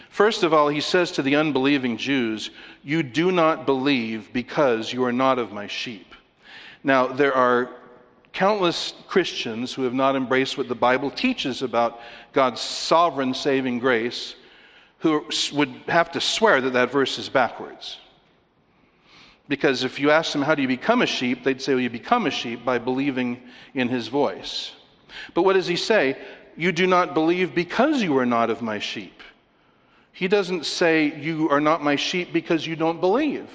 First 0.09 0.43
of 0.43 0.53
all, 0.53 0.69
he 0.69 0.81
says 0.81 1.11
to 1.11 1.21
the 1.21 1.35
unbelieving 1.35 1.97
Jews, 1.97 2.49
You 2.83 3.03
do 3.03 3.31
not 3.31 3.65
believe 3.65 4.33
because 4.33 4.91
you 4.91 5.03
are 5.03 5.11
not 5.11 5.37
of 5.39 5.51
my 5.51 5.67
sheep. 5.67 6.13
Now, 6.83 7.07
there 7.07 7.33
are 7.33 7.69
countless 8.33 8.93
Christians 9.07 9.73
who 9.73 9.83
have 9.83 9.93
not 9.93 10.15
embraced 10.15 10.57
what 10.57 10.67
the 10.67 10.75
Bible 10.75 11.11
teaches 11.11 11.61
about 11.61 11.99
God's 12.33 12.61
sovereign 12.61 13.33
saving 13.33 13.79
grace 13.79 14.35
who 14.99 15.25
would 15.53 15.69
have 15.87 16.11
to 16.11 16.21
swear 16.21 16.61
that 16.61 16.73
that 16.73 16.91
verse 16.91 17.17
is 17.17 17.29
backwards. 17.29 17.97
Because 19.47 19.83
if 19.83 19.99
you 19.99 20.11
ask 20.11 20.31
them, 20.31 20.41
How 20.41 20.55
do 20.55 20.61
you 20.61 20.67
become 20.67 21.01
a 21.01 21.05
sheep? 21.05 21.43
they'd 21.43 21.61
say, 21.61 21.73
Well, 21.73 21.81
you 21.81 21.89
become 21.89 22.27
a 22.27 22.31
sheep 22.31 22.63
by 22.63 22.77
believing 22.77 23.41
in 23.73 23.89
his 23.89 24.07
voice. 24.07 24.71
But 25.33 25.43
what 25.43 25.53
does 25.53 25.67
he 25.67 25.75
say? 25.75 26.17
You 26.55 26.71
do 26.71 26.85
not 26.85 27.13
believe 27.13 27.55
because 27.55 28.01
you 28.01 28.17
are 28.17 28.25
not 28.25 28.49
of 28.49 28.61
my 28.61 28.79
sheep. 28.79 29.21
He 30.11 30.27
doesn't 30.27 30.65
say, 30.65 31.17
You 31.19 31.49
are 31.49 31.61
not 31.61 31.81
my 31.83 31.95
sheep 31.95 32.31
because 32.31 32.67
you 32.67 32.75
don't 32.75 32.99
believe. 32.99 33.49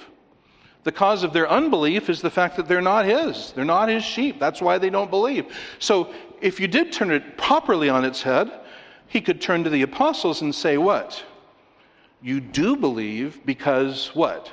The 0.83 0.93
cause 0.93 1.23
of 1.23 1.33
their 1.33 1.49
unbelief 1.49 2.11
is 2.11 2.21
the 2.21 2.31
fact 2.31 2.57
that 2.57 2.69
they're 2.69 2.83
not 2.83 3.07
his. 3.07 3.53
They're 3.53 3.65
not 3.65 3.89
his 3.89 4.05
sheep. 4.05 4.39
That's 4.39 4.61
why 4.61 4.79
they 4.79 4.91
don't 4.91 5.11
believe. 5.11 5.47
So 5.79 6.13
if 6.43 6.61
you 6.61 6.69
did 6.69 6.93
turn 6.93 7.11
it 7.11 7.39
properly 7.39 7.89
on 7.89 8.05
its 8.05 8.23
head, 8.23 8.51
he 9.07 9.21
could 9.21 9.41
turn 9.41 9.65
to 9.65 9.71
the 9.71 9.83
apostles 9.83 10.43
and 10.43 10.55
say, 10.55 10.77
What? 10.77 11.23
You 12.25 12.41
do 12.41 12.75
believe 12.75 13.45
because 13.45 14.15
what? 14.15 14.51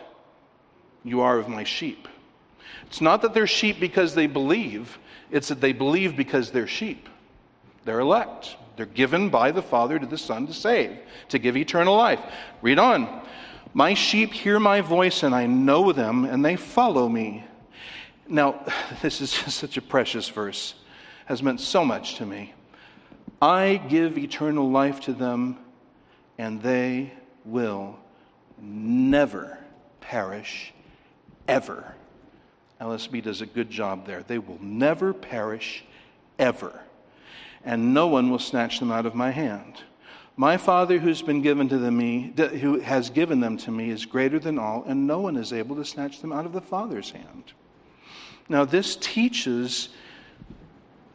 You 1.05 1.21
are 1.21 1.39
of 1.39 1.47
my 1.47 1.63
sheep. 1.63 2.05
It's 2.85 2.99
not 2.99 3.21
that 3.21 3.33
they're 3.33 3.47
sheep 3.47 3.79
because 3.79 4.13
they 4.13 4.27
believe, 4.27 4.99
it's 5.31 5.47
that 5.47 5.61
they 5.61 5.71
believe 5.71 6.17
because 6.17 6.51
they're 6.51 6.67
sheep. 6.67 7.07
They're 7.85 8.01
elect. 8.01 8.57
They're 8.75 8.85
given 8.85 9.29
by 9.29 9.51
the 9.51 9.61
Father 9.61 9.97
to 9.97 10.05
the 10.05 10.17
Son 10.17 10.47
to 10.47 10.53
save, 10.53 10.97
to 11.29 11.39
give 11.39 11.55
eternal 11.55 11.95
life. 11.95 12.19
Read 12.61 12.77
on. 12.77 13.25
My 13.73 13.93
sheep 13.93 14.33
hear 14.33 14.59
my 14.59 14.81
voice, 14.81 15.23
and 15.23 15.33
I 15.33 15.45
know 15.45 15.93
them, 15.93 16.25
and 16.25 16.43
they 16.43 16.57
follow 16.57 17.07
me. 17.07 17.45
Now, 18.27 18.65
this 19.01 19.21
is 19.21 19.31
such 19.31 19.77
a 19.77 19.81
precious 19.81 20.27
verse, 20.27 20.73
has 21.23 21.41
meant 21.41 21.61
so 21.61 21.85
much 21.85 22.15
to 22.15 22.25
me. 22.25 22.53
I 23.41 23.81
give 23.87 24.17
eternal 24.17 24.69
life 24.69 24.99
to 25.01 25.13
them, 25.13 25.57
and 26.37 26.61
they 26.61 27.13
will 27.45 27.97
never 28.59 29.57
perish, 29.99 30.73
ever. 31.47 31.95
LSB 32.79 33.23
does 33.23 33.41
a 33.41 33.45
good 33.45 33.69
job 33.69 34.05
there. 34.05 34.23
They 34.23 34.39
will 34.39 34.59
never 34.61 35.13
perish, 35.13 35.83
ever. 36.39 36.81
And 37.63 37.93
no 37.93 38.07
one 38.07 38.29
will 38.31 38.39
snatch 38.39 38.79
them 38.79 38.91
out 38.91 39.05
of 39.05 39.13
my 39.13 39.31
hand. 39.31 39.81
My 40.37 40.57
Father 40.57 40.97
who's 40.97 41.21
been 41.21 41.41
given 41.41 41.69
to 41.69 41.77
them, 41.77 41.97
me, 41.97 42.33
who 42.61 42.79
has 42.79 43.09
given 43.09 43.39
them 43.39 43.57
to 43.57 43.71
me 43.71 43.89
is 43.89 44.05
greater 44.05 44.39
than 44.39 44.57
all, 44.57 44.83
and 44.87 45.05
no 45.05 45.19
one 45.19 45.37
is 45.37 45.53
able 45.53 45.75
to 45.75 45.85
snatch 45.85 46.21
them 46.21 46.31
out 46.31 46.45
of 46.45 46.53
the 46.53 46.61
Father's 46.61 47.11
hand. 47.11 47.53
Now, 48.49 48.65
this 48.65 48.95
teaches 48.95 49.89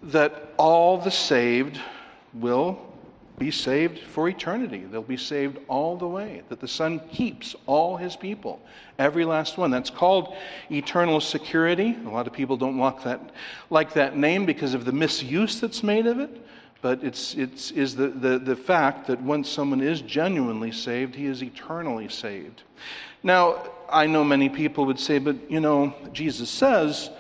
that 0.02 0.52
all 0.56 0.98
the 0.98 1.10
saved 1.10 1.80
will 2.32 2.78
be 3.38 3.50
saved 3.50 3.98
for 3.98 4.28
eternity. 4.28 4.84
They'll 4.90 5.02
be 5.02 5.16
saved 5.16 5.58
all 5.68 5.96
the 5.96 6.06
way, 6.06 6.42
that 6.48 6.60
the 6.60 6.68
Son 6.68 7.00
keeps 7.10 7.54
all 7.66 7.96
his 7.96 8.16
people, 8.16 8.60
every 8.98 9.24
last 9.24 9.58
one. 9.58 9.70
That's 9.70 9.90
called 9.90 10.34
eternal 10.70 11.20
security. 11.20 11.96
A 12.06 12.08
lot 12.08 12.26
of 12.26 12.32
people 12.32 12.56
don't 12.56 12.78
like 12.78 13.02
that, 13.04 13.20
like 13.68 13.92
that 13.94 14.16
name 14.16 14.46
because 14.46 14.74
of 14.74 14.84
the 14.84 14.92
misuse 14.92 15.60
that's 15.60 15.82
made 15.82 16.06
of 16.06 16.18
it. 16.18 16.30
But 16.82 17.02
it's, 17.02 17.34
it's 17.34 17.70
is 17.72 17.96
the, 17.96 18.08
the, 18.08 18.38
the 18.38 18.56
fact 18.56 19.06
that 19.08 19.20
once 19.20 19.48
someone 19.48 19.80
is 19.80 20.02
genuinely 20.02 20.72
saved, 20.72 21.14
he 21.14 21.26
is 21.26 21.42
eternally 21.42 22.08
saved. 22.08 22.62
Now, 23.22 23.70
I 23.90 24.06
know 24.06 24.22
many 24.22 24.48
people 24.48 24.86
would 24.86 25.00
say, 25.00 25.18
but 25.18 25.50
you 25.50 25.60
know, 25.60 25.94
Jesus 26.12 26.48
says, 26.48 27.10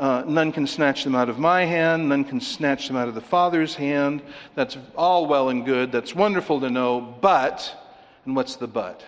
uh, 0.00 0.24
none 0.26 0.50
can 0.50 0.66
snatch 0.66 1.04
them 1.04 1.14
out 1.14 1.28
of 1.28 1.38
my 1.38 1.66
hand, 1.66 2.08
none 2.08 2.24
can 2.24 2.40
snatch 2.40 2.88
them 2.88 2.96
out 2.96 3.06
of 3.06 3.14
the 3.14 3.20
Father's 3.20 3.74
hand. 3.74 4.22
That's 4.54 4.78
all 4.96 5.26
well 5.26 5.50
and 5.50 5.62
good. 5.62 5.92
That's 5.92 6.14
wonderful 6.14 6.58
to 6.60 6.70
know. 6.70 7.02
But, 7.20 7.70
and 8.24 8.34
what's 8.34 8.56
the 8.56 8.66
but? 8.66 9.04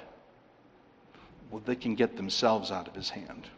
Well, 1.50 1.62
they 1.64 1.76
can 1.76 1.94
get 1.94 2.18
themselves 2.18 2.70
out 2.70 2.88
of 2.88 2.94
his 2.94 3.08
hand. 3.08 3.48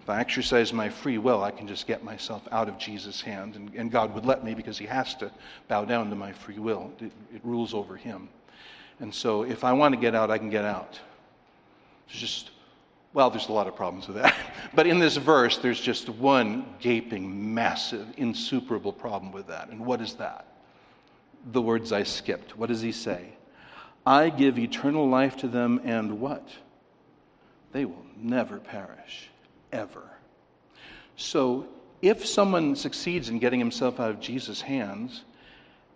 If 0.00 0.08
I 0.08 0.20
exercise 0.20 0.72
my 0.72 0.88
free 0.88 1.18
will, 1.18 1.42
I 1.42 1.50
can 1.50 1.66
just 1.66 1.88
get 1.88 2.04
myself 2.04 2.46
out 2.52 2.68
of 2.68 2.78
Jesus' 2.78 3.20
hand. 3.20 3.56
And, 3.56 3.74
and 3.74 3.90
God 3.90 4.14
would 4.14 4.24
let 4.24 4.44
me 4.44 4.54
because 4.54 4.78
he 4.78 4.86
has 4.86 5.16
to 5.16 5.32
bow 5.66 5.84
down 5.84 6.08
to 6.10 6.14
my 6.14 6.30
free 6.30 6.60
will, 6.60 6.92
it, 7.00 7.10
it 7.34 7.40
rules 7.42 7.74
over 7.74 7.96
him. 7.96 8.28
And 9.00 9.12
so 9.12 9.42
if 9.42 9.64
I 9.64 9.72
want 9.72 9.92
to 9.94 10.00
get 10.00 10.14
out, 10.14 10.30
I 10.30 10.38
can 10.38 10.50
get 10.50 10.64
out. 10.64 11.00
It's 12.08 12.18
just 12.18 12.50
well, 13.12 13.30
there's 13.30 13.48
a 13.48 13.52
lot 13.52 13.66
of 13.66 13.74
problems 13.74 14.06
with 14.06 14.16
that. 14.16 14.34
But 14.72 14.86
in 14.86 15.00
this 15.00 15.16
verse, 15.16 15.58
there's 15.58 15.80
just 15.80 16.08
one 16.08 16.64
gaping, 16.78 17.54
massive, 17.54 18.06
insuperable 18.16 18.92
problem 18.92 19.32
with 19.32 19.48
that. 19.48 19.68
And 19.68 19.84
what 19.84 20.00
is 20.00 20.14
that? 20.14 20.46
The 21.50 21.60
words 21.60 21.90
I 21.90 22.04
skipped. 22.04 22.56
What 22.56 22.68
does 22.68 22.80
he 22.80 22.92
say? 22.92 23.30
I 24.06 24.30
give 24.30 24.60
eternal 24.60 25.08
life 25.08 25.38
to 25.38 25.48
them, 25.48 25.80
and 25.82 26.20
what? 26.20 26.48
They 27.72 27.84
will 27.84 28.06
never 28.16 28.58
perish, 28.58 29.28
ever. 29.72 30.08
So, 31.16 31.66
if 32.00 32.24
someone 32.24 32.76
succeeds 32.76 33.28
in 33.28 33.40
getting 33.40 33.58
himself 33.58 33.98
out 33.98 34.10
of 34.10 34.20
Jesus' 34.20 34.60
hands 34.60 35.24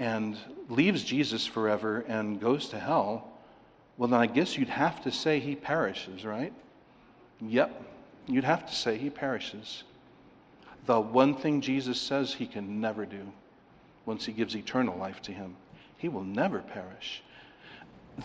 and 0.01 0.37
leaves 0.69 1.05
Jesus 1.05 1.47
forever 1.47 2.01
and 2.09 2.41
goes 2.41 2.69
to 2.71 2.79
hell, 2.81 3.31
well, 3.99 4.09
then 4.09 4.21
I 4.21 4.27
guess 4.27 4.59
you'd 4.59 4.69
have 4.69 5.03
to 5.05 5.12
say 5.12 5.39
he 5.39 5.55
perishes, 5.55 6.25
right? 6.25 6.53
Yep, 7.49 7.82
you'd 8.26 8.45
have 8.45 8.66
to 8.66 8.74
say 8.74 8.97
he 8.97 9.11
perishes. 9.11 9.84
The 10.86 11.01
one 11.01 11.34
thing 11.34 11.61
Jesus 11.61 12.01
says 12.01 12.32
he 12.32 12.47
can 12.47 12.80
never 12.80 13.07
do 13.07 13.32
once 14.07 14.26
he 14.26 14.32
gives 14.32 14.55
eternal 14.55 14.99
life 14.99 15.22
to 15.22 15.32
him, 15.32 15.57
he 15.97 16.09
will 16.09 16.24
never 16.24 16.61
perish. 16.61 17.22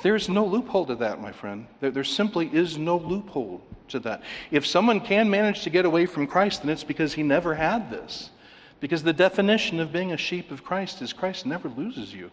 There's 0.03 0.29
no 0.29 0.45
loophole 0.45 0.85
to 0.85 0.95
that, 0.95 1.21
my 1.21 1.31
friend. 1.31 1.65
There, 1.79 1.89
there, 1.89 2.03
simply 2.03 2.47
is 2.53 2.77
no 2.77 2.97
loophole 2.97 3.61
to 3.87 3.99
that. 4.01 4.21
If 4.51 4.65
someone 4.67 4.99
can 4.99 5.29
manage 5.29 5.63
to 5.63 5.69
get 5.69 5.85
away 5.85 6.05
from 6.05 6.27
Christ, 6.27 6.61
then 6.61 6.69
it's 6.69 6.83
because 6.83 7.13
he 7.13 7.23
never 7.23 7.55
had 7.55 7.89
this. 7.89 8.29
Because 8.79 9.01
the 9.01 9.13
definition 9.13 9.79
of 9.79 9.91
being 9.91 10.11
a 10.11 10.17
sheep 10.17 10.51
of 10.51 10.63
Christ 10.63 11.01
is 11.01 11.11
Christ 11.11 11.45
never 11.45 11.69
loses 11.69 12.13
you. 12.13 12.29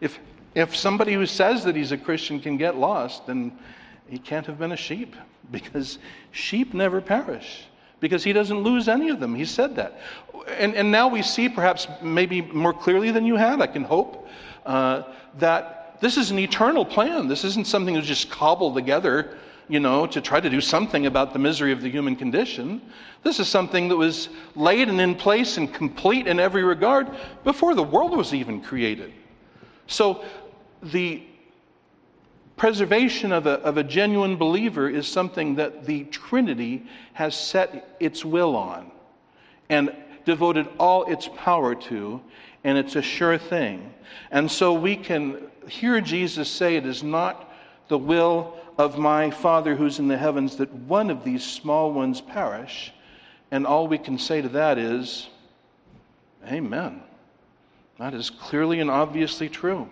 If, 0.00 0.18
if 0.54 0.74
somebody 0.74 1.14
who 1.14 1.24
says 1.24 1.62
that 1.64 1.76
he's 1.76 1.92
a 1.92 1.98
Christian 1.98 2.40
can 2.40 2.56
get 2.56 2.76
lost, 2.76 3.26
then 3.26 3.56
he 4.08 4.18
can't 4.18 4.46
have 4.46 4.58
been 4.58 4.72
a 4.72 4.76
sheep 4.76 5.14
because 5.50 5.98
sheep 6.32 6.74
never 6.74 7.00
perish 7.00 7.66
because 8.00 8.22
he 8.22 8.32
doesn't 8.32 8.58
lose 8.58 8.88
any 8.88 9.08
of 9.08 9.20
them. 9.20 9.34
He 9.34 9.44
said 9.44 9.76
that. 9.76 9.98
And, 10.58 10.74
and 10.74 10.90
now 10.90 11.08
we 11.08 11.22
see, 11.22 11.48
perhaps 11.48 11.88
maybe 12.02 12.42
more 12.42 12.72
clearly 12.72 13.10
than 13.10 13.24
you 13.24 13.36
had, 13.36 13.60
I 13.60 13.66
can 13.66 13.84
hope, 13.84 14.28
uh, 14.66 15.04
that 15.38 15.98
this 16.00 16.16
is 16.16 16.30
an 16.30 16.38
eternal 16.38 16.84
plan. 16.84 17.26
This 17.26 17.44
isn't 17.44 17.66
something 17.66 17.94
that's 17.94 18.06
just 18.06 18.30
cobbled 18.30 18.74
together, 18.74 19.36
you 19.68 19.80
know, 19.80 20.06
to 20.06 20.20
try 20.20 20.40
to 20.40 20.50
do 20.50 20.60
something 20.60 21.06
about 21.06 21.32
the 21.32 21.38
misery 21.38 21.72
of 21.72 21.80
the 21.80 21.88
human 21.88 22.16
condition. 22.16 22.82
This 23.22 23.40
is 23.40 23.48
something 23.48 23.88
that 23.88 23.96
was 23.96 24.28
laid 24.54 24.88
and 24.88 25.00
in 25.00 25.14
place 25.14 25.56
and 25.56 25.72
complete 25.72 26.26
in 26.26 26.38
every 26.38 26.64
regard 26.64 27.08
before 27.44 27.74
the 27.74 27.82
world 27.82 28.16
was 28.16 28.34
even 28.34 28.60
created. 28.60 29.12
So 29.86 30.24
the 30.82 31.22
Preservation 32.56 33.32
of 33.32 33.46
a, 33.46 33.60
of 33.60 33.76
a 33.76 33.84
genuine 33.84 34.36
believer 34.36 34.88
is 34.88 35.06
something 35.06 35.56
that 35.56 35.84
the 35.84 36.04
Trinity 36.04 36.86
has 37.12 37.36
set 37.36 37.96
its 38.00 38.24
will 38.24 38.56
on 38.56 38.90
and 39.68 39.94
devoted 40.24 40.66
all 40.78 41.04
its 41.04 41.28
power 41.36 41.74
to, 41.74 42.20
and 42.64 42.78
it's 42.78 42.96
a 42.96 43.02
sure 43.02 43.36
thing. 43.36 43.92
And 44.30 44.50
so 44.50 44.72
we 44.72 44.96
can 44.96 45.50
hear 45.68 46.00
Jesus 46.00 46.48
say, 46.48 46.76
It 46.76 46.86
is 46.86 47.02
not 47.02 47.52
the 47.88 47.98
will 47.98 48.56
of 48.78 48.98
my 48.98 49.30
Father 49.30 49.74
who's 49.74 49.98
in 49.98 50.08
the 50.08 50.16
heavens 50.16 50.56
that 50.56 50.72
one 50.72 51.10
of 51.10 51.24
these 51.24 51.44
small 51.44 51.92
ones 51.92 52.20
perish. 52.20 52.92
And 53.50 53.66
all 53.66 53.86
we 53.86 53.98
can 53.98 54.18
say 54.18 54.40
to 54.40 54.48
that 54.50 54.78
is, 54.78 55.28
Amen. 56.46 57.02
That 57.98 58.14
is 58.14 58.30
clearly 58.30 58.80
and 58.80 58.90
obviously 58.90 59.48
true. 59.48 59.88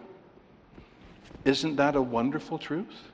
Isn't 1.44 1.76
that 1.76 1.96
a 1.96 2.02
wonderful 2.02 2.58
truth? 2.58 3.10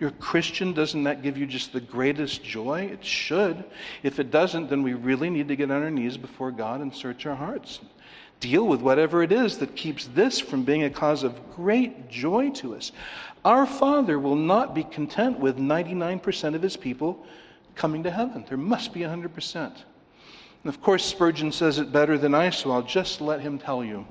You're 0.00 0.10
Christian. 0.10 0.72
Doesn't 0.72 1.04
that 1.04 1.22
give 1.22 1.38
you 1.38 1.46
just 1.46 1.72
the 1.72 1.80
greatest 1.80 2.42
joy? 2.42 2.90
It 2.92 3.04
should. 3.04 3.62
If 4.02 4.18
it 4.18 4.30
doesn't, 4.30 4.68
then 4.68 4.82
we 4.82 4.94
really 4.94 5.30
need 5.30 5.48
to 5.48 5.56
get 5.56 5.70
on 5.70 5.82
our 5.82 5.90
knees 5.90 6.16
before 6.16 6.50
God 6.50 6.80
and 6.80 6.92
search 6.92 7.26
our 7.26 7.36
hearts. 7.36 7.80
Deal 8.40 8.66
with 8.66 8.80
whatever 8.80 9.22
it 9.22 9.30
is 9.30 9.58
that 9.58 9.76
keeps 9.76 10.06
this 10.08 10.40
from 10.40 10.64
being 10.64 10.82
a 10.82 10.90
cause 10.90 11.22
of 11.22 11.38
great 11.54 12.10
joy 12.10 12.50
to 12.50 12.74
us. 12.74 12.90
Our 13.44 13.66
Father 13.66 14.18
will 14.18 14.34
not 14.34 14.74
be 14.74 14.82
content 14.82 15.38
with 15.38 15.58
99% 15.58 16.54
of 16.56 16.62
his 16.62 16.76
people 16.76 17.24
coming 17.76 18.02
to 18.02 18.10
heaven. 18.10 18.44
There 18.48 18.58
must 18.58 18.92
be 18.92 19.00
100%. 19.00 19.84
And 20.64 20.72
of 20.72 20.80
course, 20.80 21.04
Spurgeon 21.04 21.50
says 21.50 21.78
it 21.78 21.92
better 21.92 22.16
than 22.16 22.34
I, 22.34 22.50
so 22.50 22.70
I'll 22.70 22.82
just 22.82 23.20
let 23.20 23.40
him 23.40 23.58
tell 23.58 23.82
you. 23.84 24.06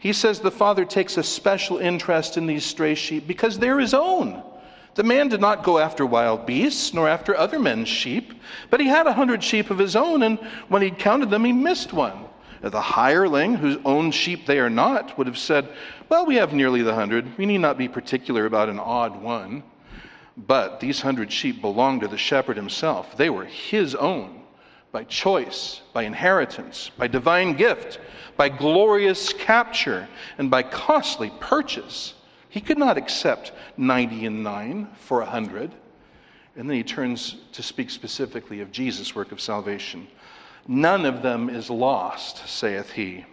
He 0.00 0.12
says 0.12 0.40
the 0.40 0.50
Father 0.50 0.84
takes 0.84 1.16
a 1.16 1.22
special 1.22 1.78
interest 1.78 2.36
in 2.36 2.46
these 2.46 2.64
stray 2.64 2.94
sheep 2.94 3.26
because 3.26 3.58
they're 3.58 3.78
his 3.78 3.94
own. 3.94 4.42
The 4.94 5.04
man 5.04 5.28
did 5.28 5.40
not 5.40 5.64
go 5.64 5.78
after 5.78 6.04
wild 6.04 6.44
beasts, 6.44 6.92
nor 6.92 7.08
after 7.08 7.36
other 7.36 7.58
men's 7.58 7.88
sheep, 7.88 8.34
but 8.68 8.80
he 8.80 8.86
had 8.86 9.06
a 9.06 9.12
hundred 9.12 9.42
sheep 9.42 9.70
of 9.70 9.78
his 9.78 9.96
own, 9.96 10.22
and 10.22 10.38
when 10.68 10.82
he 10.82 10.90
counted 10.90 11.30
them, 11.30 11.44
he 11.44 11.52
missed 11.52 11.92
one. 11.92 12.24
The 12.62 12.80
hireling, 12.80 13.54
whose 13.54 13.78
own 13.84 14.10
sheep 14.12 14.46
they 14.46 14.58
are 14.58 14.70
not, 14.70 15.16
would 15.18 15.26
have 15.26 15.38
said, 15.38 15.68
Well, 16.08 16.26
we 16.26 16.36
have 16.36 16.52
nearly 16.52 16.82
the 16.82 16.94
hundred. 16.94 17.36
We 17.38 17.46
need 17.46 17.58
not 17.58 17.78
be 17.78 17.88
particular 17.88 18.46
about 18.46 18.68
an 18.68 18.78
odd 18.78 19.20
one. 19.20 19.62
But 20.36 20.80
these 20.80 21.00
hundred 21.00 21.32
sheep 21.32 21.60
belonged 21.60 22.02
to 22.02 22.08
the 22.08 22.18
shepherd 22.18 22.56
himself. 22.56 23.16
They 23.16 23.30
were 23.30 23.44
his 23.44 23.94
own 23.94 24.41
by 24.92 25.04
choice, 25.04 25.80
by 25.94 26.04
inheritance, 26.04 26.90
by 26.98 27.08
divine 27.08 27.54
gift, 27.54 27.98
by 28.36 28.48
glorious 28.48 29.32
capture, 29.32 30.06
and 30.38 30.50
by 30.50 30.62
costly 30.62 31.32
purchase. 31.40 32.14
He 32.50 32.60
could 32.60 32.78
not 32.78 32.98
accept 32.98 33.52
90 33.78 34.26
and 34.26 34.44
9 34.44 34.88
for 34.94 35.18
100. 35.20 35.72
And 36.56 36.68
then 36.68 36.76
he 36.76 36.82
turns 36.82 37.36
to 37.52 37.62
speak 37.62 37.88
specifically 37.88 38.60
of 38.60 38.70
Jesus' 38.70 39.14
work 39.14 39.32
of 39.32 39.40
salvation. 39.40 40.06
None 40.68 41.06
of 41.06 41.22
them 41.22 41.48
is 41.48 41.70
lost, 41.70 42.46
saith 42.46 42.90
he. 42.92 43.24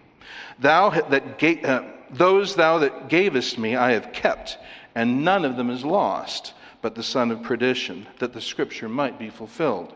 Thou 0.59 0.89
that 0.89 1.37
ga- 1.37 1.61
uh, 1.63 1.83
those 2.11 2.55
thou 2.55 2.79
that 2.79 3.09
gavest 3.09 3.57
me 3.57 3.75
I 3.75 3.91
have 3.91 4.13
kept, 4.13 4.57
and 4.95 5.23
none 5.23 5.45
of 5.45 5.57
them 5.57 5.69
is 5.69 5.83
lost, 5.83 6.53
but 6.81 6.95
the 6.95 7.03
son 7.03 7.31
of 7.31 7.43
perdition, 7.43 8.07
that 8.19 8.33
the 8.33 8.41
scripture 8.41 8.89
might 8.89 9.19
be 9.19 9.29
fulfilled. 9.29 9.93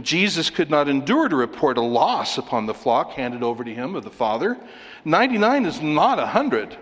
Jesus 0.00 0.50
could 0.50 0.70
not 0.70 0.88
endure 0.88 1.28
to 1.28 1.36
report 1.36 1.78
a 1.78 1.82
loss 1.82 2.38
upon 2.38 2.66
the 2.66 2.74
flock 2.74 3.12
handed 3.12 3.42
over 3.42 3.64
to 3.64 3.74
him 3.74 3.94
of 3.94 4.04
the 4.04 4.10
Father. 4.10 4.56
99 5.04 5.66
is 5.66 5.80
not 5.80 6.18
a 6.18 6.22
100 6.22 6.76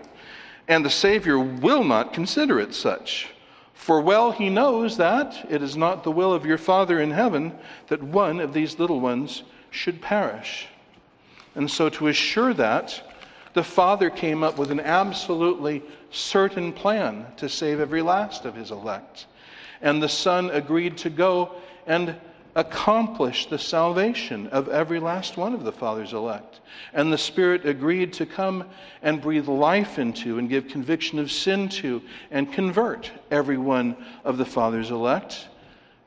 and 0.67 0.83
the 0.83 0.89
Savior 0.89 1.39
will 1.39 1.83
not 1.83 2.13
consider 2.13 2.59
it 2.59 2.73
such. 2.73 3.29
For 3.73 4.01
well 4.01 4.31
he 4.31 4.49
knows 4.49 4.97
that 4.97 5.45
it 5.49 5.61
is 5.61 5.77
not 5.77 6.03
the 6.03 6.11
will 6.11 6.33
of 6.33 6.45
your 6.45 6.57
Father 6.57 6.99
in 6.99 7.11
heaven 7.11 7.53
that 7.87 8.03
one 8.03 8.39
of 8.39 8.53
these 8.53 8.79
little 8.79 8.99
ones 8.99 9.43
should 9.71 10.01
perish. 10.01 10.67
And 11.55 11.71
so, 11.71 11.89
to 11.89 12.07
assure 12.07 12.53
that, 12.55 13.01
the 13.53 13.63
Father 13.63 14.09
came 14.09 14.43
up 14.43 14.59
with 14.59 14.69
an 14.69 14.79
absolutely 14.79 15.81
certain 16.11 16.73
plan 16.73 17.25
to 17.37 17.49
save 17.49 17.79
every 17.79 18.01
last 18.01 18.45
of 18.45 18.55
his 18.55 18.71
elect. 18.71 19.25
And 19.81 20.01
the 20.01 20.09
Son 20.09 20.49
agreed 20.49 20.97
to 20.99 21.09
go 21.09 21.55
and 21.85 22.15
accomplish 22.55 23.45
the 23.45 23.59
salvation 23.59 24.47
of 24.47 24.67
every 24.67 24.99
last 24.99 25.37
one 25.37 25.53
of 25.53 25.63
the 25.63 25.71
Father's 25.71 26.13
elect. 26.13 26.59
And 26.91 27.13
the 27.13 27.17
Spirit 27.17 27.67
agreed 27.67 28.13
to 28.13 28.25
come 28.25 28.65
and 29.03 29.21
breathe 29.21 29.47
life 29.47 29.99
into 29.99 30.39
and 30.39 30.49
give 30.49 30.67
conviction 30.67 31.19
of 31.19 31.31
sin 31.31 31.69
to 31.69 32.01
and 32.31 32.51
convert 32.51 33.11
every 33.29 33.57
one 33.57 33.95
of 34.23 34.39
the 34.39 34.45
Father's 34.45 34.89
elect. 34.89 35.47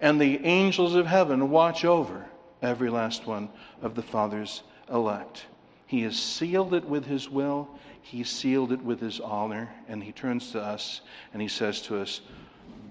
And 0.01 0.20
the 0.20 0.44
angels 0.44 0.96
of 0.96 1.07
heaven 1.07 1.51
watch 1.51 1.84
over 1.84 2.26
every 2.62 2.90
last 2.90 3.28
one 3.28 3.48
of 3.80 3.94
the 3.94 4.03
Father's 4.03 4.64
elect. 4.92 5.46
He 5.86 6.03
has 6.03 6.18
sealed 6.18 6.74
it 6.74 6.84
with 6.84 7.05
His 7.05 7.28
will, 7.28 7.68
He 8.03 8.24
sealed 8.24 8.72
it 8.72 8.82
with 8.82 9.01
His 9.01 9.20
honor, 9.20 9.70
and 9.88 10.03
He 10.03 10.12
turns 10.12 10.53
to 10.53 10.61
us 10.61 11.01
and 11.32 11.40
He 11.40 11.48
says 11.48 11.80
to 11.82 12.01
us, 12.01 12.20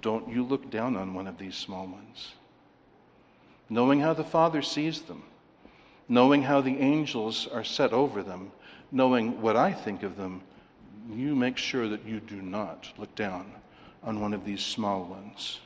Don't 0.01 0.29
you 0.29 0.43
look 0.43 0.69
down 0.69 0.95
on 0.95 1.13
one 1.13 1.27
of 1.27 1.37
these 1.37 1.55
small 1.55 1.87
ones 1.87 2.33
knowing 3.69 3.99
how 3.99 4.13
the 4.13 4.23
Father 4.23 4.61
sees 4.61 5.01
them, 5.03 5.23
knowing 6.07 6.41
how 6.41 6.59
the 6.59 6.77
angels 6.77 7.47
are 7.47 7.63
set 7.63 7.93
over 7.93 8.23
them, 8.23 8.51
knowing 8.91 9.41
what 9.41 9.55
I 9.55 9.71
think 9.71 10.03
of 10.03 10.17
them, 10.17 10.41
you 11.11 11.35
make 11.35 11.57
sure 11.57 11.87
that 11.87 12.05
you 12.05 12.19
do 12.19 12.41
not 12.41 12.91
look 12.97 13.13
down 13.15 13.51
on 14.03 14.19
one 14.19 14.33
of 14.33 14.45
these 14.45 14.63
small 14.63 15.03
ones. 15.03 15.59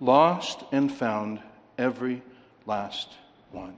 Lost 0.00 0.64
and 0.72 0.90
found, 0.90 1.40
every 1.78 2.22
last 2.66 3.08
one. 3.52 3.76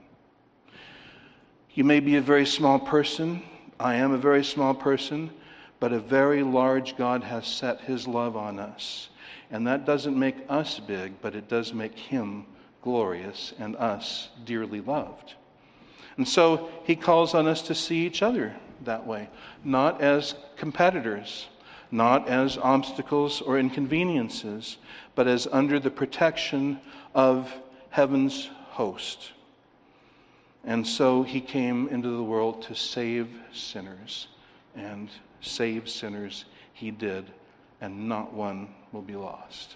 You 1.73 1.83
may 1.83 1.99
be 1.99 2.15
a 2.15 2.21
very 2.21 2.45
small 2.45 2.79
person. 2.79 3.43
I 3.79 3.95
am 3.95 4.11
a 4.11 4.17
very 4.17 4.43
small 4.43 4.73
person, 4.73 5.31
but 5.79 5.93
a 5.93 5.99
very 5.99 6.43
large 6.43 6.95
God 6.95 7.23
has 7.23 7.47
set 7.47 7.81
his 7.81 8.07
love 8.07 8.37
on 8.37 8.59
us. 8.59 9.09
And 9.51 9.67
that 9.67 9.85
doesn't 9.85 10.17
make 10.17 10.37
us 10.49 10.79
big, 10.79 11.21
but 11.21 11.35
it 11.35 11.47
does 11.47 11.73
make 11.73 11.97
him 11.97 12.45
glorious, 12.81 13.53
and 13.59 13.75
us 13.77 14.29
dearly 14.45 14.81
loved. 14.81 15.33
And 16.17 16.27
so 16.27 16.69
he 16.83 16.95
calls 16.95 17.33
on 17.33 17.47
us 17.47 17.61
to 17.63 17.75
see 17.75 18.05
each 18.05 18.21
other 18.21 18.55
that 18.83 19.05
way, 19.07 19.29
not 19.63 20.01
as 20.01 20.35
competitors, 20.57 21.47
not 21.91 22.27
as 22.27 22.57
obstacles 22.57 23.41
or 23.41 23.57
inconveniences, 23.57 24.77
but 25.15 25.27
as 25.27 25.47
under 25.51 25.79
the 25.79 25.91
protection 25.91 26.79
of 27.13 27.53
heaven's 27.89 28.49
host. 28.69 29.31
And 30.63 30.87
so 30.87 31.23
he 31.23 31.41
came 31.41 31.89
into 31.89 32.09
the 32.09 32.23
world 32.23 32.61
to 32.63 32.75
save 32.75 33.27
sinners, 33.51 34.27
and 34.75 35.09
save 35.41 35.89
sinners 35.89 36.45
he 36.73 36.89
did, 36.89 37.25
and 37.81 38.07
not 38.07 38.33
one 38.33 38.69
will 38.91 39.01
be 39.01 39.15
lost. 39.15 39.75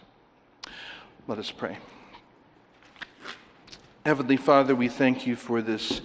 Let 1.28 1.40
us 1.40 1.52
pray. 1.52 1.78
Heavenly 4.06 4.38
Father, 4.38 4.74
we 4.74 4.88
thank 4.88 5.28
you 5.28 5.36
for 5.36 5.62
this 5.62 6.00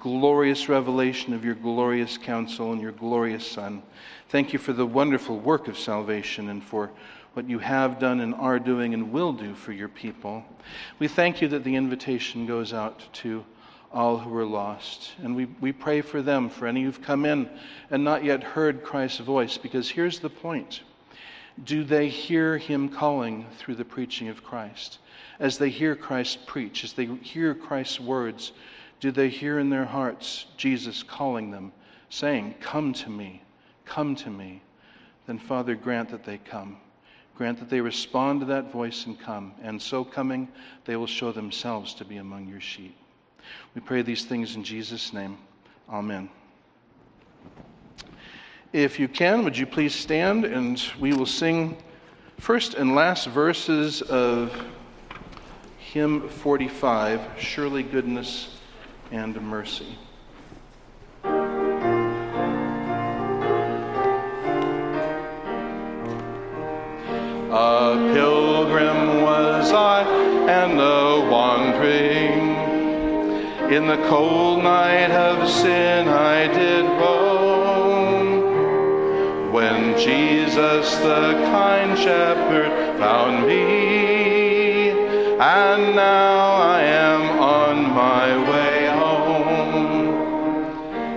glorious 0.00 0.68
revelation 0.68 1.32
of 1.32 1.44
your 1.44 1.54
glorious 1.54 2.18
counsel 2.18 2.72
and 2.72 2.80
your 2.80 2.90
glorious 2.90 3.46
Son. 3.46 3.82
Thank 4.28 4.52
you 4.52 4.58
for 4.58 4.72
the 4.72 4.86
wonderful 4.86 5.38
work 5.38 5.68
of 5.68 5.78
salvation 5.78 6.48
and 6.48 6.64
for 6.64 6.90
what 7.34 7.48
you 7.48 7.60
have 7.60 8.00
done 8.00 8.20
and 8.20 8.34
are 8.34 8.58
doing 8.58 8.94
and 8.94 9.12
will 9.12 9.32
do 9.32 9.54
for 9.54 9.72
your 9.72 9.88
people. 9.88 10.44
We 10.98 11.06
thank 11.06 11.40
you 11.40 11.48
that 11.48 11.62
the 11.62 11.76
invitation 11.76 12.46
goes 12.46 12.72
out 12.72 13.02
to 13.14 13.44
all 13.94 14.18
who 14.18 14.36
are 14.36 14.44
lost. 14.44 15.12
And 15.22 15.34
we, 15.36 15.46
we 15.60 15.72
pray 15.72 16.00
for 16.00 16.20
them, 16.20 16.50
for 16.50 16.66
any 16.66 16.82
who've 16.82 17.00
come 17.00 17.24
in 17.24 17.48
and 17.90 18.02
not 18.02 18.24
yet 18.24 18.42
heard 18.42 18.82
Christ's 18.82 19.20
voice, 19.20 19.56
because 19.56 19.88
here's 19.88 20.18
the 20.18 20.28
point 20.28 20.82
do 21.62 21.84
they 21.84 22.08
hear 22.08 22.58
him 22.58 22.88
calling 22.88 23.46
through 23.58 23.76
the 23.76 23.84
preaching 23.84 24.28
of 24.28 24.42
Christ? 24.42 24.98
As 25.38 25.56
they 25.56 25.70
hear 25.70 25.94
Christ 25.94 26.46
preach, 26.46 26.82
as 26.82 26.94
they 26.94 27.06
hear 27.06 27.54
Christ's 27.54 28.00
words, 28.00 28.50
do 28.98 29.12
they 29.12 29.28
hear 29.28 29.60
in 29.60 29.70
their 29.70 29.84
hearts 29.84 30.46
Jesus 30.56 31.04
calling 31.04 31.52
them, 31.52 31.72
saying, 32.10 32.56
Come 32.60 32.92
to 32.94 33.08
me, 33.08 33.40
come 33.84 34.16
to 34.16 34.30
me? 34.30 34.62
Then, 35.26 35.38
Father, 35.38 35.76
grant 35.76 36.10
that 36.10 36.24
they 36.24 36.38
come. 36.38 36.78
Grant 37.36 37.58
that 37.60 37.70
they 37.70 37.80
respond 37.80 38.40
to 38.40 38.46
that 38.46 38.72
voice 38.72 39.06
and 39.06 39.18
come. 39.18 39.54
And 39.62 39.80
so 39.80 40.04
coming, 40.04 40.48
they 40.84 40.96
will 40.96 41.06
show 41.06 41.30
themselves 41.30 41.94
to 41.94 42.04
be 42.04 42.16
among 42.16 42.48
your 42.48 42.60
sheep. 42.60 42.96
We 43.74 43.80
pray 43.80 44.02
these 44.02 44.24
things 44.24 44.56
in 44.56 44.64
Jesus' 44.64 45.12
name. 45.12 45.38
Amen. 45.88 46.28
If 48.72 48.98
you 48.98 49.06
can, 49.06 49.44
would 49.44 49.56
you 49.56 49.66
please 49.66 49.94
stand 49.94 50.44
and 50.44 50.82
we 50.98 51.12
will 51.12 51.26
sing 51.26 51.76
first 52.38 52.74
and 52.74 52.94
last 52.94 53.28
verses 53.28 54.02
of 54.02 54.52
hymn 55.78 56.28
45 56.28 57.20
Surely 57.38 57.84
Goodness 57.84 58.58
and 59.12 59.40
Mercy. 59.40 59.96
A 67.56 68.10
pilgrim 68.12 69.22
was 69.22 69.72
I 69.72 70.13
In 73.74 73.88
the 73.88 73.96
cold 74.08 74.62
night 74.62 75.10
of 75.10 75.48
sin 75.48 76.06
I 76.06 76.46
did 76.46 76.84
roam. 76.84 78.42
when 79.52 79.98
Jesus 79.98 80.94
the 80.98 81.32
kind 81.50 81.98
shepherd 81.98 82.70
found 83.00 83.48
me, 83.48 84.90
and 85.40 85.96
now 85.96 86.52
I 86.52 86.82
am 86.82 87.22
on 87.40 87.82
my 88.02 88.28
way 88.48 88.86
home. 89.02 90.06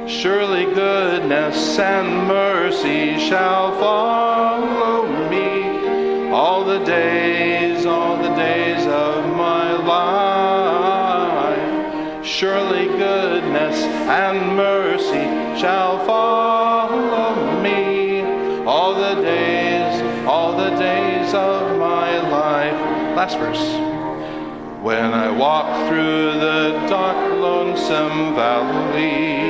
Surely 0.08 0.66
goodness 0.74 1.78
and 1.78 2.28
mercy 2.28 3.20
shall 3.20 3.78
follow 3.80 5.06
me 5.30 6.32
all 6.32 6.66
the 6.66 6.80
days 6.86 7.47
Surely 12.38 12.86
goodness 12.86 13.82
and 13.82 14.56
mercy 14.56 15.26
shall 15.60 16.06
follow 16.06 17.60
me 17.64 18.22
all 18.64 18.94
the 18.94 19.16
days, 19.24 20.04
all 20.28 20.56
the 20.56 20.70
days 20.76 21.34
of 21.34 21.80
my 21.80 22.20
life. 22.30 22.80
Last 23.18 23.40
verse. 23.40 23.58
When 24.84 25.16
I 25.16 25.32
walk 25.32 25.90
through 25.90 26.34
the 26.34 26.86
dark, 26.88 27.18
lonesome 27.42 28.36
valley, 28.36 29.42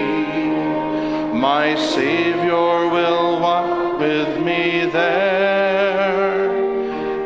my 1.37 1.75
Savior 1.75 2.87
will 2.87 3.41
walk 3.41 3.99
with 3.99 4.41
me 4.41 4.85
there, 4.85 6.55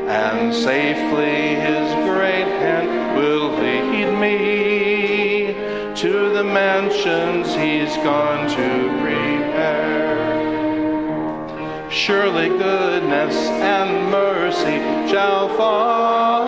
and 0.10 0.52
safely 0.52 1.61
mansions 7.06 7.56
He's 7.56 7.96
gone 8.04 8.50
to 8.50 8.90
prepare. 9.02 10.20
Surely 11.90 12.50
goodness 12.50 13.36
and 13.36 14.12
mercy 14.12 14.78
shall 15.10 15.50
follow 15.58 16.41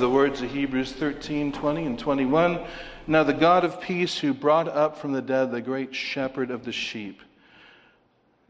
the 0.00 0.08
words 0.08 0.40
of 0.40 0.50
Hebrews 0.50 0.92
13, 0.92 1.52
20, 1.52 1.84
and 1.84 1.98
21. 1.98 2.64
Now 3.06 3.22
the 3.22 3.34
God 3.34 3.66
of 3.66 3.82
peace, 3.82 4.18
who 4.18 4.32
brought 4.32 4.66
up 4.66 4.96
from 4.96 5.12
the 5.12 5.20
dead 5.20 5.52
the 5.52 5.60
great 5.60 5.94
shepherd 5.94 6.50
of 6.50 6.64
the 6.64 6.72
sheep, 6.72 7.20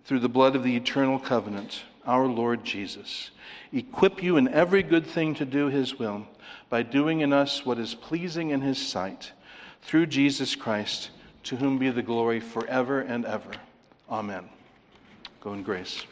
through 0.04 0.20
the 0.20 0.28
blood 0.28 0.54
of 0.54 0.62
the 0.62 0.76
eternal 0.76 1.18
covenant, 1.18 1.82
our 2.06 2.26
Lord 2.26 2.64
Jesus, 2.64 3.32
equip 3.72 4.22
you 4.22 4.36
in 4.36 4.46
every 4.46 4.84
good 4.84 5.04
thing 5.04 5.34
to 5.34 5.44
do 5.44 5.66
his 5.66 5.98
will, 5.98 6.24
by 6.68 6.84
doing 6.84 7.20
in 7.20 7.32
us 7.32 7.66
what 7.66 7.80
is 7.80 7.96
pleasing 7.96 8.50
in 8.50 8.60
his 8.60 8.78
sight, 8.78 9.32
through 9.82 10.06
Jesus 10.06 10.54
Christ, 10.54 11.10
to 11.42 11.56
whom 11.56 11.78
be 11.78 11.90
the 11.90 12.00
glory 12.00 12.38
forever 12.38 13.00
and 13.00 13.26
ever. 13.26 13.50
Amen. 14.08 14.48
Go 15.40 15.52
in 15.52 15.64
grace. 15.64 16.04